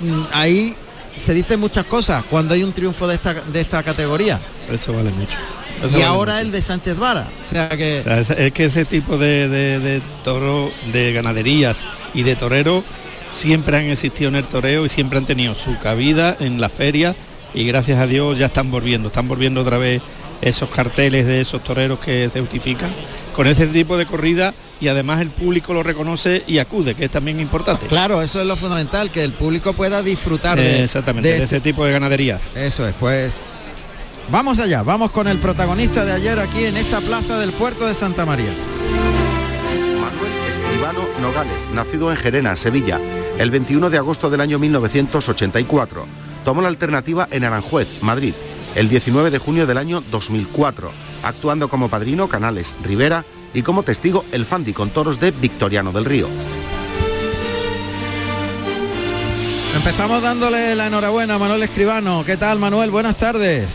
mm, 0.00 0.22
ahí 0.32 0.74
se 1.16 1.34
dicen 1.34 1.60
muchas 1.60 1.84
cosas 1.86 2.24
cuando 2.30 2.54
hay 2.54 2.62
un 2.62 2.72
triunfo 2.72 3.06
de 3.06 3.14
esta, 3.14 3.34
de 3.34 3.60
esta 3.60 3.82
categoría. 3.82 4.40
Eso 4.70 4.92
vale 4.92 5.10
mucho. 5.10 5.38
Eso 5.78 5.88
y 5.88 5.92
vale 5.92 6.04
ahora 6.04 6.32
mucho. 6.34 6.46
el 6.46 6.52
de 6.52 6.62
Sánchez 6.62 6.96
Vara. 6.96 7.28
O 7.40 7.44
sea 7.44 7.68
que... 7.70 8.02
Es, 8.38 8.52
que 8.52 8.66
ese 8.66 8.84
tipo 8.84 9.18
de, 9.18 9.48
de, 9.48 9.78
de 9.78 10.02
toro, 10.24 10.70
de 10.92 11.12
ganaderías 11.12 11.86
y 12.14 12.22
de 12.22 12.36
toreros 12.36 12.84
siempre 13.30 13.76
han 13.76 13.84
existido 13.84 14.28
en 14.28 14.36
el 14.36 14.46
toreo 14.46 14.84
y 14.84 14.88
siempre 14.88 15.18
han 15.18 15.26
tenido 15.26 15.54
su 15.54 15.78
cabida 15.78 16.36
en 16.38 16.60
la 16.60 16.68
feria 16.68 17.14
y 17.54 17.64
gracias 17.64 17.98
a 17.98 18.06
Dios 18.06 18.38
ya 18.38 18.46
están 18.46 18.70
volviendo, 18.70 19.08
están 19.08 19.28
volviendo 19.28 19.62
otra 19.62 19.78
vez 19.78 20.02
esos 20.42 20.68
carteles 20.68 21.26
de 21.26 21.40
esos 21.40 21.62
toreros 21.64 21.98
que 21.98 22.28
se 22.28 22.40
justifican 22.40 22.90
con 23.36 23.46
ese 23.46 23.66
tipo 23.66 23.96
de 23.98 24.06
corrida 24.06 24.54
y 24.80 24.88
además 24.88 25.20
el 25.20 25.28
público 25.30 25.74
lo 25.74 25.82
reconoce 25.82 26.42
y 26.46 26.58
acude, 26.58 26.94
que 26.94 27.04
es 27.04 27.10
también 27.10 27.38
importante. 27.38 27.86
Claro, 27.86 28.22
eso 28.22 28.40
es 28.40 28.46
lo 28.46 28.56
fundamental, 28.56 29.10
que 29.10 29.22
el 29.22 29.32
público 29.32 29.74
pueda 29.74 30.02
disfrutar 30.02 30.58
de, 30.58 30.82
exactamente, 30.84 31.28
de, 31.28 31.34
este- 31.34 31.44
ese 31.44 31.60
tipo 31.60 31.84
de 31.84 31.92
ganaderías. 31.92 32.56
Eso 32.56 32.88
es, 32.88 32.96
pues 32.96 33.40
vamos 34.30 34.58
allá, 34.58 34.82
vamos 34.82 35.10
con 35.10 35.28
el 35.28 35.38
protagonista 35.38 36.04
de 36.06 36.12
ayer 36.12 36.38
aquí 36.38 36.64
en 36.64 36.76
esta 36.78 37.00
plaza 37.02 37.38
del 37.38 37.52
puerto 37.52 37.86
de 37.86 37.94
Santa 37.94 38.24
María. 38.24 38.52
Manuel 40.00 40.32
Escribano 40.48 41.00
Nogales, 41.20 41.66
nacido 41.74 42.10
en 42.10 42.16
Gerena, 42.16 42.56
Sevilla, 42.56 42.98
el 43.38 43.50
21 43.50 43.90
de 43.90 43.98
agosto 43.98 44.30
del 44.30 44.40
año 44.40 44.58
1984. 44.58 46.06
Tomó 46.44 46.62
la 46.62 46.68
alternativa 46.68 47.28
en 47.30 47.44
Aranjuez, 47.44 47.88
Madrid, 48.02 48.32
el 48.76 48.90
19 48.90 49.30
de 49.30 49.38
junio 49.38 49.66
del 49.66 49.78
año 49.78 50.02
2004, 50.10 50.92
actuando 51.22 51.68
como 51.68 51.88
padrino 51.88 52.28
Canales 52.28 52.76
Rivera 52.82 53.24
y 53.54 53.62
como 53.62 53.82
testigo 53.82 54.26
el 54.32 54.44
Fandi 54.44 54.74
con 54.74 54.90
toros 54.90 55.18
de 55.18 55.30
Victoriano 55.30 55.92
del 55.92 56.04
Río. 56.04 56.28
Empezamos 59.74 60.22
dándole 60.22 60.74
la 60.74 60.88
enhorabuena 60.88 61.36
a 61.36 61.38
Manuel 61.38 61.62
Escribano. 61.62 62.22
¿Qué 62.24 62.36
tal, 62.36 62.58
Manuel? 62.58 62.90
Buenas 62.90 63.16
tardes. 63.16 63.66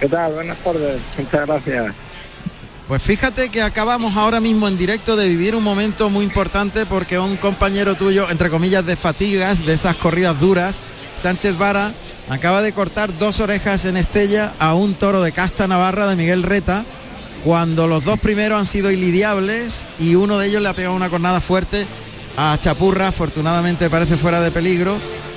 ¿Qué 0.00 0.08
tal? 0.08 0.32
Buenas 0.32 0.58
tardes. 0.64 1.02
Muchas 1.18 1.46
gracias. 1.46 1.94
Pues 2.88 3.02
fíjate 3.02 3.50
que 3.50 3.60
acabamos 3.60 4.16
ahora 4.16 4.40
mismo 4.40 4.68
en 4.68 4.78
directo 4.78 5.16
de 5.16 5.28
vivir 5.28 5.54
un 5.54 5.64
momento 5.64 6.08
muy 6.08 6.24
importante 6.24 6.86
porque 6.86 7.18
un 7.18 7.36
compañero 7.36 7.94
tuyo, 7.94 8.30
entre 8.30 8.48
comillas, 8.48 8.86
de 8.86 8.96
fatigas, 8.96 9.66
de 9.66 9.74
esas 9.74 9.96
corridas 9.96 10.38
duras, 10.40 10.76
Sánchez 11.16 11.56
Vara, 11.56 11.92
acaba 12.28 12.62
de 12.62 12.72
cortar 12.72 13.16
dos 13.18 13.40
orejas 13.40 13.84
en 13.84 13.96
Estella 13.96 14.54
a 14.58 14.74
un 14.74 14.94
toro 14.94 15.22
de 15.22 15.32
casta 15.32 15.68
navarra 15.68 16.06
de 16.06 16.16
Miguel 16.16 16.42
Reta, 16.42 16.84
cuando 17.44 17.86
los 17.86 18.04
dos 18.04 18.18
primeros 18.18 18.58
han 18.58 18.66
sido 18.66 18.90
ilidiables 18.90 19.88
y 19.98 20.14
uno 20.14 20.38
de 20.38 20.48
ellos 20.48 20.62
le 20.62 20.68
ha 20.70 20.74
pegado 20.74 20.94
una 20.94 21.10
cornada 21.10 21.40
fuerte 21.40 21.86
a 22.36 22.56
Chapurra, 22.60 23.08
afortunadamente 23.08 23.90
parece 23.90 24.16
fuera 24.16 24.40
de 24.40 24.50
peligro. 24.50 24.96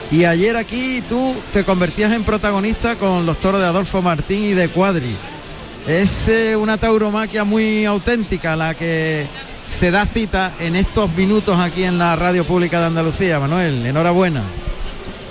Y 0.09 0.23
ayer 0.23 0.55
aquí 0.55 1.03
tú 1.07 1.35
te 1.51 1.65
convertías 1.65 2.13
en 2.13 2.23
protagonista 2.23 2.95
con 2.95 3.25
los 3.25 3.39
toros 3.39 3.59
de 3.59 3.67
Adolfo 3.67 4.01
Martín 4.01 4.45
y 4.45 4.53
de 4.53 4.69
Cuadri. 4.69 5.15
Es 5.85 6.27
eh, 6.29 6.55
una 6.55 6.77
tauromaquia 6.77 7.43
muy 7.43 7.85
auténtica 7.85 8.55
la 8.55 8.73
que 8.73 9.27
se 9.67 9.91
da 9.91 10.05
cita 10.05 10.53
en 10.59 10.77
estos 10.77 11.11
minutos 11.11 11.59
aquí 11.59 11.83
en 11.83 11.97
la 11.97 12.15
radio 12.15 12.45
pública 12.45 12.79
de 12.79 12.85
Andalucía. 12.85 13.39
Manuel, 13.39 13.85
enhorabuena. 13.85 14.43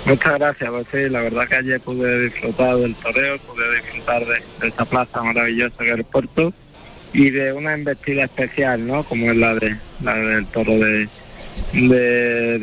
Muchas 0.07 0.35
gracias, 0.39 0.69
pues 0.69 0.87
sí, 0.89 1.09
la 1.09 1.21
verdad 1.21 1.49
que 1.49 1.55
ayer 1.57 1.81
pude 1.81 2.29
disfrutar 2.29 2.77
del 2.77 2.95
toreo, 2.95 3.37
pude 3.39 3.75
disfrutar 3.75 4.25
de, 4.25 4.67
esa 4.69 4.85
plaza 4.85 5.21
maravillosa 5.21 5.75
que 5.79 5.89
es 5.89 5.95
el 5.95 6.05
puerto 6.05 6.53
y 7.11 7.29
de 7.29 7.51
una 7.51 7.73
embestida 7.73 8.23
especial, 8.23 8.87
¿no? 8.87 9.03
Como 9.03 9.29
es 9.29 9.35
la 9.35 9.55
de 9.55 9.75
la 10.01 10.15
del 10.15 10.45
toro 10.47 10.71
de, 10.79 11.09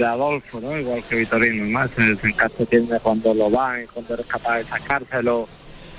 Adolfo, 0.07 0.59
¿no? 0.59 0.79
Igual 0.79 1.03
que 1.03 1.17
Vitorino, 1.17 1.67
más 1.67 1.91
el 1.99 2.19
encanto 2.23 2.65
tiene 2.65 2.99
cuando 3.01 3.35
lo 3.35 3.51
van 3.51 3.89
cuando 3.93 4.15
eres 4.15 4.25
capaz 4.25 4.61
de 4.61 4.65
sacárselo 4.65 5.47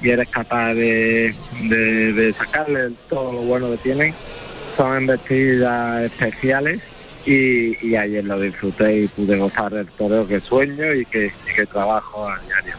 y 0.01 0.09
eres 0.09 0.27
capaz 0.29 0.73
de, 0.73 1.35
de, 1.61 2.13
de 2.13 2.33
sacarle 2.33 2.89
todo 3.07 3.33
lo 3.33 3.41
bueno 3.41 3.69
que 3.69 3.77
tienen. 3.77 4.15
Son 4.75 4.97
embestidas 4.97 6.05
especiales 6.05 6.81
y, 7.25 7.85
y 7.85 7.95
ayer 7.95 8.23
lo 8.23 8.39
disfruté 8.39 9.01
y 9.01 9.07
pude 9.07 9.37
gozar 9.37 9.73
del 9.73 9.87
toreo 9.87 10.27
que 10.27 10.39
sueño 10.39 10.93
y 10.93 11.05
que, 11.05 11.25
y 11.49 11.55
que 11.55 11.65
trabajo 11.65 12.27
a 12.27 12.39
diario. 12.39 12.75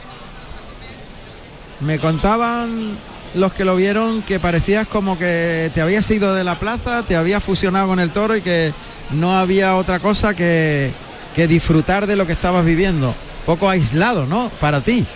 Me 1.80 1.98
contaban 1.98 2.96
los 3.34 3.52
que 3.52 3.64
lo 3.64 3.76
vieron 3.76 4.22
que 4.22 4.40
parecías 4.40 4.86
como 4.86 5.18
que 5.18 5.70
te 5.74 5.82
habías 5.82 6.10
ido 6.10 6.34
de 6.34 6.44
la 6.44 6.58
plaza, 6.58 7.04
te 7.04 7.16
habías 7.16 7.44
fusionado 7.44 7.88
con 7.88 8.00
el 8.00 8.10
toro 8.10 8.36
y 8.36 8.40
que 8.40 8.72
no 9.10 9.36
había 9.36 9.76
otra 9.76 9.98
cosa 9.98 10.34
que, 10.34 10.92
que 11.34 11.46
disfrutar 11.46 12.06
de 12.06 12.16
lo 12.16 12.26
que 12.26 12.32
estabas 12.32 12.64
viviendo. 12.64 13.14
Poco 13.44 13.68
aislado, 13.68 14.26
¿no? 14.26 14.50
Para 14.60 14.82
ti. 14.82 15.06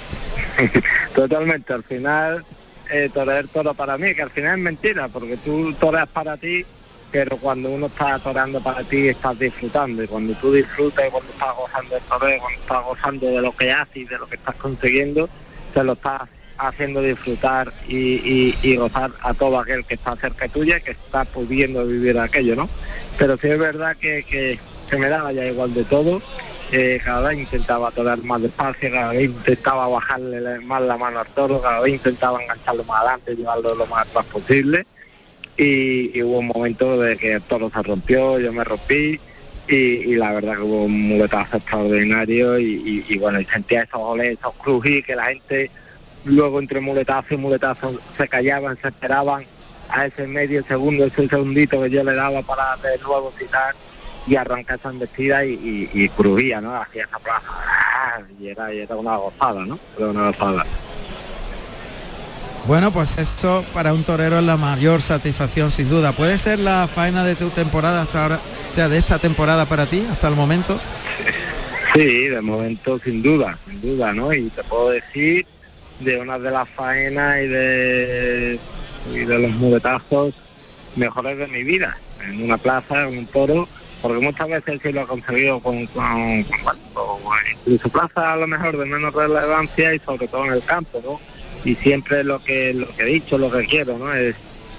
Totalmente, 1.14 1.72
al 1.72 1.82
final 1.82 2.44
eh, 2.90 3.08
torear 3.12 3.46
toro 3.48 3.74
para 3.74 3.96
mí, 3.96 4.14
que 4.14 4.22
al 4.22 4.30
final 4.30 4.58
es 4.58 4.64
mentira, 4.64 5.08
porque 5.08 5.36
tú 5.38 5.72
toreas 5.74 6.08
para 6.08 6.36
ti, 6.36 6.64
pero 7.10 7.36
cuando 7.38 7.70
uno 7.70 7.86
está 7.86 8.18
toreando 8.18 8.60
para 8.60 8.84
ti 8.84 9.08
estás 9.08 9.38
disfrutando, 9.38 10.02
y 10.02 10.06
cuando 10.06 10.34
tú 10.34 10.52
disfrutas 10.52 11.06
y 11.06 11.10
cuando 11.10 11.32
estás 11.32 11.54
gozando 11.56 11.94
del 11.94 12.04
toreo, 12.04 12.38
cuando 12.40 12.60
estás 12.60 12.84
gozando 12.84 13.26
de 13.26 13.42
lo 13.42 13.56
que 13.56 13.72
haces 13.72 13.96
y 13.96 14.04
de 14.04 14.18
lo 14.18 14.26
que 14.28 14.36
estás 14.36 14.54
consiguiendo, 14.56 15.28
te 15.74 15.82
lo 15.84 15.92
estás 15.94 16.22
haciendo 16.58 17.00
disfrutar 17.00 17.72
y, 17.88 18.54
y- 18.62 18.76
gozar 18.76 19.10
a 19.22 19.32
todo 19.34 19.58
aquel 19.58 19.84
que 19.86 19.94
está 19.94 20.14
cerca 20.16 20.46
tuya 20.48 20.76
y 20.76 20.82
que 20.82 20.90
está 20.92 21.24
pudiendo 21.24 21.86
vivir 21.86 22.18
aquello, 22.18 22.54
¿no? 22.54 22.68
Pero 23.18 23.36
sí 23.38 23.48
es 23.48 23.58
verdad 23.58 23.96
que, 23.96 24.22
que, 24.24 24.58
que 24.88 24.96
me 24.98 25.08
daba 25.08 25.32
ya 25.32 25.46
igual 25.46 25.72
de 25.72 25.84
todo, 25.84 26.20
eh, 26.70 27.00
cada 27.04 27.30
vez 27.30 27.38
intentaba 27.38 27.90
torear 27.90 28.18
más 28.18 28.42
despacio, 28.42 28.90
cada 28.92 29.12
vez 29.12 29.24
intentaba 29.24 29.88
bajarle 29.88 30.60
más 30.60 30.82
la 30.82 30.96
mano 30.96 31.18
al 31.20 31.26
toro, 31.28 31.60
cada 31.62 31.80
vez 31.80 31.94
intentaba 31.94 32.42
engancharlo 32.42 32.84
más 32.84 33.00
adelante, 33.00 33.34
llevarlo 33.36 33.74
lo 33.74 33.86
más 33.86 34.06
atrás 34.06 34.26
posible 34.26 34.86
y, 35.60 36.22
hubo 36.22 36.38
un 36.38 36.46
momento 36.46 36.98
de 36.98 37.16
que 37.18 37.34
el 37.34 37.42
toro 37.42 37.70
se 37.70 37.82
rompió, 37.82 38.38
yo 38.38 38.50
me 38.52 38.64
rompí 38.64 39.20
y, 39.68 40.14
la 40.16 40.32
verdad 40.32 40.56
que 40.56 40.62
hubo 40.62 40.84
un 40.84 41.08
muletazo 41.08 41.58
extraordinario 41.58 42.58
y, 42.58 43.18
bueno, 43.18 43.40
y 43.40 43.44
sentía 43.44 43.82
esos 43.82 44.00
goles, 44.00 44.38
esos 44.38 44.54
crujir 44.54 45.04
que 45.04 45.14
la 45.14 45.24
gente 45.24 45.70
luego 46.24 46.60
entre 46.60 46.80
muletazo 46.80 47.34
y 47.34 47.36
muletazo 47.36 48.00
se 48.16 48.26
callaban, 48.26 48.78
se 48.80 48.88
esperaban 48.88 49.44
a 49.90 50.06
ese 50.06 50.26
medio 50.26 50.64
segundo, 50.64 51.04
ese 51.04 51.28
segundito 51.28 51.82
que 51.82 51.90
yo 51.90 52.04
le 52.04 52.14
daba 52.14 52.42
para 52.42 52.76
de 52.76 52.98
nuevo 52.98 53.32
citar 53.38 53.74
y 54.26 54.36
arrancar 54.36 54.78
esa 54.78 54.90
embestida 54.90 55.44
y 55.44 56.08
crujía, 56.16 56.60
¿no? 56.60 56.74
Hacía 56.74 57.04
esa 57.04 57.18
plaza 57.18 57.42
¡ah! 57.48 58.20
y 58.38 58.48
era, 58.48 58.72
y 58.72 58.80
era 58.80 58.96
una 58.96 59.16
gozada, 59.16 59.66
¿no? 59.66 59.78
Era 59.98 60.08
una 60.08 60.30
gozada. 60.30 60.64
Bueno, 62.66 62.92
pues 62.92 63.18
eso 63.18 63.64
para 63.72 63.92
un 63.92 64.04
torero 64.04 64.38
es 64.38 64.44
la 64.44 64.56
mayor 64.56 65.00
satisfacción 65.00 65.72
sin 65.72 65.88
duda. 65.88 66.12
¿Puede 66.12 66.38
ser 66.38 66.58
la 66.58 66.86
faena 66.86 67.24
de 67.24 67.34
tu 67.34 67.50
temporada 67.50 68.02
hasta 68.02 68.22
ahora, 68.22 68.40
o 68.70 68.72
sea, 68.72 68.88
de 68.88 68.98
esta 68.98 69.18
temporada 69.18 69.66
para 69.66 69.86
ti 69.86 70.06
hasta 70.10 70.28
el 70.28 70.36
momento? 70.36 70.78
Sí, 71.94 72.28
de 72.28 72.40
momento 72.40 73.00
sin 73.02 73.22
duda, 73.22 73.58
sin 73.66 73.80
duda, 73.80 74.12
¿no? 74.12 74.32
Y 74.32 74.50
te 74.50 74.62
puedo 74.64 74.90
decir 74.90 75.46
de 75.98 76.18
una 76.18 76.38
de 76.38 76.50
las 76.50 76.68
faenas 76.70 77.38
y 77.42 77.46
de, 77.48 78.60
y 79.12 79.18
de 79.18 79.38
los 79.38 79.50
muletazos 79.52 80.34
mejores 80.96 81.38
de 81.38 81.46
mi 81.48 81.64
vida, 81.64 81.98
en 82.24 82.44
una 82.44 82.58
plaza, 82.58 83.08
en 83.08 83.18
un 83.18 83.26
toro, 83.26 83.68
porque 84.00 84.24
muchas 84.24 84.48
veces 84.48 84.80
sí 84.82 84.92
lo 84.92 85.02
he 85.02 85.06
conseguido 85.06 85.60
con, 85.60 85.86
con, 85.88 86.44
con, 86.44 87.90
plaza 87.92 88.32
a 88.32 88.36
lo 88.36 88.46
mejor 88.46 88.76
de 88.76 88.86
menos 88.86 89.12
relevancia 89.12 89.94
y 89.94 89.98
sobre 90.00 90.28
todo 90.28 90.44
en 90.46 90.52
el 90.52 90.64
campo, 90.64 91.00
¿no? 91.04 91.20
Y 91.64 91.74
siempre 91.76 92.24
lo 92.24 92.42
que 92.42 92.72
lo 92.74 92.88
que 92.96 93.02
he 93.02 93.06
dicho, 93.06 93.38
lo 93.38 93.50
que 93.50 93.66
quiero, 93.66 93.98
¿no? 93.98 94.12
Es, 94.12 94.34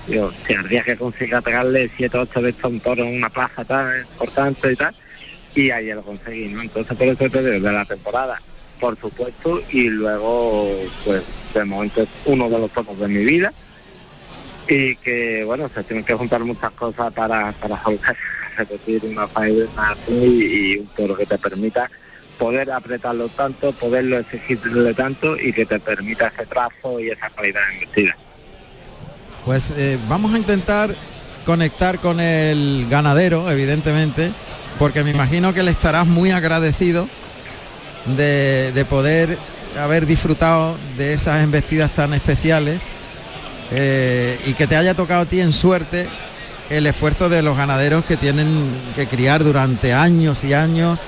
digo, 0.08 0.32
si 0.48 0.54
al 0.54 0.68
que 0.68 0.98
consiga 0.98 1.42
pegarle 1.42 1.92
7 1.96 2.18
o 2.18 2.22
8 2.22 2.42
veces 2.42 2.64
a 2.64 2.68
un 2.68 2.80
toro 2.80 3.04
en 3.04 3.18
una 3.18 3.30
plaza 3.30 3.64
tan 3.66 4.02
importante 4.02 4.72
y 4.72 4.76
tal, 4.76 4.96
y 5.56 5.72
ayer 5.72 5.96
lo 5.96 6.04
conseguí, 6.04 6.48
¿no? 6.48 6.62
Entonces 6.62 6.98
por 6.98 7.08
eso 7.08 7.30
te 7.30 7.44
digo, 7.44 7.68
de 7.68 7.74
la 7.74 7.86
temporada, 7.86 8.42
por 8.80 9.00
supuesto, 9.00 9.62
y 9.72 9.90
luego, 9.90 10.76
pues, 11.06 11.22
de 11.54 11.66
momento 11.66 12.02
es 12.02 12.10
uno 12.26 12.50
de 12.50 12.60
los 12.60 12.72
topos 12.72 12.98
de 13.00 13.08
mi 13.08 13.24
vida, 13.24 13.54
y 14.68 14.96
que, 14.98 15.44
bueno, 15.44 15.70
se 15.74 15.84
tienen 15.84 16.06
que 16.06 16.14
juntar 16.14 16.42
muchas 16.42 16.72
cosas 16.72 17.14
para, 17.14 17.52
para 17.54 17.82
repetir 18.58 19.04
una 19.06 19.28
faena 19.28 19.98
y 20.08 20.78
un 20.78 20.88
toro 20.96 21.16
que 21.16 21.26
te 21.26 21.38
permita 21.38 21.90
poder 22.42 22.72
apretarlo 22.72 23.30
tanto, 23.30 23.72
poderlo 23.72 24.18
exigirle 24.18 24.96
tanto 24.96 25.40
y 25.40 25.54
que 25.54 25.64
te 25.64 25.80
permita 25.80 26.32
ese 26.34 26.48
trazo 26.48 27.00
y 27.00 27.10
esa 27.10 27.30
calidad 27.30 27.62
de 27.68 27.74
embestida. 27.76 28.18
Pues 29.46 29.72
eh, 29.78 30.00
vamos 30.10 30.34
a 30.34 30.40
intentar 30.40 30.96
conectar 31.46 32.00
con 32.00 32.20
el 32.20 32.88
ganadero, 32.90 33.48
evidentemente, 33.52 34.32
porque 34.80 35.04
me 35.04 35.12
imagino 35.12 35.54
que 35.54 35.62
le 35.62 35.70
estarás 35.70 36.08
muy 36.08 36.32
agradecido 36.32 37.08
de, 38.18 38.72
de 38.74 38.86
poder 38.86 39.38
haber 39.80 40.08
disfrutado 40.08 40.78
de 40.98 41.14
esas 41.14 41.44
embestidas 41.44 41.94
tan 41.94 42.12
especiales 42.16 42.82
eh, 43.70 44.40
y 44.48 44.54
que 44.54 44.66
te 44.66 44.78
haya 44.78 44.96
tocado 44.96 45.22
a 45.22 45.26
ti 45.28 45.42
en 45.42 45.54
suerte 45.54 46.08
el 46.72 46.88
esfuerzo 46.88 47.30
de 47.30 47.44
los 47.44 47.56
ganaderos 47.56 48.04
que 48.04 48.18
tienen 48.18 48.74
que 48.96 49.06
criar 49.06 49.44
durante 49.44 49.94
años 49.94 50.44
y 50.44 50.56
años, 50.56 51.00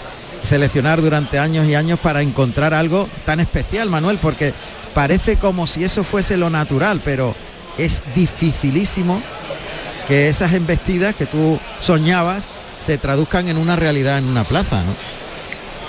seleccionar 0.43 1.01
durante 1.01 1.39
años 1.39 1.65
y 1.67 1.75
años 1.75 1.99
para 1.99 2.21
encontrar 2.21 2.73
algo 2.73 3.09
tan 3.25 3.39
especial, 3.39 3.89
Manuel, 3.89 4.19
porque 4.21 4.53
parece 4.93 5.37
como 5.37 5.67
si 5.67 5.83
eso 5.83 6.03
fuese 6.03 6.37
lo 6.37 6.49
natural, 6.49 7.01
pero 7.03 7.35
es 7.77 8.03
dificilísimo 8.13 9.21
que 10.07 10.27
esas 10.27 10.53
embestidas 10.53 11.15
que 11.15 11.25
tú 11.25 11.59
soñabas 11.79 12.47
se 12.81 12.97
traduzcan 12.97 13.47
en 13.47 13.57
una 13.57 13.75
realidad 13.75 14.17
en 14.17 14.25
una 14.25 14.43
plaza, 14.43 14.83
¿no? 14.83 14.95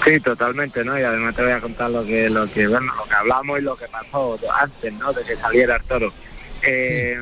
Sí, 0.05 0.21
totalmente, 0.21 0.85
¿no? 0.85 0.99
Y 0.99 1.03
además 1.03 1.35
te 1.35 1.43
voy 1.43 1.53
a 1.53 1.61
contar 1.61 1.91
lo 1.91 2.05
que, 2.05 2.31
lo 2.31 2.51
que, 2.51 2.67
bueno, 2.67 2.93
lo 2.95 3.05
que 3.05 3.15
hablamos 3.15 3.59
y 3.59 3.63
lo 3.63 3.77
que 3.77 3.87
pasó 3.89 4.39
antes, 4.61 4.93
¿no? 4.93 5.13
De 5.13 5.25
que 5.25 5.37
saliera 5.37 5.77
el 5.77 5.83
toro. 5.85 6.13
Eh, 6.63 7.19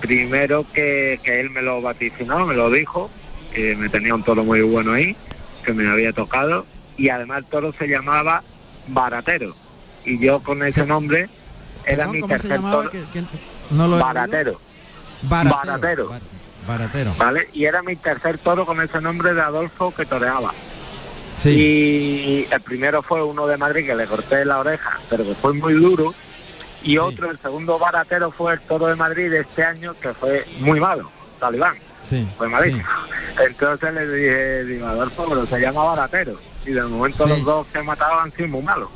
Primero 0.00 0.66
que, 0.74 1.18
que 1.22 1.40
él 1.40 1.48
me 1.48 1.62
lo 1.62 1.80
vaticinó, 1.80 2.44
me 2.44 2.54
lo 2.54 2.70
dijo, 2.70 3.10
que 3.54 3.74
me 3.74 3.88
tenía 3.88 4.14
un 4.14 4.22
toro 4.22 4.44
muy 4.44 4.60
bueno 4.60 4.92
ahí, 4.92 5.16
que 5.64 5.72
me 5.72 5.88
había 5.88 6.12
tocado, 6.12 6.66
y 6.96 7.08
además 7.08 7.38
el 7.38 7.44
toro 7.46 7.74
se 7.78 7.88
llamaba 7.88 8.42
Baratero. 8.88 9.56
Y 10.04 10.18
yo 10.24 10.40
con 10.42 10.62
ese 10.62 10.82
Sí. 10.82 10.86
nombre 10.86 11.28
era 11.86 12.06
mi 12.08 12.20
¿Cómo 12.20 12.34
se 12.38 12.48
tercer 12.48 12.60
toro. 12.60 12.90
No 13.70 13.88
lo. 13.88 13.98
Baratero. 13.98 14.60
Baratero. 15.22 15.56
Baratero. 15.66 16.08
Bar- 16.08 16.20
Baratero. 16.66 17.14
¿Vale? 17.18 17.48
Y 17.52 17.64
era 17.64 17.82
mi 17.82 17.96
tercer 17.96 18.38
toro 18.38 18.64
con 18.66 18.80
ese 18.80 19.00
nombre 19.00 19.34
de 19.34 19.40
Adolfo 19.42 19.92
que 19.94 20.06
toreaba. 20.06 20.52
Sí. 21.36 21.50
Y 21.50 22.48
el 22.54 22.60
primero 22.60 23.02
fue 23.02 23.22
uno 23.22 23.46
de 23.46 23.56
Madrid 23.56 23.84
que 23.86 23.94
le 23.94 24.06
corté 24.06 24.44
la 24.44 24.58
oreja, 24.60 25.00
pero 25.10 25.24
que 25.24 25.34
fue 25.34 25.52
muy 25.54 25.74
duro 25.74 26.14
Y 26.86 26.98
otro, 26.98 27.30
el 27.30 27.38
segundo 27.40 27.78
baratero 27.78 28.30
fue 28.30 28.52
el 28.52 28.60
toro 28.60 28.86
de 28.88 28.94
Madrid 28.94 29.30
de 29.30 29.40
este 29.40 29.64
año, 29.64 29.94
que 30.00 30.12
fue 30.12 30.46
muy 30.60 30.78
malo, 30.80 31.10
talibán. 31.40 31.76
Sí, 32.04 32.28
Fue 32.38 32.48
malísimo. 32.48 32.84
Entonces 33.44 33.92
le 33.94 34.08
dije, 34.08 34.64
digo, 34.64 34.86
Adolfo, 34.86 35.26
pero 35.28 35.46
se 35.46 35.58
llama 35.58 35.84
baratero. 35.84 36.38
Y 36.66 36.70
de 36.72 36.82
momento 36.82 37.24
Sí. 37.24 37.30
los 37.30 37.44
dos 37.44 37.66
que 37.72 37.82
mataban 37.82 38.24
han 38.26 38.32
sido 38.32 38.48
muy 38.48 38.62
malos. 38.62 38.88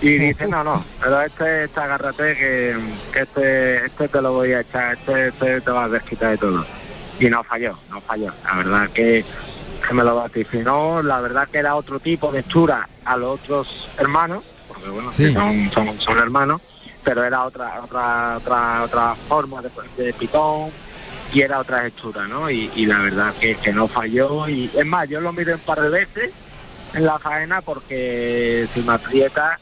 Y 0.00 0.18
dice, 0.18 0.46
no, 0.48 0.62
no, 0.62 0.84
pero 1.00 1.22
este, 1.22 1.64
este 1.64 1.80
agárrate 1.80 2.36
que, 2.36 2.76
que 3.12 3.20
este, 3.20 3.86
este 3.86 4.08
te 4.08 4.22
lo 4.22 4.32
voy 4.34 4.52
a 4.52 4.60
echar, 4.60 4.96
este, 4.98 5.28
este 5.28 5.60
te 5.62 5.70
va 5.70 5.84
a 5.84 5.88
desquitar 5.88 6.30
de 6.30 6.38
todo. 6.38 6.64
Y 7.18 7.28
no 7.30 7.42
falló, 7.44 7.78
no 7.90 8.00
falló. 8.02 8.32
La 8.44 8.54
verdad 8.56 8.90
que, 8.90 9.24
que 9.88 9.94
me 9.94 10.04
lo 10.04 10.16
vaticinó, 10.16 11.02
la 11.02 11.20
verdad 11.20 11.48
que 11.48 11.58
era 11.58 11.74
otro 11.74 11.98
tipo 11.98 12.30
de 12.30 12.40
hechura 12.40 12.88
a 13.06 13.16
los 13.16 13.40
otros 13.40 13.88
hermanos, 13.98 14.44
porque 14.68 14.88
bueno, 14.90 15.10
Sí. 15.10 15.32
son, 15.32 15.70
son, 15.72 15.98
son 16.00 16.18
hermanos, 16.18 16.60
pero 17.02 17.24
era 17.24 17.44
otra, 17.44 17.80
otra, 17.82 18.36
otra, 18.36 18.82
otra 18.82 19.14
forma 19.28 19.62
de, 19.62 19.70
de 19.96 20.12
pitón 20.12 20.70
y 21.32 21.40
era 21.42 21.58
otra 21.60 21.86
hechura, 21.86 22.26
¿no? 22.26 22.48
Y, 22.50 22.70
y 22.74 22.86
la 22.86 22.98
verdad 23.00 23.34
que, 23.40 23.56
que 23.56 23.72
no 23.72 23.88
falló 23.88 24.48
y 24.48 24.70
es 24.74 24.86
más, 24.86 25.08
yo 25.08 25.20
lo 25.20 25.32
miré 25.32 25.54
un 25.54 25.60
par 25.60 25.80
de 25.80 25.88
veces 25.88 26.30
en 26.94 27.04
la 27.04 27.18
faena 27.18 27.60
porque 27.62 28.66
si 28.72 28.80
me 28.80 28.92
aprieta 28.94 29.58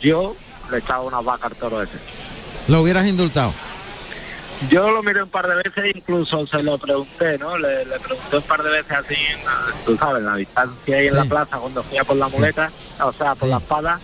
yo 0.00 0.36
le 0.70 0.78
echaba 0.78 1.02
una 1.04 1.20
vaca 1.20 1.46
al 1.48 1.56
toro 1.56 1.82
ese. 1.82 1.92
Lo 2.68 2.82
hubieras 2.82 3.06
indultado. 3.06 3.52
Yo 4.70 4.92
lo 4.92 5.02
miré 5.02 5.22
un 5.24 5.28
par 5.28 5.48
de 5.48 5.56
veces, 5.56 5.92
incluso 5.96 6.46
se 6.46 6.62
lo 6.62 6.78
pregunté, 6.78 7.36
¿no? 7.36 7.58
Le, 7.58 7.84
le 7.84 7.98
pregunté 7.98 8.36
un 8.36 8.42
par 8.44 8.62
de 8.62 8.70
veces 8.70 8.92
así, 8.92 9.14
en, 9.14 9.84
tú 9.84 9.96
sabes, 9.96 10.22
la 10.22 10.36
distancia 10.36 10.96
ahí 10.98 11.08
en 11.08 11.16
la 11.16 11.24
plaza 11.24 11.58
cuando 11.58 11.82
fui 11.82 11.98
a 11.98 12.04
por 12.04 12.16
la 12.16 12.30
Sí. 12.30 12.36
muleta, 12.36 12.70
o 13.00 13.12
sea, 13.12 13.34
por 13.34 13.48
Sí. 13.48 13.50
la 13.50 13.56
espada. 13.56 14.00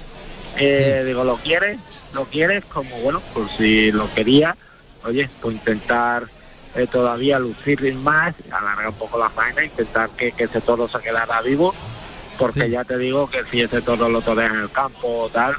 Eh, 0.57 1.05
Digo, 1.07 1.22
¿lo 1.22 1.36
quieres? 1.36 1.78
¿Lo 2.12 2.24
quieres? 2.24 2.64
Como, 2.64 2.97
bueno, 3.03 3.22
pues 3.34 3.53
si 3.57 3.93
lo 3.93 4.12
quería, 4.14 4.57
oye, 5.05 5.30
pues 5.41 5.55
intentar 5.55 6.26
eh, 6.78 6.86
todavía 6.86 7.38
lucir 7.38 7.94
más, 7.96 8.34
alargar 8.50 8.88
un 8.88 8.94
poco 8.94 9.18
la 9.18 9.30
faena, 9.30 9.64
intentar 9.64 10.10
que, 10.10 10.32
que 10.32 10.44
ese 10.44 10.60
toro 10.60 10.88
se 10.88 10.98
quedara 11.00 11.40
vivo, 11.42 11.74
porque 12.38 12.62
Sí. 12.64 12.70
ya 12.70 12.84
te 12.84 12.96
digo 12.98 13.28
que 13.28 13.42
si 13.50 13.60
ese 13.62 13.80
toro 13.82 14.08
lo 14.08 14.20
toreas 14.22 14.52
en 14.52 14.60
el 14.60 14.70
campo 14.70 15.24
o 15.24 15.28
tal, 15.28 15.54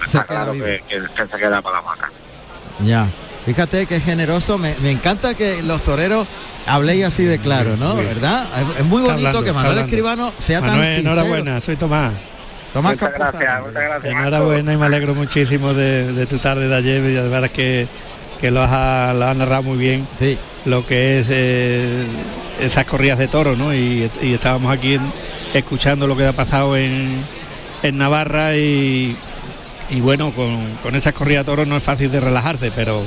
Se 0.00 0.04
está 0.18 0.24
queda 0.26 0.44
claro 0.44 0.52
que, 0.52 0.82
que- 0.88 1.00
que 1.14 1.22
se 1.32 1.38
queda 1.38 1.62
para 1.62 1.76
la 1.76 1.82
vaca. 1.82 2.10
Ya. 2.84 3.06
Fíjate 3.46 3.86
que 3.86 3.98
generoso, 4.00 4.56
me, 4.58 4.74
me 4.82 4.90
encanta 4.92 5.34
que 5.34 5.62
los 5.62 5.82
toreros 5.82 6.28
habléis 6.66 7.04
así 7.04 7.24
de 7.24 7.38
claro, 7.38 7.76
¿no? 7.76 7.96
¿Verdad? 7.96 8.46
Es, 8.74 8.80
es 8.80 8.84
muy 8.86 9.02
bonito 9.02 9.14
hablando, 9.28 9.42
que 9.42 9.52
Manuel. 9.52 9.78
Escribano 9.78 10.32
sea 10.38 10.60
tan 10.60 10.74
sincero. 10.76 11.00
enhorabuena, 11.00 11.60
soy 11.60 11.74
Tomás. 11.76 12.12
Tomás 12.72 12.92
muchas 12.92 13.08
Campuzano. 13.10 13.38
gracias, 13.38 13.60
muchas 13.66 13.82
gracias. 13.82 14.12
Enhorabuena 14.14 14.72
y 14.72 14.76
me 14.76 14.86
alegro 14.86 15.14
muchísimo 15.14 15.74
de, 15.74 16.12
de 16.12 16.26
tu 16.26 16.38
tarde 16.38 16.68
de 16.68 16.76
ayer 16.76 17.02
y 17.02 17.14
de 17.14 17.28
verdad 17.28 17.50
que, 17.50 17.88
que 18.42 18.50
lo, 18.50 18.62
has 18.62 19.36
narrado 19.36 19.62
muy 19.62 19.78
bien 19.78 20.06
Sí, 20.12 20.36
lo 20.66 20.86
que 20.86 21.20
es 21.20 21.26
eh, 21.30 22.04
esas 22.60 22.84
corridas 22.84 23.18
de 23.18 23.28
toros, 23.28 23.56
¿no? 23.56 23.72
Y, 23.74 24.10
y 24.20 24.34
estábamos 24.34 24.70
aquí 24.76 24.94
en- 24.94 25.12
escuchando 25.54 26.06
lo 26.06 26.14
que 26.16 26.26
ha 26.26 26.32
pasado 26.34 26.76
en, 26.76 27.22
en 27.82 27.96
Navarra 27.96 28.54
y, 28.56 29.16
y 29.90 30.00
bueno, 30.02 30.32
con, 30.32 30.76
con 30.82 30.94
esas 30.94 31.14
corridas 31.14 31.46
de 31.46 31.52
toros 31.52 31.66
no 31.68 31.76
es 31.78 31.82
fácil 31.82 32.10
de 32.10 32.20
relajarse, 32.20 32.70
pero 32.70 33.02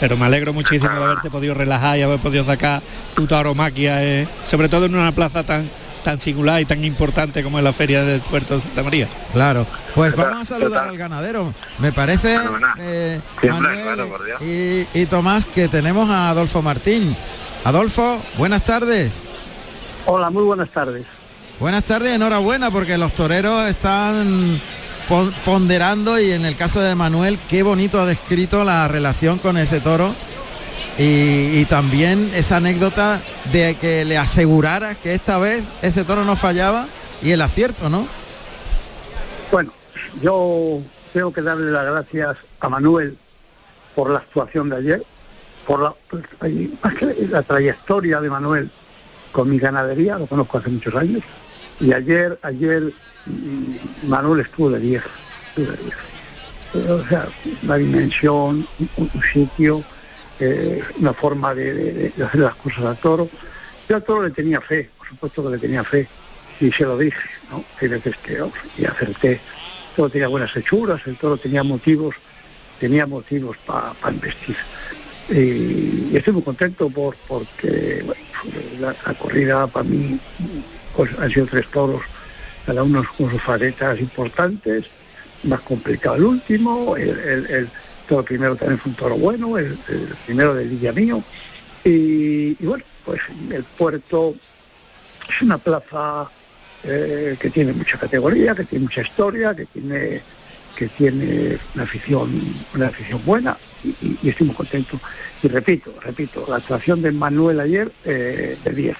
pero 0.00 0.16
me 0.16 0.26
alegro 0.26 0.52
muchísimo 0.52 0.90
de 0.90 1.04
haberte 1.04 1.28
podido 1.28 1.54
relajar 1.54 1.98
y 1.98 2.02
haber 2.02 2.20
podido 2.20 2.44
sacar 2.44 2.82
tu 3.16 3.26
tauromaquia, 3.26 4.02
eh, 4.04 4.28
sobre 4.44 4.68
todo 4.68 4.86
en 4.86 4.94
una 4.94 5.10
plaza 5.10 5.42
tan 5.42 5.68
tan 6.02 6.18
singular 6.20 6.60
y 6.60 6.64
tan 6.64 6.84
importante 6.84 7.42
como 7.42 7.58
es 7.58 7.64
la 7.64 7.72
feria 7.72 8.02
del 8.04 8.20
puerto 8.20 8.54
de 8.56 8.62
Santa 8.62 8.82
María. 8.82 9.08
claro. 9.32 9.66
Pues 9.94 10.14
vamos 10.14 10.42
a 10.42 10.44
saludar 10.44 10.88
al 10.88 10.96
ganadero. 10.96 11.52
Me 11.78 11.92
parece, 11.92 12.36
eh, 12.78 13.20
Manuel 13.42 14.00
y, 14.40 14.86
y 15.00 15.06
Tomás, 15.06 15.44
que 15.46 15.68
tenemos 15.68 16.08
a 16.08 16.30
Adolfo 16.30 16.62
Martín. 16.62 17.16
Adolfo, 17.64 18.22
buenas 18.36 18.62
tardes. 18.64 19.22
Hola, 20.06 20.30
muy 20.30 20.44
buenas 20.44 20.70
tardes. 20.70 21.04
Buenas 21.58 21.84
tardes, 21.84 22.14
enhorabuena, 22.14 22.70
porque 22.70 22.96
los 22.96 23.12
toreros 23.12 23.68
están 23.68 24.60
pon- 25.08 25.34
ponderando 25.44 26.18
y 26.20 26.30
en 26.30 26.44
el 26.44 26.54
caso 26.56 26.80
de 26.80 26.94
Manuel, 26.94 27.38
qué 27.48 27.64
bonito 27.64 28.00
ha 28.00 28.06
descrito 28.06 28.64
la 28.64 28.86
relación 28.86 29.38
con 29.38 29.56
ese 29.58 29.80
toro 29.80 30.14
y, 30.98 31.60
y 31.60 31.64
también 31.66 32.30
esa 32.34 32.56
anécdota 32.56 33.22
de 33.52 33.76
que 33.76 34.04
le 34.04 34.18
asegurara 34.18 34.96
que 34.96 35.14
esta 35.14 35.38
vez 35.38 35.64
ese 35.80 36.04
toro 36.04 36.24
no 36.24 36.36
fallaba 36.36 36.86
y 37.22 37.30
el 37.30 37.40
acierto, 37.40 37.88
¿no? 37.88 38.06
Bueno, 39.50 39.72
yo 40.20 40.80
tengo 41.12 41.32
que 41.32 41.42
darle 41.42 41.70
las 41.70 41.84
gracias 41.86 42.36
a 42.60 42.68
Manuel 42.68 43.16
por 43.94 44.10
la 44.10 44.18
actuación 44.18 44.68
de 44.68 44.76
ayer, 44.76 45.02
por 45.66 45.82
la, 45.82 45.94
pues, 46.10 46.24
la 47.30 47.42
trayectoria 47.42 48.20
de 48.20 48.30
Manuel 48.30 48.70
con 49.32 49.50
mi 49.50 49.58
ganadería, 49.58 50.18
lo 50.18 50.26
conozco 50.26 50.58
hace 50.58 50.70
muchos 50.70 50.94
años, 50.94 51.22
y 51.80 51.92
ayer, 51.92 52.38
ayer 52.42 52.92
mm, 53.26 54.08
Manuel 54.08 54.40
estuvo 54.40 54.70
de 54.70 54.80
10, 54.80 55.02
estuvo 55.48 55.70
de 55.70 55.76
10. 55.82 55.94
Eh, 56.74 56.90
O 56.90 57.08
sea, 57.08 57.26
una 57.62 57.76
dimensión, 57.76 58.66
un, 58.96 59.10
un 59.14 59.22
sitio, 59.32 59.82
eh, 60.40 60.82
una 60.98 61.12
forma 61.12 61.54
de, 61.54 62.12
hacer 62.24 62.40
las 62.40 62.54
cosas 62.56 62.84
al 62.84 62.96
toro. 62.98 63.28
Yo 63.88 63.96
al 63.96 64.04
toro 64.04 64.22
le 64.22 64.30
tenía 64.30 64.60
fe, 64.60 64.90
por 64.96 65.08
supuesto 65.08 65.44
que 65.44 65.50
le 65.50 65.58
tenía 65.58 65.82
fe, 65.84 66.06
y 66.60 66.70
se 66.70 66.84
lo 66.84 66.96
dije, 66.96 67.28
¿no? 67.50 67.64
Hay 67.80 67.88
veces 67.88 68.16
que, 68.18 68.40
oh, 68.40 68.52
y 68.76 68.84
acerté. 68.84 69.32
El 69.32 69.96
toro 69.96 70.10
tenía 70.10 70.28
buenas 70.28 70.56
hechuras, 70.56 71.00
el 71.06 71.16
toro 71.16 71.36
tenía 71.36 71.62
motivos, 71.62 72.14
tenía 72.78 73.06
motivos 73.06 73.56
para 73.66 73.94
investir. 74.10 74.56
Y, 75.28 76.16
estoy 76.16 76.34
muy 76.34 76.42
contento 76.42 76.88
por 76.88 77.16
porque 77.26 78.04
la, 78.78 78.94
corrida 79.14 79.66
para 79.66 79.84
mí 79.84 80.20
pues, 80.94 81.10
han 81.18 81.30
sido 81.30 81.46
tres 81.46 81.66
toros, 81.70 82.02
cada 82.64 82.82
uno 82.82 83.04
con 83.16 83.30
sus 83.30 83.42
facetas 83.42 83.98
importantes, 84.00 84.84
más 85.42 85.60
complicado 85.60 86.16
el 86.16 86.24
último, 86.24 86.96
el 86.96 87.68
toro 88.08 88.24
primero 88.24 88.56
también 88.56 88.78
fue 88.80 88.90
un 88.90 88.96
toro 88.96 89.16
bueno, 89.16 89.56
el, 89.58 89.78
el 89.88 90.14
primero 90.26 90.54
del 90.54 90.68
Villa 90.68 90.92
Mío, 90.92 91.22
y, 91.84 92.56
y 92.62 92.66
bueno, 92.66 92.84
pues 93.04 93.20
el 93.50 93.62
puerto 93.64 94.34
es 95.28 95.42
una 95.42 95.58
plaza 95.58 96.28
eh, 96.84 97.36
que 97.40 97.50
tiene 97.50 97.72
mucha 97.72 97.98
categoría, 97.98 98.54
que 98.54 98.64
tiene 98.64 98.84
mucha 98.84 99.02
historia, 99.02 99.54
que 99.54 99.66
tiene 99.66 100.22
que 100.76 100.86
tiene 100.88 101.58
una 101.74 101.82
afición, 101.82 102.54
una 102.72 102.86
afición 102.86 103.20
buena 103.24 103.56
y, 103.82 103.88
y- 104.00 104.18
y 104.22 104.28
estoy 104.28 104.46
muy 104.46 104.54
contento. 104.54 105.00
Y 105.42 105.48
repito, 105.48 105.92
repito, 106.00 106.44
la 106.48 106.56
actuación 106.56 107.02
de 107.02 107.10
Manuel 107.10 107.58
ayer 107.58 107.90
eh, 108.04 108.56
de 108.62 108.70
10. 108.72 108.96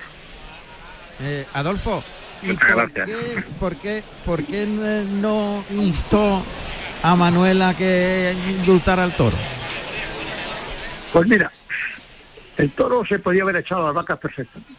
Eh, 1.20 1.46
Adolfo, 1.52 2.02
¿y 2.42 2.52
por 2.54 2.92
qué, 2.92 3.44
por, 3.60 3.76
qué, 3.76 4.02
por 4.24 4.42
qué 4.44 4.66
no 4.66 5.64
instó 5.70 6.42
a 7.02 7.16
Manuel 7.16 7.62
a 7.62 7.74
que 7.74 8.34
indultara 8.48 9.04
al 9.04 9.14
toro? 9.14 9.36
Pues 11.12 11.26
mira, 11.26 11.50
el 12.56 12.70
toro 12.72 13.04
se 13.04 13.18
podía 13.18 13.42
haber 13.42 13.56
echado 13.56 13.82
a 13.82 13.86
las 13.86 13.94
vacas 13.94 14.18
perfectamente. 14.18 14.72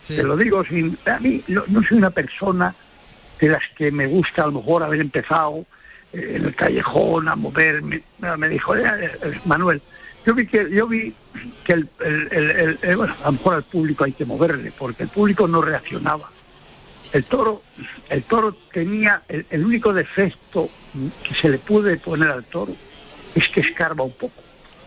Sí. 0.00 0.16
Te 0.16 0.22
lo 0.22 0.36
digo 0.36 0.64
sin. 0.64 0.98
A 1.06 1.18
mí 1.20 1.42
no, 1.48 1.62
no 1.68 1.82
soy 1.82 1.98
una 1.98 2.10
persona 2.10 2.74
de 3.40 3.48
las 3.48 3.62
que 3.76 3.90
me 3.92 4.06
gusta 4.06 4.42
a 4.42 4.46
lo 4.46 4.52
mejor 4.52 4.82
haber 4.82 5.00
empezado 5.00 5.64
eh, 6.12 6.34
en 6.36 6.44
el 6.46 6.54
callejón 6.54 7.28
a 7.28 7.36
moverme. 7.36 8.02
Me, 8.18 8.36
me 8.36 8.48
dijo, 8.48 8.76
"Eh, 8.76 8.82
eh, 8.84 9.40
Manuel, 9.44 9.80
yo 10.26 10.34
vi 10.34 10.46
que 10.46 10.68
yo 10.70 10.86
vi 10.88 11.14
que 11.64 11.72
el, 11.74 11.88
el- 12.00 12.28
el- 12.32 12.50
el- 12.50 12.78
el- 12.82 12.96
bueno, 12.96 13.14
a 13.22 13.26
lo 13.26 13.32
mejor 13.32 13.54
al 13.54 13.62
público 13.62 14.04
hay 14.04 14.12
que 14.12 14.24
moverle, 14.24 14.72
porque 14.76 15.04
el 15.04 15.08
público 15.08 15.46
no 15.48 15.62
reaccionaba. 15.62 16.30
El 17.12 17.24
toro, 17.24 17.62
el 18.08 18.22
toro 18.24 18.56
tenía 18.72 19.22
el, 19.28 19.44
el 19.50 19.64
único 19.64 19.92
defecto 19.92 20.70
que 21.22 21.34
se 21.34 21.48
le 21.48 21.58
puede 21.58 21.96
poner 21.98 22.30
al 22.30 22.44
toro 22.44 22.74
es 23.34 23.48
que 23.48 23.60
escarba 23.60 24.04
un 24.04 24.12
poco. 24.12 24.34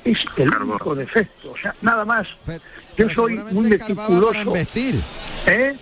Es 0.03 0.19
el 0.38 0.49
único 0.55 0.93
defecto, 0.95 1.51
o 1.51 1.57
sea, 1.57 1.76
nada 1.82 2.05
más. 2.05 2.28
Pero- 2.45 2.59
Yo 2.61 3.07
pero 3.07 3.13
soy 3.13 3.36
muy 3.38 3.69
meticuloso. 3.69 4.53
¿Eh? 5.47 5.76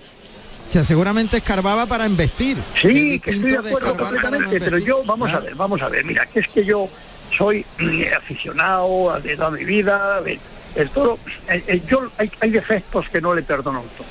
Que 0.71 0.83
seguramente 0.83 1.37
escarbaba 1.37 1.85
para 1.85 2.05
embestir. 2.05 2.57
Sí, 2.81 3.15
Es 3.15 3.21
que 3.21 3.31
estoy 3.31 3.51
de 3.51 3.57
acuerdo 3.57 3.95
completamente, 3.97 4.59
pero 4.59 4.77
yo, 4.79 5.03
vamos 5.03 5.31
a 5.31 5.39
ver, 5.39 5.55
vamos 5.55 5.81
a 5.81 5.89
ver, 5.89 6.03
mira, 6.05 6.25
que 6.25 6.39
es 6.39 6.47
que 6.47 6.65
yo 6.65 6.89
soy 7.37 7.65
mm, 7.79 8.01
aficionado 8.17 9.19
de 9.21 9.35
toda 9.35 9.51
mi 9.51 9.65
vida, 9.65 10.21
el 10.75 10.89
toro, 10.89 11.19
el- 11.47 11.63
el- 11.67 11.85
yo, 11.85 12.09
hay, 12.17 12.31
hay 12.39 12.49
defectos 12.49 13.07
que 13.09 13.21
no 13.21 13.35
le 13.35 13.43
perdono 13.43 13.79
al 13.79 13.89
toro. 13.89 14.09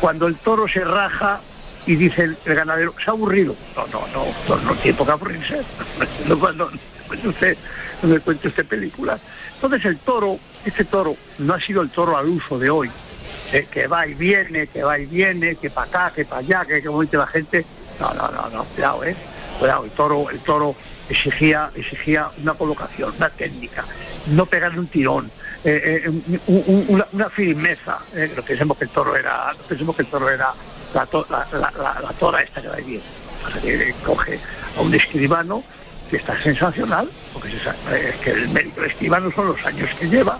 Cuando 0.00 0.26
el 0.26 0.36
toro 0.36 0.68
se 0.68 0.84
raja 0.84 1.40
y 1.86 1.96
dice 1.96 2.24
el, 2.24 2.36
ganadero, 2.44 2.94
se 3.02 3.10
ha 3.10 3.12
aburrido. 3.12 3.54
No, 3.74 3.86
no, 3.86 4.06
no, 4.08 4.26
no, 4.48 4.62
no 4.62 4.74
tiene 4.74 4.96
por 4.96 5.06
qué 5.06 5.12
aburrirse. 5.12 5.62
No, 6.28 6.38
cuando 6.38 6.70
usted, 7.24 7.56
me 8.02 8.18
cuente 8.18 8.48
usted 8.48 8.66
películas. 8.66 9.20
Entonces 9.54 9.84
el 9.84 9.98
toro, 9.98 10.38
este 10.64 10.84
toro, 10.84 11.16
no 11.38 11.54
ha 11.54 11.60
sido 11.60 11.82
el 11.82 11.90
toro 11.90 12.16
al 12.16 12.26
uso 12.26 12.58
de 12.58 12.68
hoy, 12.68 12.90
eh, 13.52 13.68
que 13.70 13.86
va 13.86 14.06
y 14.06 14.14
viene, 14.14 14.66
que 14.66 14.82
va 14.82 14.98
y 14.98 15.06
viene, 15.06 15.54
que 15.54 15.70
para 15.70 15.86
acá, 15.86 16.12
que 16.14 16.24
para 16.24 16.40
allá, 16.40 16.64
que 16.64 16.82
como 16.82 17.02
dice 17.02 17.16
la 17.16 17.28
gente. 17.28 17.64
No, 18.00 18.12
no, 18.12 18.28
no, 18.28 18.50
no, 18.50 18.64
cuidado, 18.64 19.04
¿eh? 19.04 19.16
el 19.62 19.90
toro, 19.92 20.30
el 20.30 20.40
toro 20.40 20.74
exigía, 21.08 21.70
exigía 21.74 22.30
una 22.42 22.54
colocación, 22.54 23.14
una 23.16 23.30
técnica, 23.30 23.84
no 24.26 24.46
pegarle 24.46 24.80
un 24.80 24.88
tirón, 24.88 25.30
eh, 25.68 26.12
eh, 26.46 27.04
una, 27.10 27.28
firmeza. 27.28 27.98
Eh, 28.14 28.32
lo 28.36 28.44
pensemos 28.44 28.78
que 28.78 28.84
el 28.84 28.90
toro 28.90 29.16
era, 29.16 29.52
pensemos 29.68 29.96
que 29.96 30.02
el 30.02 30.08
toro 30.08 30.30
era 30.30 30.54
la, 30.94 31.06
tora 31.06 32.40
esta 32.40 32.62
que 32.62 32.68
va 32.68 32.76
bien. 32.76 33.02
que 33.62 33.92
coge 34.04 34.38
a 34.76 34.80
un 34.80 34.94
escribano 34.94 35.64
que 36.08 36.18
está 36.18 36.40
sensacional, 36.40 37.10
porque 37.32 37.48
es 37.48 38.16
que 38.22 38.30
el 38.30 38.48
médico 38.50 38.82
escribano 38.84 39.32
son 39.32 39.48
los 39.48 39.66
años 39.66 39.90
que 39.98 40.08
lleva, 40.08 40.38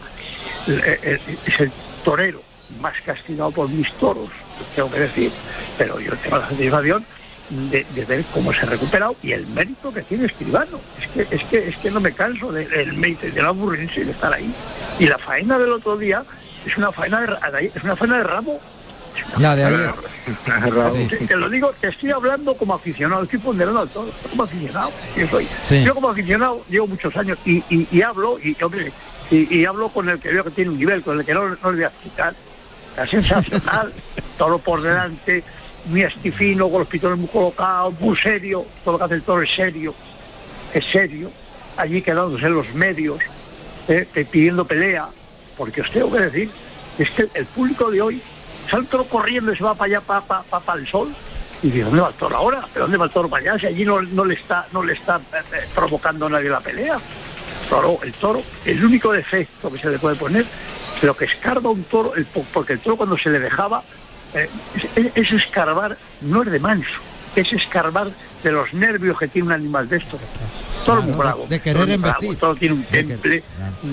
es 0.69 1.61
el 1.61 1.73
torero 2.05 2.41
más 2.81 2.95
castigado 3.05 3.51
por 3.51 3.69
mis 3.69 3.91
toros, 3.95 4.31
tengo 4.77 4.93
que 4.93 5.01
decir, 5.01 5.33
pero 5.77 5.99
yo 5.99 6.13
tengo 6.19 6.39
la 6.39 6.49
satisfacción 6.49 7.05
de, 7.51 8.05
ver 8.05 8.25
cómo 8.33 8.53
se 8.53 8.61
ha 8.61 8.67
recuperado 8.67 9.17
y 9.23 9.33
el 9.33 9.47
mérito 9.47 9.93
que 9.93 10.03
tiene 10.03 10.27
Escribano. 10.27 10.81
Es 11.01 11.09
que, 11.09 11.37
es 11.37 11.45
que, 11.45 11.69
es 11.69 11.77
que 11.77 11.91
no 11.91 12.01
me 12.01 12.13
canso 12.13 12.53
del 12.53 12.93
mérito 12.95 13.27
de 13.27 13.43
la 13.43 13.49
aburrirse 13.49 14.05
de 14.05 14.11
estar 14.11 14.33
ahí. 14.33 14.53
Y 14.99 15.07
la 15.07 15.19
faena 15.19 15.59
del 15.59 15.73
otro 15.73 15.97
día 15.97 16.25
es 16.67 16.77
una 16.77 16.93
faena 16.93 17.21
de, 17.21 17.73
es 17.75 17.85
una 17.85 17.97
faena 17.97 18.19
de 18.19 18.25
ramo. 18.25 18.61
La 19.39 19.57
de 19.57 19.65
ayer. 19.65 19.95
Te, 21.27 21.37
lo 21.37 21.49
digo, 21.49 21.73
te 21.81 21.89
estoy 21.89 22.11
hablando 22.11 22.57
como 22.57 22.75
aficionado, 22.75 23.23
estoy 23.23 23.39
ponderando 23.39 23.87
todo, 23.87 24.11
como 24.31 24.43
aficionado. 24.43 24.91
Yo, 25.17 25.29
soy. 25.29 25.49
yo 25.85 25.95
como 25.95 26.11
aficionado 26.11 26.65
llevo 26.69 26.89
muchos 26.89 27.17
años 27.17 27.39
y, 27.45 28.03
hablo, 28.03 28.39
y, 28.43 28.57
y, 29.31 29.65
hablo 29.65 29.89
con 29.89 30.09
el 30.09 30.19
que 30.19 30.33
veo 30.33 30.45
que 30.45 30.51
tiene 30.51 30.71
un 30.71 30.79
nivel, 30.79 31.03
con 31.03 31.19
el 31.19 31.25
que 31.25 31.33
no, 31.33 31.49
no 31.49 31.71
le 31.71 31.77
voy 31.77 31.85
a 31.85 31.89
explicar. 31.89 32.35
La 32.97 33.07
sensacional, 33.07 33.93
todo 34.39 34.59
por 34.59 34.83
delante, 34.83 35.45
muy 35.87 36.03
estifino, 36.03 36.69
con 36.69 36.81
los 36.81 36.89
pitones 36.89 37.19
muy 37.19 37.29
colocados, 37.29 37.99
muy 38.01 38.17
serio, 38.17 38.67
todo 38.85 38.93
lo 38.93 38.99
que 38.99 39.05
hace 39.05 39.15
el 39.15 39.23
toro 39.23 39.43
es 39.43 39.55
serio, 39.55 39.95
es 40.75 40.85
serio, 40.85 41.31
allí 41.77 42.03
quedándose 42.03 42.47
en 42.47 42.55
los 42.55 42.75
medios, 42.75 43.21
eh, 43.89 44.07
pidiendo 44.31 44.65
pelea, 44.65 45.09
porque 45.57 45.81
os 45.81 45.91
tengo 45.91 46.11
que 46.13 46.21
decir, 46.21 46.51
es 46.99 47.11
que 47.11 47.29
el 47.35 47.47
público 47.47 47.91
de 47.91 48.03
hoy 48.03 48.23
toro 48.91 49.05
corriendo 49.05 49.53
y 49.53 49.57
se 49.57 49.65
va 49.65 49.75
para 49.75 49.97
allá, 49.97 50.01
para, 50.01 50.43
para, 50.43 50.79
el 50.79 50.87
sol, 50.87 51.15
y 51.63 51.69
dice, 51.69 51.85
¿dónde 51.85 52.01
va 52.01 52.09
el 52.09 52.15
toro 52.15 52.37
ahora? 52.37 52.69
¿Pero 52.73 52.85
dónde 52.85 52.99
va 52.99 53.05
el 53.07 53.11
toro 53.11 53.29
para 53.29 53.43
allá? 53.43 53.61
Si 53.61 53.67
allí 53.67 53.85
no, 53.85 54.01
le 54.01 54.35
está, 54.35 54.67
no 54.73 54.83
le 54.83 54.95
está 54.95 55.17
eh, 55.17 55.43
eh, 55.53 55.69
provocando 55.75 56.27
a 56.27 56.31
nadie 56.31 56.51
la 56.51 56.61
pelea. 56.61 56.95
El 56.97 57.69
toro, 57.69 57.99
el 58.03 58.13
toro, 58.15 58.43
el 58.65 58.85
único 58.85 59.13
defecto 59.13 59.73
que 59.73 59.79
se 59.79 59.91
le 59.91 59.99
puede 59.99 60.17
poner, 60.17 60.47
lo 61.03 61.17
que 61.17 61.27
escarba 61.27 61.71
un 61.71 61.85
toro, 61.85 62.13
porque 62.53 62.75
el 62.75 62.81
toro 62.81 62.97
cuando 62.97 63.17
se 63.17 63.31
le 63.31 63.39
dejaba 63.39 63.83
eh, 64.37 65.13
es, 65.15 65.33
escarbar, 65.33 65.97
no 66.21 66.43
es 66.43 66.51
de 66.51 66.61
manso, 66.61 67.01
es 67.35 67.53
escarbar 67.53 68.11
de 68.43 68.53
los 68.53 68.73
nervios 68.75 69.19
que 69.19 69.29
tiene 69.29 69.47
un 69.47 69.53
animal 69.53 69.89
de 69.89 69.97
estos. 69.97 70.21
Todo 70.85 71.03
muy 71.03 71.17
bravo. 71.17 71.47
De 71.49 71.61
querer 71.61 71.89
embestir. 71.91 72.37
Todo 72.39 72.55
tiene 72.55 72.75
un 72.75 72.85
temple 72.85 73.43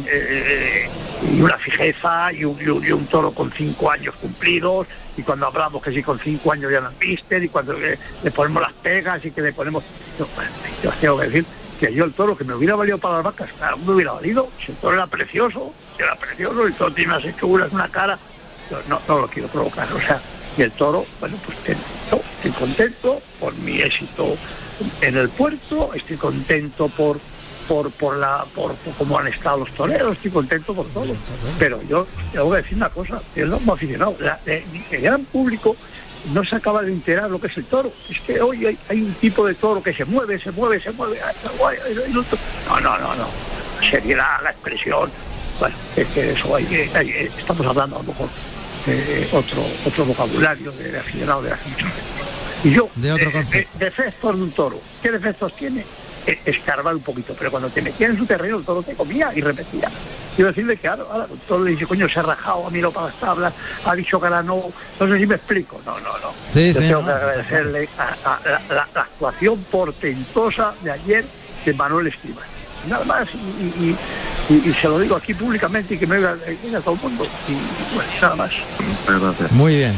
eh, 0.05 0.89
y 1.31 1.41
una 1.41 1.57
fijeza 1.57 2.31
y 2.33 2.43
un, 2.43 3.07
toro 3.07 3.31
con 3.31 3.51
cinco 3.51 3.89
años 3.89 4.13
cumplidos. 4.15 4.85
Y 5.17 5.23
cuando 5.23 5.47
hablamos 5.47 5.81
que 5.81 5.91
si 5.91 6.03
con 6.03 6.19
cinco 6.19 6.51
años 6.51 6.71
ya 6.71 6.81
no 6.81 6.91
viste 6.99 7.43
y 7.43 7.47
cuando 7.47 7.73
le, 7.73 7.97
ponemos 8.31 8.61
las 8.61 8.73
pegas 8.73 9.23
y 9.25 9.31
que 9.31 9.41
le 9.41 9.53
ponemos... 9.53 9.83
Yo, 10.19 10.27
yo 10.83 10.91
tengo 10.99 11.19
que 11.19 11.25
decir 11.27 11.45
que 11.79 11.93
yo 11.93 12.05
el 12.05 12.13
toro 12.13 12.37
que 12.37 12.43
me 12.43 12.53
hubiera 12.53 12.75
valido 12.75 12.97
para 12.97 13.15
las 13.15 13.23
vacas, 13.23 13.49
claro, 13.57 13.77
me 13.77 13.93
hubiera 13.93 14.11
valido. 14.11 14.49
Si 14.63 14.71
el 14.71 14.77
toro 14.77 14.93
era 14.93 15.07
precioso, 15.07 15.73
era 15.97 16.15
precioso, 16.15 16.67
el 16.67 16.73
toro 16.73 16.93
tiene 16.93 17.13
unas 17.13 17.25
hechuras, 17.25 17.71
una 17.71 17.87
cara 17.89 18.19
no, 18.88 19.01
no 19.07 19.19
lo 19.19 19.28
quiero 19.28 19.47
provocar, 19.47 19.91
o 19.93 19.99
sea, 19.99 20.21
y 20.57 20.61
el 20.61 20.71
toro, 20.71 21.05
bueno, 21.19 21.38
pues 21.45 21.57
estoy 21.57 22.51
contento 22.51 23.21
por 23.39 23.53
mi 23.55 23.82
éxito 23.82 24.38
en 25.01 25.17
el 25.17 25.30
puerto, 25.30 25.93
estoy 25.93 26.17
contento 26.17 26.89
por 26.89 27.19
por 27.67 27.91
por 27.91 28.17
la 28.17 28.45
por, 28.53 28.76
cómo 28.97 29.17
han 29.17 29.28
estado 29.28 29.59
los 29.59 29.71
toreros, 29.71 30.13
estoy 30.13 30.32
contento 30.32 30.74
por 30.74 30.88
todo. 30.88 31.15
Pero 31.57 31.82
yo 31.84 32.07
tengo 32.32 32.51
que 32.51 32.57
decir 32.57 32.78
una 32.78 32.89
cosa, 32.89 33.21
yo 33.36 33.47
no 33.47 33.59
me 33.59 33.74
aficionado, 33.74 34.15
el 34.45 35.01
gran 35.01 35.24
público 35.26 35.76
no 36.32 36.43
se 36.43 36.55
acaba 36.55 36.82
de 36.82 36.91
enterar 36.91 37.30
lo 37.30 37.39
que 37.39 37.47
es 37.47 37.57
el 37.57 37.65
toro. 37.65 37.91
Es 38.09 38.19
que 38.21 38.41
hoy 38.41 38.78
hay, 38.88 39.01
un 39.01 39.13
tipo 39.15 39.45
de 39.45 39.55
toro 39.55 39.82
que 39.82 39.93
se 39.93 40.05
mueve, 40.05 40.39
se 40.39 40.51
mueve, 40.51 40.82
se 40.82 40.91
mueve. 40.91 41.19
No, 42.67 42.80
no, 42.80 42.97
no, 42.97 43.15
no. 43.15 43.28
Sería 43.82 44.17
la, 44.41 44.49
expresión. 44.49 45.11
Bueno, 45.59 45.76
es 45.95 46.07
que 46.07 46.32
eso 46.32 46.55
hay 46.55 46.65
que, 46.65 47.30
estamos 47.38 47.65
hablando 47.65 47.97
a 47.97 47.99
lo 47.99 48.05
mejor 48.05 48.30
otro 49.31 49.63
otro 49.86 50.05
vocabulario 50.05 50.71
de, 50.71 50.97
aficionado 50.97 51.41
de 51.41 51.51
hace 51.51 51.69
muchos 51.69 51.89
Y 52.63 52.71
yo, 52.71 52.89
de 52.95 53.11
otro 53.11 53.29
eh, 53.29 53.45
eh, 53.53 53.67
defectos 53.79 54.36
de 54.36 54.41
un 54.41 54.51
toro, 54.51 54.81
¿qué 55.01 55.11
defectos 55.11 55.55
tiene? 55.55 55.86
Eh, 56.25 56.39
escarbar 56.45 56.95
un 56.95 57.01
poquito, 57.01 57.36
pero 57.38 57.51
cuando 57.51 57.69
te 57.69 57.81
metía 57.81 58.07
en 58.07 58.17
su 58.17 58.25
terreno 58.25 58.57
el 58.57 58.63
toro 58.63 58.81
te 58.81 58.95
comía 58.95 59.31
y 59.36 59.41
repetía. 59.41 59.89
Quiero 60.36 60.51
decirle 60.51 60.77
que 60.77 60.88
ahora, 60.88 61.03
ahora 61.11 61.27
el 61.31 61.39
toro 61.39 61.65
le 61.65 61.71
dice, 61.71 61.86
coño, 61.86 62.07
se 62.07 62.19
ha 62.19 62.23
rajado, 62.23 62.65
ha 62.65 62.69
mirado 62.69 62.93
para 62.93 63.07
las 63.07 63.19
tablas, 63.19 63.53
ha 63.86 63.95
dicho 63.95 64.19
que 64.19 64.27
ahora 64.27 64.41
no, 64.41 64.71
no 64.99 65.07
sé 65.07 65.19
si 65.19 65.27
me 65.27 65.36
explico. 65.36 65.81
No, 65.86 65.99
no, 65.99 66.17
no. 66.19 66.34
Sí, 66.47 66.73
yo 66.73 66.79
sí, 66.79 66.88
tengo 66.88 67.05
que 67.05 67.11
agradecerle 67.11 67.89
a, 67.97 68.39
la, 68.69 68.88
actuación 68.93 69.63
portentosa 69.69 70.73
de 70.81 70.91
ayer 70.91 71.25
de 71.65 71.73
Manuel 71.73 72.07
Escribano 72.07 72.53
nada 72.88 73.05
más 73.05 73.27
y, 73.34 73.95
se 74.47 74.87
lo 74.87 74.99
digo 74.99 75.15
aquí 75.15 75.33
públicamente 75.33 75.95
y 75.95 75.97
que 75.97 76.07
me 76.07 76.17
oiga, 76.17 76.35
todo 76.83 76.95
el 76.95 77.01
mundo 77.01 77.25
y 77.47 77.95
bueno, 77.95 78.11
nada 78.21 78.35
más. 78.35 79.51
Muy 79.51 79.75
bien. 79.77 79.93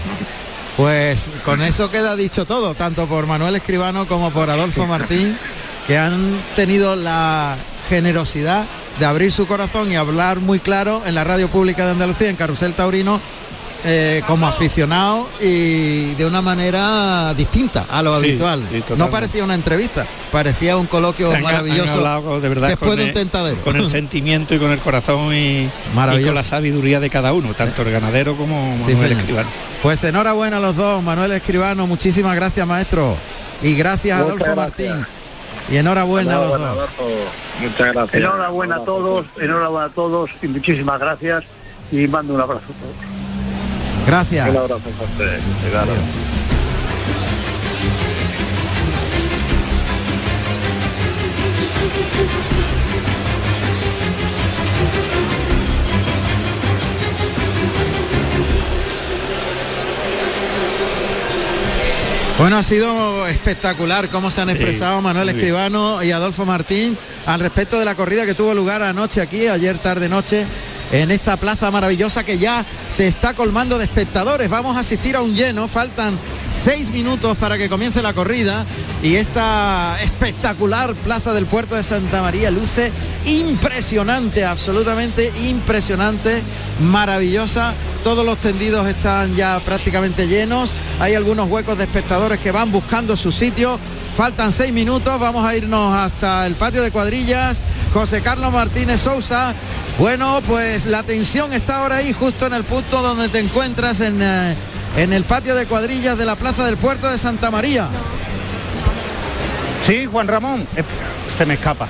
Pues 0.77 1.31
con 1.43 1.61
eso 1.61 1.89
queda 1.89 2.15
dicho 2.15 2.45
todo, 2.45 2.75
tanto 2.75 3.07
por 3.07 3.27
Manuel 3.27 3.55
Escribano 3.55 4.07
como 4.07 4.31
por 4.31 4.49
Adolfo 4.49 4.85
Martín, 4.85 5.37
que 5.87 5.97
han 5.97 6.41
tenido 6.55 6.95
la 6.95 7.55
generosidad 7.87 8.65
de 8.99 9.05
abrir 9.05 9.31
su 9.31 9.47
corazón 9.47 9.91
y 9.91 9.95
hablar 9.95 10.39
muy 10.39 10.59
claro 10.59 11.01
en 11.05 11.15
la 11.15 11.23
radio 11.23 11.49
pública 11.49 11.85
de 11.85 11.91
Andalucía, 11.91 12.29
en 12.29 12.35
Carrusel 12.35 12.73
Taurino, 12.73 13.21
eh, 13.87 14.23
como 14.25 14.47
aficionado 14.47 15.27
y 15.39 16.15
de 16.15 16.25
una 16.25 16.41
manera 16.41 17.35
distinta 17.35 17.85
a 17.87 18.01
lo 18.01 18.15
habitual. 18.15 18.63
no 18.97 19.11
parecía 19.11 19.43
una 19.43 19.53
entrevista, 19.53 20.07
parecía 20.31 20.75
un 20.75 20.87
coloquio 20.87 21.31
maravilloso 21.39 22.39
de 22.41 22.49
verdad 22.49 22.69
después 22.69 22.97
de 22.97 23.05
un 23.05 23.13
tentadero. 23.13 23.61
Con 23.61 23.75
el 23.75 23.85
sentimiento 23.85 24.55
y 24.55 24.59
con 24.59 24.71
el 24.71 24.79
corazón 24.79 25.35
y, 25.35 25.69
con 25.93 26.33
la 26.33 26.41
sabiduría 26.41 26.99
de 26.99 27.11
cada 27.11 27.31
uno, 27.33 27.53
tanto 27.53 27.83
el 27.83 27.91
ganadero 27.91 28.35
como 28.35 28.75
Manuel 28.75 29.11
Escribano. 29.11 29.49
Pues 29.83 30.03
enhorabuena 30.03 30.57
a 30.57 30.59
los 30.59 30.75
dos, 30.75 31.03
Manuel 31.03 31.31
Escribano, 31.33 31.85
muchísimas 31.85 32.35
gracias 32.35 32.65
maestro. 32.65 33.15
Y 33.61 33.75
gracias 33.75 34.17
a 34.17 34.21
Adolfo 34.21 34.55
Martín. 34.55 35.05
Y 35.69 35.77
enhorabuena, 35.77 36.37
a 36.37 36.41
los 36.41 36.59
dos. 36.59 36.89
Muchas 37.61 37.93
gracias. 37.93 38.15
Enhorabuena 38.15 38.77
a 38.77 38.83
todos, 38.83 39.27
enhorabuena 39.39 39.85
a 39.85 39.89
todos 39.89 40.31
y 40.41 40.47
muchísimas 40.47 40.99
gracias 40.99 41.43
y 41.91 42.07
mando 42.07 42.33
un 42.33 42.41
abrazo 42.41 42.65
a 42.65 42.81
todos. 42.81 43.14
Gracias. 44.05 44.49
Un 44.49 44.57
abrazo 44.57 44.75
a 44.75 45.03
ustedes. 45.03 45.41
Bueno, 62.37 62.57
ha 62.57 62.63
sido 62.63 63.27
espectacular 63.27 64.09
cómo 64.09 64.29
se 64.29 64.41
han 64.41 64.49
expresado 64.49 65.01
Manuel 65.01 65.29
Escribano 65.29 66.03
y 66.03 66.11
Adolfo 66.11 66.45
Martín 66.45 66.97
al 67.25 67.39
respecto 67.39 67.79
de 67.79 67.85
la 67.85 67.95
corrida 67.95 68.25
que 68.25 68.35
tuvo 68.35 68.53
lugar 68.53 68.81
anoche 68.83 69.21
aquí, 69.21 69.47
ayer 69.47 69.77
tarde 69.77 70.09
noche 70.09 70.45
en 71.01 71.11
esta 71.11 71.35
plaza 71.37 71.69
maravillosa 71.71 72.23
que 72.23 72.37
ya 72.37 72.65
se 72.89 73.07
está 73.07 73.33
colmando 73.33 73.77
de 73.77 73.85
espectadores. 73.85 74.49
Vamos 74.49 74.77
a 74.77 74.79
asistir 74.79 75.15
a 75.15 75.21
un 75.21 75.35
lleno, 75.35 75.67
faltan 75.67 76.17
seis 76.51 76.89
minutos 76.89 77.35
para 77.37 77.57
que 77.57 77.69
comience 77.69 78.01
la 78.01 78.13
corrida 78.13 78.65
y 79.03 79.15
esta 79.15 79.97
espectacular 80.01 80.95
plaza 80.95 81.33
del 81.33 81.47
puerto 81.47 81.75
de 81.75 81.83
Santa 81.83 82.21
María 82.21 82.49
luce 82.49 82.93
impresionante, 83.25 84.45
absolutamente 84.45 85.33
impresionante, 85.43 86.41
maravillosa. 86.79 87.73
Todos 88.03 88.25
los 88.25 88.39
tendidos 88.39 88.87
están 88.87 89.35
ya 89.35 89.59
prácticamente 89.65 90.27
llenos. 90.27 90.73
Hay 90.99 91.15
algunos 91.15 91.49
huecos 91.49 91.77
de 91.77 91.85
espectadores 91.85 92.39
que 92.39 92.51
van 92.51 92.71
buscando 92.71 93.15
su 93.15 93.31
sitio. 93.31 93.79
Faltan 94.15 94.53
seis 94.53 94.71
minutos, 94.71 95.19
vamos 95.19 95.45
a 95.45 95.55
irnos 95.55 95.93
hasta 95.93 96.47
el 96.47 96.55
patio 96.55 96.83
de 96.83 96.91
cuadrillas. 96.91 97.61
José 97.95 98.21
Carlos 98.21 98.51
Martínez 98.51 98.99
Sousa 98.99 99.55
bueno, 99.97 100.41
pues 100.45 100.85
la 100.85 101.03
tensión 101.03 101.53
está 101.53 101.77
ahora 101.77 101.95
ahí, 101.97 102.11
justo 102.11 102.45
en 102.45 102.53
el 102.53 102.65
punto 102.65 103.01
donde 103.01 103.29
te 103.29 103.39
encuentras 103.39 104.01
en, 104.01 104.21
eh, 104.21 104.53
en 104.97 105.13
el 105.13 105.23
patio 105.23 105.55
de 105.55 105.65
cuadrillas 105.65 106.17
de 106.17 106.25
la 106.25 106.35
Plaza 106.35 106.65
del 106.65 106.75
Puerto 106.75 107.09
de 107.09 107.17
Santa 107.17 107.49
María. 107.51 107.87
Sí, 109.77 110.05
Juan 110.05 110.27
Ramón, 110.27 110.67
eh, 110.75 110.83
se 111.29 111.45
me 111.45 111.53
escapa. 111.53 111.87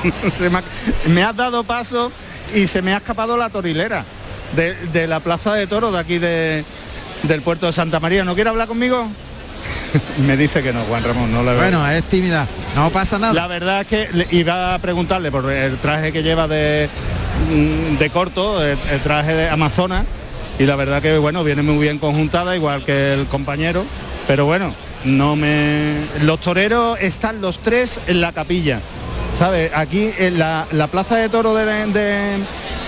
me, 1.06 1.22
has 1.22 1.36
dado 1.36 1.62
paso 1.62 2.10
y 2.54 2.66
se 2.66 2.80
me 2.80 2.94
ha 2.94 2.96
escapado 2.96 3.36
la 3.36 3.50
torilera 3.50 4.06
de, 4.56 5.06
la 5.06 5.20
Plaza 5.20 5.52
de 5.52 5.66
Toro 5.66 5.92
de 5.92 5.98
aquí 5.98 6.18
de, 6.18 6.64
del 7.24 7.42
Puerto 7.42 7.66
de 7.66 7.72
Santa 7.72 8.00
María. 8.00 8.24
¿No 8.24 8.34
quiere 8.34 8.48
hablar 8.48 8.66
conmigo? 8.66 9.06
me 10.18 10.36
dice 10.36 10.62
que 10.62 10.72
no, 10.72 10.82
Juan 10.84 11.02
Ramón, 11.02 11.32
no 11.32 11.42
la 11.42 11.52
veo. 11.52 11.60
Bueno, 11.62 11.88
es 11.88 12.04
tímida, 12.04 12.46
no 12.74 12.90
pasa 12.90 13.18
nada. 13.18 13.32
La 13.32 13.46
verdad 13.46 13.82
es 13.82 13.86
que 13.86 14.08
le- 14.12 14.26
iba 14.30 14.74
a 14.74 14.78
preguntarle 14.78 15.30
por 15.30 15.50
el 15.50 15.78
traje 15.78 16.12
que 16.12 16.22
lleva 16.22 16.46
de, 16.48 16.88
mm, 17.50 17.96
de 17.98 18.10
corto, 18.10 18.64
el, 18.64 18.78
el 18.90 19.00
traje 19.00 19.34
de 19.34 19.48
Amazonas, 19.48 20.04
y 20.58 20.64
la 20.64 20.76
verdad 20.76 21.00
que 21.00 21.18
bueno, 21.18 21.44
viene 21.44 21.62
muy 21.62 21.78
bien 21.78 21.98
conjuntada, 21.98 22.54
igual 22.56 22.84
que 22.84 23.12
el 23.14 23.26
compañero, 23.26 23.84
pero 24.26 24.44
bueno, 24.44 24.74
no 25.04 25.36
me. 25.36 26.04
Los 26.22 26.40
toreros 26.40 26.98
están 27.00 27.40
los 27.40 27.60
tres 27.60 28.00
en 28.06 28.20
la 28.20 28.32
capilla. 28.32 28.80
¿Sabe? 29.38 29.70
Aquí 29.72 30.10
en 30.18 30.38
la, 30.38 30.66
la 30.72 30.88
plaza 30.88 31.14
de 31.16 31.28
toro 31.28 31.54
de- 31.54 31.86
de- 31.86 32.38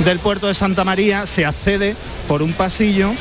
del 0.04 0.18
puerto 0.18 0.48
de 0.48 0.54
Santa 0.54 0.82
María 0.82 1.24
se 1.26 1.44
accede 1.46 1.94
por 2.26 2.42
un 2.42 2.54
pasillo 2.54 3.12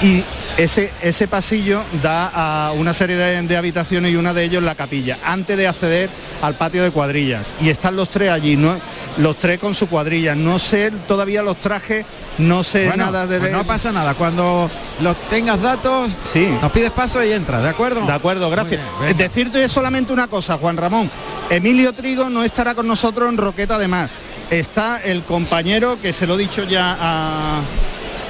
y 0.00 0.22
ese, 0.58 0.92
ese 1.02 1.26
pasillo 1.28 1.82
da 2.02 2.30
a 2.68 2.72
una 2.72 2.92
serie 2.92 3.16
de, 3.16 3.40
de 3.42 3.56
habitaciones 3.56 4.12
y 4.12 4.16
una 4.16 4.34
de 4.34 4.44
ellos 4.44 4.62
la 4.62 4.74
capilla, 4.74 5.18
antes 5.24 5.56
de 5.56 5.66
acceder 5.68 6.10
al 6.42 6.56
patio 6.56 6.82
de 6.82 6.90
cuadrillas. 6.90 7.54
Y 7.60 7.70
están 7.70 7.96
los 7.96 8.10
tres 8.10 8.30
allí, 8.30 8.56
¿no? 8.56 8.78
los 9.16 9.36
tres 9.36 9.58
con 9.58 9.72
su 9.74 9.88
cuadrilla. 9.88 10.34
No 10.34 10.58
sé 10.58 10.90
todavía 11.08 11.42
los 11.42 11.58
trajes, 11.58 12.04
no 12.38 12.62
sé 12.62 12.86
Bueno, 12.86 13.06
nada 13.06 13.26
de... 13.26 13.38
pues 13.40 13.52
no 13.52 13.66
pasa 13.66 13.90
nada. 13.92 14.14
Cuando 14.14 14.70
los 15.00 15.16
tengas 15.28 15.60
datos, 15.62 16.10
Sí. 16.24 16.46
nos 16.60 16.70
pides 16.72 16.90
paso 16.90 17.22
y 17.24 17.32
entra, 17.32 17.60
¿de 17.60 17.68
acuerdo? 17.68 18.04
De 18.04 18.12
acuerdo, 18.12 18.50
gracias. 18.50 18.80
Bien. 19.00 19.16
Decirte 19.16 19.66
solamente 19.68 20.12
una 20.12 20.26
cosa, 20.28 20.56
Juan 20.58 20.76
Ramón. 20.76 21.10
Emilio 21.50 21.92
Trigo 21.94 22.28
no 22.28 22.42
estará 22.44 22.74
con 22.74 22.86
nosotros 22.86 23.28
en 23.28 23.38
Roqueta 23.38 23.78
de 23.78 23.88
Mar. 23.88 24.10
Está 24.50 25.00
el 25.02 25.22
compañero 25.24 26.00
que 26.00 26.12
se 26.12 26.26
lo 26.26 26.34
he 26.34 26.38
dicho 26.38 26.64
ya 26.64 26.96
a, 27.00 27.60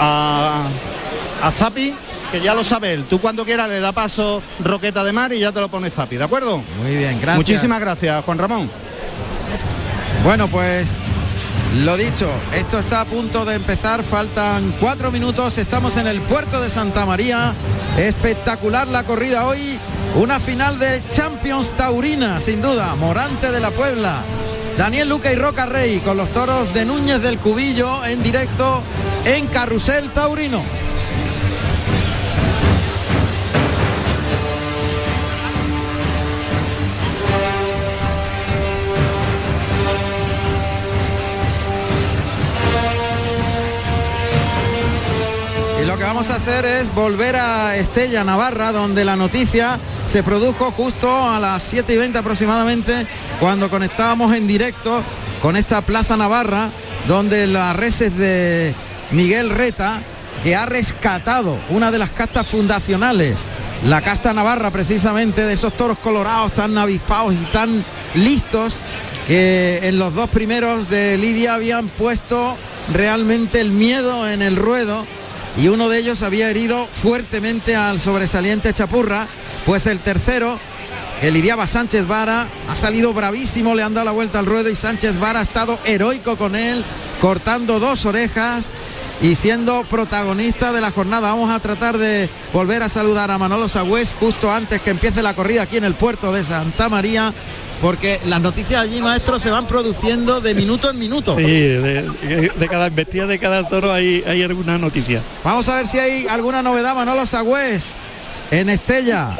a, 0.00 0.62
a 1.42 1.50
Zapi, 1.52 1.94
que 2.30 2.40
ya 2.40 2.54
lo 2.54 2.64
sabe 2.64 2.92
él. 2.92 3.04
Tú 3.04 3.20
cuando 3.20 3.44
quieras 3.44 3.68
le 3.68 3.80
da 3.80 3.92
paso 3.92 4.42
Roqueta 4.60 5.04
de 5.04 5.12
Mar 5.12 5.32
y 5.32 5.40
ya 5.40 5.52
te 5.52 5.60
lo 5.60 5.68
pone 5.68 5.90
Zapi, 5.90 6.16
¿de 6.16 6.24
acuerdo? 6.24 6.62
Muy 6.82 6.96
bien, 6.96 7.20
gracias. 7.20 7.36
Muchísimas 7.36 7.80
gracias, 7.80 8.24
Juan 8.24 8.38
Ramón. 8.38 8.70
Bueno, 10.24 10.48
pues 10.48 11.00
lo 11.76 11.96
dicho, 11.96 12.30
esto 12.54 12.78
está 12.78 13.02
a 13.02 13.04
punto 13.04 13.44
de 13.44 13.54
empezar, 13.54 14.02
faltan 14.02 14.74
cuatro 14.80 15.12
minutos, 15.12 15.58
estamos 15.58 15.96
en 15.96 16.06
el 16.06 16.20
puerto 16.22 16.60
de 16.60 16.70
Santa 16.70 17.06
María, 17.06 17.54
espectacular 17.96 18.88
la 18.88 19.04
corrida 19.04 19.46
hoy, 19.46 19.78
una 20.16 20.40
final 20.40 20.78
de 20.78 21.02
Champions 21.12 21.72
Taurina, 21.76 22.40
sin 22.40 22.60
duda, 22.60 22.94
Morante 22.96 23.52
de 23.52 23.60
la 23.60 23.70
Puebla, 23.70 24.22
Daniel 24.76 25.08
Luca 25.08 25.32
y 25.32 25.36
Roca 25.36 25.66
Rey 25.66 25.98
con 26.00 26.16
los 26.16 26.30
toros 26.32 26.74
de 26.74 26.84
Núñez 26.84 27.22
del 27.22 27.38
Cubillo 27.38 28.04
en 28.04 28.22
directo 28.22 28.82
en 29.24 29.46
Carrusel 29.46 30.10
Taurino. 30.10 30.87
Vamos 46.08 46.30
a 46.30 46.36
hacer 46.36 46.64
es 46.64 46.94
volver 46.94 47.36
a 47.36 47.76
Estella 47.76 48.24
Navarra, 48.24 48.72
donde 48.72 49.04
la 49.04 49.14
noticia 49.14 49.78
se 50.06 50.22
produjo 50.22 50.70
justo 50.70 51.10
a 51.10 51.38
las 51.38 51.62
7 51.64 51.92
y 51.92 51.98
20 51.98 52.18
aproximadamente, 52.20 53.06
cuando 53.38 53.68
conectábamos 53.68 54.34
en 54.34 54.46
directo 54.46 55.02
con 55.42 55.54
esta 55.54 55.82
Plaza 55.82 56.16
Navarra, 56.16 56.70
donde 57.06 57.46
las 57.46 57.76
reses 57.76 58.16
de 58.16 58.74
Miguel 59.10 59.50
Reta, 59.50 60.00
que 60.42 60.56
ha 60.56 60.64
rescatado 60.64 61.58
una 61.68 61.90
de 61.90 61.98
las 61.98 62.08
castas 62.08 62.46
fundacionales, 62.46 63.44
la 63.84 64.00
casta 64.00 64.32
Navarra 64.32 64.70
precisamente, 64.70 65.44
de 65.44 65.52
esos 65.52 65.74
toros 65.74 65.98
colorados 65.98 66.54
tan 66.54 66.78
avispados 66.78 67.34
y 67.34 67.44
tan 67.52 67.84
listos, 68.14 68.80
que 69.26 69.80
en 69.82 69.98
los 69.98 70.14
dos 70.14 70.30
primeros 70.30 70.88
de 70.88 71.18
Lidia 71.18 71.52
habían 71.52 71.88
puesto 71.88 72.56
realmente 72.94 73.60
el 73.60 73.72
miedo 73.72 74.26
en 74.26 74.40
el 74.40 74.56
ruedo 74.56 75.04
y 75.58 75.66
uno 75.68 75.88
de 75.88 75.98
ellos 75.98 76.22
había 76.22 76.48
herido 76.48 76.86
fuertemente 76.86 77.74
al 77.74 77.98
sobresaliente 77.98 78.72
Chapurra, 78.72 79.26
pues 79.66 79.86
el 79.86 79.98
tercero, 79.98 80.58
que 81.20 81.32
lidiaba 81.32 81.66
Sánchez 81.66 82.06
Vara, 82.06 82.46
ha 82.68 82.76
salido 82.76 83.12
bravísimo, 83.12 83.74
le 83.74 83.82
han 83.82 83.92
dado 83.92 84.04
la 84.04 84.12
vuelta 84.12 84.38
al 84.38 84.46
ruedo 84.46 84.70
y 84.70 84.76
Sánchez 84.76 85.18
Vara 85.18 85.40
ha 85.40 85.42
estado 85.42 85.80
heroico 85.84 86.36
con 86.36 86.54
él, 86.54 86.84
cortando 87.20 87.80
dos 87.80 88.06
orejas 88.06 88.68
y 89.20 89.34
siendo 89.34 89.82
protagonista 89.82 90.72
de 90.72 90.80
la 90.80 90.92
jornada. 90.92 91.30
Vamos 91.30 91.50
a 91.50 91.58
tratar 91.58 91.98
de 91.98 92.30
volver 92.52 92.84
a 92.84 92.88
saludar 92.88 93.32
a 93.32 93.38
Manolo 93.38 93.68
Sagüez 93.68 94.14
justo 94.14 94.52
antes 94.52 94.80
que 94.80 94.90
empiece 94.90 95.24
la 95.24 95.34
corrida 95.34 95.62
aquí 95.62 95.76
en 95.76 95.84
el 95.84 95.94
puerto 95.94 96.32
de 96.32 96.44
Santa 96.44 96.88
María. 96.88 97.34
Porque 97.80 98.20
las 98.24 98.40
noticias 98.40 98.82
allí, 98.82 99.00
maestro, 99.00 99.38
se 99.38 99.50
van 99.50 99.66
produciendo 99.66 100.40
de 100.40 100.54
minuto 100.54 100.90
en 100.90 100.98
minuto. 100.98 101.36
Sí, 101.36 101.44
de, 101.44 102.52
de 102.56 102.68
cada 102.68 102.86
embestida 102.86 103.26
de 103.26 103.38
cada 103.38 103.68
toro 103.68 103.92
hay, 103.92 104.24
hay 104.26 104.42
alguna 104.42 104.78
noticia. 104.78 105.22
Vamos 105.44 105.68
a 105.68 105.76
ver 105.76 105.86
si 105.86 105.98
hay 105.98 106.26
alguna 106.28 106.62
novedad, 106.62 106.94
Manolo 106.94 107.24
Sagüez, 107.24 107.94
en 108.50 108.68
Estella. 108.68 109.36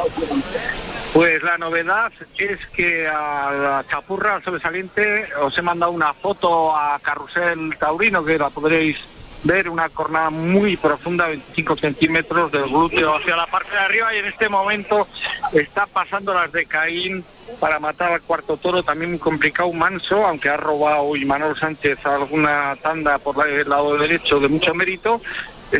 Pues 1.13 1.41
la 1.41 1.57
novedad 1.57 2.11
es 2.37 2.59
que 2.73 3.07
a 3.07 3.51
la 3.51 3.85
chapurra 3.89 4.35
al 4.35 4.43
sobresaliente 4.43 5.27
os 5.41 5.57
he 5.57 5.61
mandado 5.61 5.91
una 5.91 6.13
foto 6.13 6.75
a 6.75 6.99
Carrusel 6.99 7.75
Taurino 7.79 8.23
que 8.23 8.37
la 8.37 8.49
podréis 8.51 8.97
ver, 9.43 9.69
una 9.69 9.89
cornada 9.89 10.29
muy 10.29 10.77
profunda, 10.77 11.27
25 11.27 11.77
centímetros 11.77 12.51
del 12.51 12.63
glúteo 12.63 13.15
hacia 13.15 13.35
la 13.35 13.47
parte 13.47 13.71
de 13.71 13.79
arriba 13.79 14.13
y 14.13 14.19
en 14.19 14.25
este 14.25 14.49
momento 14.49 15.07
está 15.53 15.85
pasando 15.85 16.33
las 16.33 16.51
de 16.51 16.65
Caín 16.65 17.23
para 17.59 17.79
matar 17.79 18.11
al 18.11 18.21
cuarto 18.21 18.57
toro, 18.57 18.83
también 18.83 19.11
muy 19.11 19.19
complicado, 19.19 19.71
manso, 19.73 20.25
aunque 20.25 20.49
ha 20.49 20.57
robado 20.57 21.01
hoy 21.03 21.25
Manuel 21.25 21.55
Sánchez 21.55 22.05
alguna 22.05 22.75
tanda 22.81 23.17
por 23.17 23.47
el 23.47 23.67
lado 23.67 23.97
derecho 23.97 24.39
de 24.39 24.49
mucho 24.49 24.73
mérito, 24.73 25.21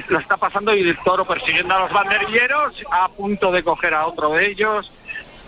la 0.10 0.20
está 0.20 0.38
pasando 0.38 0.74
y 0.76 0.82
el 0.82 0.98
toro 0.98 1.26
persiguiendo 1.26 1.74
a 1.76 1.80
los 1.80 1.92
banderilleros, 1.92 2.74
a 2.92 3.10
punto 3.10 3.52
de 3.52 3.64
coger 3.64 3.94
a 3.94 4.08
otro 4.08 4.30
de 4.32 4.48
ellos, 4.48 4.92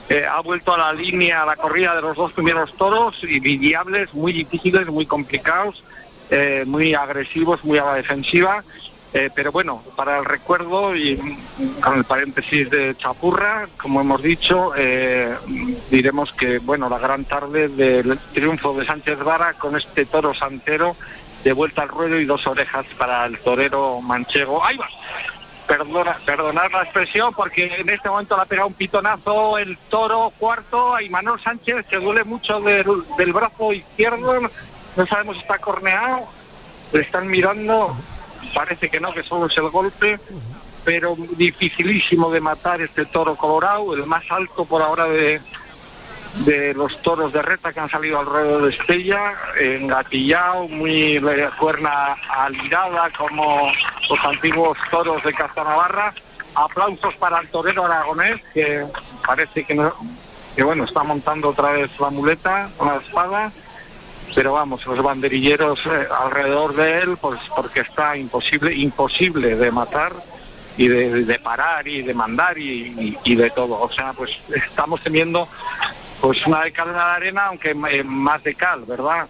eh, 0.09 0.26
ha 0.30 0.41
vuelto 0.41 0.74
a 0.74 0.78
la 0.78 0.93
línea, 0.93 1.43
a 1.43 1.45
la 1.45 1.55
corrida 1.55 1.95
de 1.95 2.01
los 2.01 2.16
dos 2.18 2.34
primeros 2.34 2.76
toros, 2.76 3.24
invidiables, 3.24 4.14
muy 4.14 4.34
difíciles, 4.34 4.88
muy 4.88 5.05
complicados, 5.05 5.84
eh, 6.32 6.63
muy 6.65 6.95
agresivos, 6.95 7.63
muy 7.63 7.77
a 7.77 7.84
la 7.86 7.93
defensiva. 7.95 8.63
eh, 9.13 9.29
pero 9.36 9.51
bueno, 9.51 9.84
para 9.97 10.17
el 10.19 10.25
recuerdo 10.25 10.95
y 10.95 11.19
con 11.82 11.97
el 11.97 12.05
paréntesis 12.05 12.69
de 12.69 12.95
Chapurra, 12.95 13.67
como 13.77 13.99
hemos 13.99 14.21
dicho, 14.23 14.71
eh, 14.77 15.36
diremos 15.89 16.32
que 16.32 16.59
bueno, 16.59 16.88
la 16.89 16.97
gran 16.97 17.25
tarde 17.25 17.67
del 17.67 18.17
triunfo 18.34 18.73
de 18.73 18.86
Sánchez 18.86 19.19
Vara 19.19 19.53
con 19.55 19.75
este 19.75 20.05
toro 20.05 20.34
santero 20.34 20.95
de 21.43 21.51
vuelta 21.51 21.82
al 21.82 21.89
ruedo 21.89 22.19
y 22.19 22.25
dos 22.25 22.47
orejas 22.47 22.86
para 22.97 23.25
el 23.25 23.38
torero 23.39 23.99
manchego. 23.99 24.63
¡Ahí 24.63 24.77
va! 24.77 24.88
Perdona, 25.67 26.17
perdonar 26.25 26.71
la 26.71 26.84
expresión 26.84 27.34
porque 27.34 27.73
en 27.77 27.89
este 27.89 28.09
momento 28.09 28.36
le 28.36 28.41
ha 28.43 28.45
pegado 28.45 28.67
un 28.67 28.73
pitonazo 28.73 29.57
el 29.57 29.77
toro 29.89 30.32
cuarto 30.38 30.95
a 30.95 31.03
Imanol 31.03 31.41
Sánchez 31.41 31.86
que 31.89 31.97
duele 31.97 32.23
mucho 32.23 32.59
del 32.61 33.34
brazo 33.34 33.73
izquierdo, 33.73 34.49
no 34.95 35.07
sabemos 35.07 35.35
si 35.37 35.41
está 35.41 35.57
corneado, 35.59 36.27
le 36.91 37.01
están 37.01 37.27
mirando, 37.27 37.95
parece 38.53 38.89
que 38.89 38.99
no, 38.99 39.13
que 39.13 39.23
solo 39.23 39.47
es 39.47 39.57
el 39.57 39.69
golpe, 39.69 40.19
pero 40.83 41.15
dificilísimo 41.37 42.31
de 42.31 42.41
matar 42.41 42.81
este 42.81 43.05
toro 43.05 43.35
colorado, 43.35 43.93
el 43.93 44.05
más 44.05 44.23
alto 44.29 44.65
por 44.65 44.81
ahora 44.81 45.05
de, 45.05 45.41
de 46.45 46.73
los 46.73 47.01
toros 47.01 47.31
de 47.33 47.41
reta 47.41 47.73
que 47.73 47.79
han 47.79 47.89
salido 47.89 48.19
alrededor 48.19 48.63
de 48.63 48.69
Estella, 48.69 49.35
engatillado, 49.59 50.67
muy 50.67 51.17
eh, 51.17 51.49
cuerna 51.59 52.15
alirada 52.29 53.09
como 53.17 53.71
los 54.09 54.25
antiguos 54.25 54.77
toros 54.89 55.23
de 55.23 55.33
Castanavarra. 55.33 56.13
Aplausos 56.53 57.15
para 57.15 57.39
el 57.39 57.49
torero 57.49 57.85
aragonés 57.85 58.41
que 58.53 58.85
parece 59.25 59.63
que 59.63 59.73
no, 59.73 59.93
que 60.55 60.63
bueno, 60.63 60.83
está 60.83 61.03
montando 61.03 61.49
otra 61.49 61.71
vez 61.71 61.89
la 61.99 62.09
muleta 62.09 62.69
con 62.77 62.89
la 62.89 62.97
espada, 62.97 63.51
pero 64.36 64.53
vamos, 64.53 64.86
los 64.86 65.01
banderilleros 65.01 65.79
eh, 65.86 66.07
alrededor 66.25 66.75
de 66.75 66.99
él, 66.99 67.17
pues 67.19 67.39
porque 67.55 67.82
está 67.82 68.15
imposible, 68.17 68.73
imposible 68.73 69.55
de 69.55 69.71
matar 69.71 70.13
y 70.77 70.88
de, 70.88 71.25
de 71.25 71.39
parar 71.39 71.88
y 71.88 72.01
de 72.01 72.13
mandar 72.13 72.57
y, 72.57 72.63
y- 72.97 73.17
y 73.23 73.36
de 73.36 73.49
todo. 73.49 73.79
O 73.79 73.91
sea, 73.91 74.13
pues 74.13 74.32
estamos 74.55 75.01
teniendo 75.01 75.47
pues 76.21 76.45
una 76.45 76.61
de 76.63 76.71
cal 76.71 76.89
en 76.89 76.93
la 76.95 77.15
arena, 77.15 77.45
aunque 77.47 77.71
eh, 77.91 78.03
más 78.03 78.41
de 78.43 78.55
cal, 78.55 78.82
¿verdad? 78.86 79.27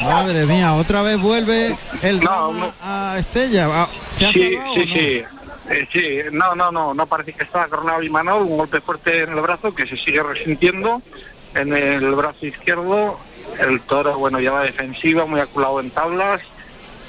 Madre 0.00 0.46
mía, 0.46 0.74
otra 0.74 1.02
vez 1.02 1.20
vuelve 1.20 1.76
el 2.02 2.20
No, 2.20 2.72
a 2.82 3.16
Estella. 3.18 3.68
Ah, 3.70 3.88
¿Se 4.08 4.26
ha 4.26 4.32
sí, 4.32 4.54
salvado 4.54 4.74
sí, 4.74 4.80
no? 4.80 4.92
sí. 4.94 5.24
Eh, 5.70 5.88
sí, 5.92 6.18
no, 6.32 6.54
no, 6.56 6.72
no, 6.72 6.92
no 6.92 7.06
parece 7.06 7.32
que 7.34 7.44
está 7.44 7.68
coronado 7.68 8.02
Imanol, 8.02 8.42
un 8.42 8.58
golpe 8.58 8.80
fuerte 8.80 9.22
en 9.22 9.30
el 9.32 9.40
brazo 9.40 9.72
que 9.72 9.86
se 9.86 9.96
sigue 9.96 10.20
resintiendo 10.22 11.00
en 11.54 11.72
el 11.76 12.14
brazo 12.14 12.46
izquierdo. 12.46 13.18
El 13.58 13.80
toro, 13.82 14.18
bueno, 14.18 14.40
lleva 14.40 14.62
defensiva, 14.62 15.26
muy 15.26 15.40
aculado 15.40 15.80
en 15.80 15.90
tablas. 15.90 16.40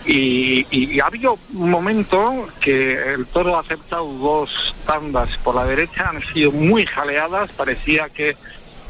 Y, 0.06 0.68
y, 0.70 1.00
ha 1.00 1.06
habido 1.06 1.40
un 1.54 1.70
momento 1.70 2.50
que 2.60 3.14
el 3.14 3.26
toro 3.28 3.56
ha 3.56 3.62
aceptado 3.62 4.06
dos 4.06 4.76
tandas 4.86 5.38
por 5.38 5.56
la 5.56 5.64
derecha, 5.64 6.10
han 6.10 6.22
sido 6.22 6.52
muy 6.52 6.86
jaleadas, 6.86 7.50
parecía 7.54 8.10
que 8.10 8.36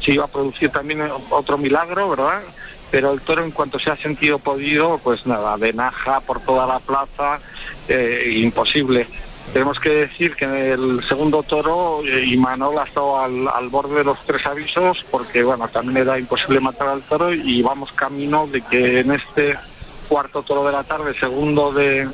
se 0.00 0.12
iba 0.12 0.24
a 0.24 0.28
producir 0.28 0.70
también 0.70 1.02
otro 1.30 1.56
milagro, 1.56 2.10
¿verdad? 2.10 2.42
Pero 2.90 3.12
el 3.12 3.20
toro 3.20 3.44
en 3.44 3.52
cuanto 3.52 3.78
se 3.78 3.90
ha 3.90 3.96
sentido 3.96 4.40
podido, 4.40 4.98
pues 4.98 5.24
nada, 5.24 5.56
de 5.56 5.72
naja 5.72 6.20
por 6.20 6.40
toda 6.40 6.66
la 6.66 6.80
plaza, 6.80 7.40
eh, 7.88 8.34
imposible. 8.36 9.06
Tenemos 9.52 9.78
que 9.78 9.90
decir 9.90 10.34
que 10.34 10.46
en 10.46 10.54
el 10.54 11.04
segundo 11.04 11.42
toro 11.42 12.00
eh, 12.04 12.24
Imanol 12.24 12.78
ha 12.78 12.84
estado 12.84 13.20
al, 13.20 13.68
borde 13.68 13.96
de 13.96 14.04
los 14.04 14.18
tres 14.26 14.44
avisos 14.46 15.04
porque 15.10 15.44
bueno, 15.44 15.68
también 15.68 15.98
era 15.98 16.18
imposible 16.18 16.60
matar 16.60 16.88
al 16.88 17.02
toro 17.02 17.32
y 17.32 17.62
vamos 17.62 17.92
camino 17.92 18.48
de 18.48 18.62
que 18.62 19.00
en 19.00 19.12
este 19.12 19.56
cuarto 20.08 20.42
toro 20.42 20.64
de 20.64 20.72
la 20.72 20.82
tarde, 20.82 21.14
segundo 21.18 21.72
de, 21.72 22.08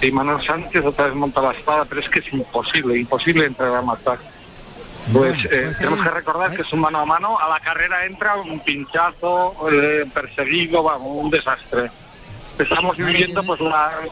de 0.00 0.06
Imanol 0.06 0.42
Sánchez, 0.42 0.84
otra 0.84 1.06
vez 1.06 1.14
monta 1.14 1.42
la 1.42 1.52
espada, 1.52 1.84
pero 1.84 2.00
es 2.00 2.08
que 2.08 2.20
es 2.20 2.32
imposible, 2.32 2.98
imposible 2.98 3.44
entrar 3.44 3.74
a 3.74 3.82
matar. 3.82 4.18
Pues, 5.12 5.44
eh, 5.46 5.62
pues 5.64 5.78
tenemos 5.78 6.00
que 6.02 6.10
recordar 6.10 6.54
que 6.54 6.62
es 6.62 6.72
un 6.72 6.80
mano 6.80 7.00
a 7.00 7.04
mano, 7.04 7.38
a 7.38 7.48
la 7.48 7.60
carrera 7.60 8.04
entra 8.06 8.36
un 8.36 8.60
pinchazo, 8.60 9.54
eh, 9.70 10.06
perseguido, 10.12 10.82
vamos, 10.82 11.24
un 11.24 11.30
desastre 11.30 11.90
estamos 12.58 12.96
viviendo 12.96 13.42
pues 13.42 13.60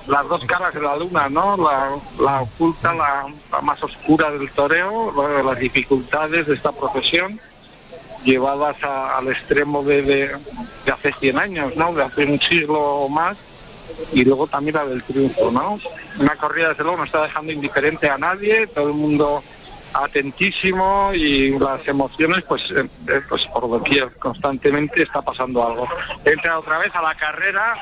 las 0.07 0.29
dos 0.29 0.45
caras 0.47 0.75
de 0.75 0.81
la 0.81 0.97
luna, 0.97 1.29
¿no? 1.29 1.57
La, 2.19 2.41
oculta, 2.41 2.95
la, 2.95 3.27
más 3.63 3.83
oscura 3.83 4.31
del 4.31 4.51
toreo, 4.53 5.13
las 5.43 5.59
dificultades 5.59 6.47
de 6.47 6.55
esta 6.55 6.73
profesión 6.73 7.41
llevadas 8.25 8.77
al 8.83 9.29
extremo 9.29 9.83
de, 9.83 10.37
hace 10.93 11.13
100 11.21 11.39
años, 11.39 11.77
¿no? 11.77 11.95
De 11.95 12.03
hace 12.03 12.25
un 12.25 12.41
siglo 12.41 12.81
o 12.81 13.09
más 13.09 13.37
y 14.13 14.25
luego 14.25 14.47
también 14.47 14.77
la 14.77 14.85
del 14.85 15.03
triunfo, 15.03 15.51
¿no? 15.51 15.79
Una 16.19 16.37
corrida 16.37 16.71
desde 16.71 16.83
luego 16.83 16.99
no 16.99 17.05
está 17.05 17.23
dejando 17.23 17.53
indiferente 17.53 18.09
a 18.09 18.19
nadie, 18.19 18.67
todo 18.67 18.89
el 18.89 18.95
mundo 18.95 19.43
atentísimo 19.93 21.11
y 21.15 21.59
las 21.59 21.87
emociones 21.87 22.43
pues 22.49 22.71
eh, 22.71 22.89
eh, 23.09 23.21
pues 23.29 23.47
por 23.47 23.83
constantemente 24.19 25.03
está 25.03 25.23
pasando 25.23 25.67
algo. 25.67 25.89
Entra 26.25 26.59
otra 26.59 26.79
vez 26.79 26.95
a 26.95 27.03
la 27.03 27.15
carrera. 27.15 27.77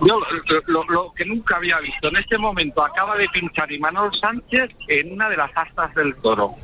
Yo 0.00 0.20
lo, 0.66 1.12
que 1.12 1.24
nunca 1.24 1.56
había 1.56 1.78
visto 1.78 2.08
en 2.08 2.16
este 2.16 2.36
momento 2.36 2.84
acaba 2.84 3.16
de 3.16 3.28
pinchar 3.28 3.70
Imanol 3.70 4.12
Sánchez 4.14 4.70
en 4.88 5.12
una 5.12 5.28
de 5.28 5.36
las 5.36 5.50
astas 5.54 5.94
del 5.94 6.16
toro. 6.16 6.56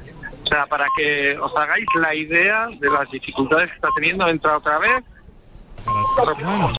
O 0.42 0.46
sea 0.46 0.66
para 0.66 0.86
que 0.96 1.38
os 1.38 1.54
hagáis 1.56 1.86
la 1.94 2.14
idea 2.14 2.68
de 2.80 2.90
las 2.90 3.08
dificultades 3.10 3.68
que 3.68 3.74
está 3.74 3.88
teniendo 3.94 4.28
entra 4.28 4.56
otra 4.56 4.78
vez 4.78 5.02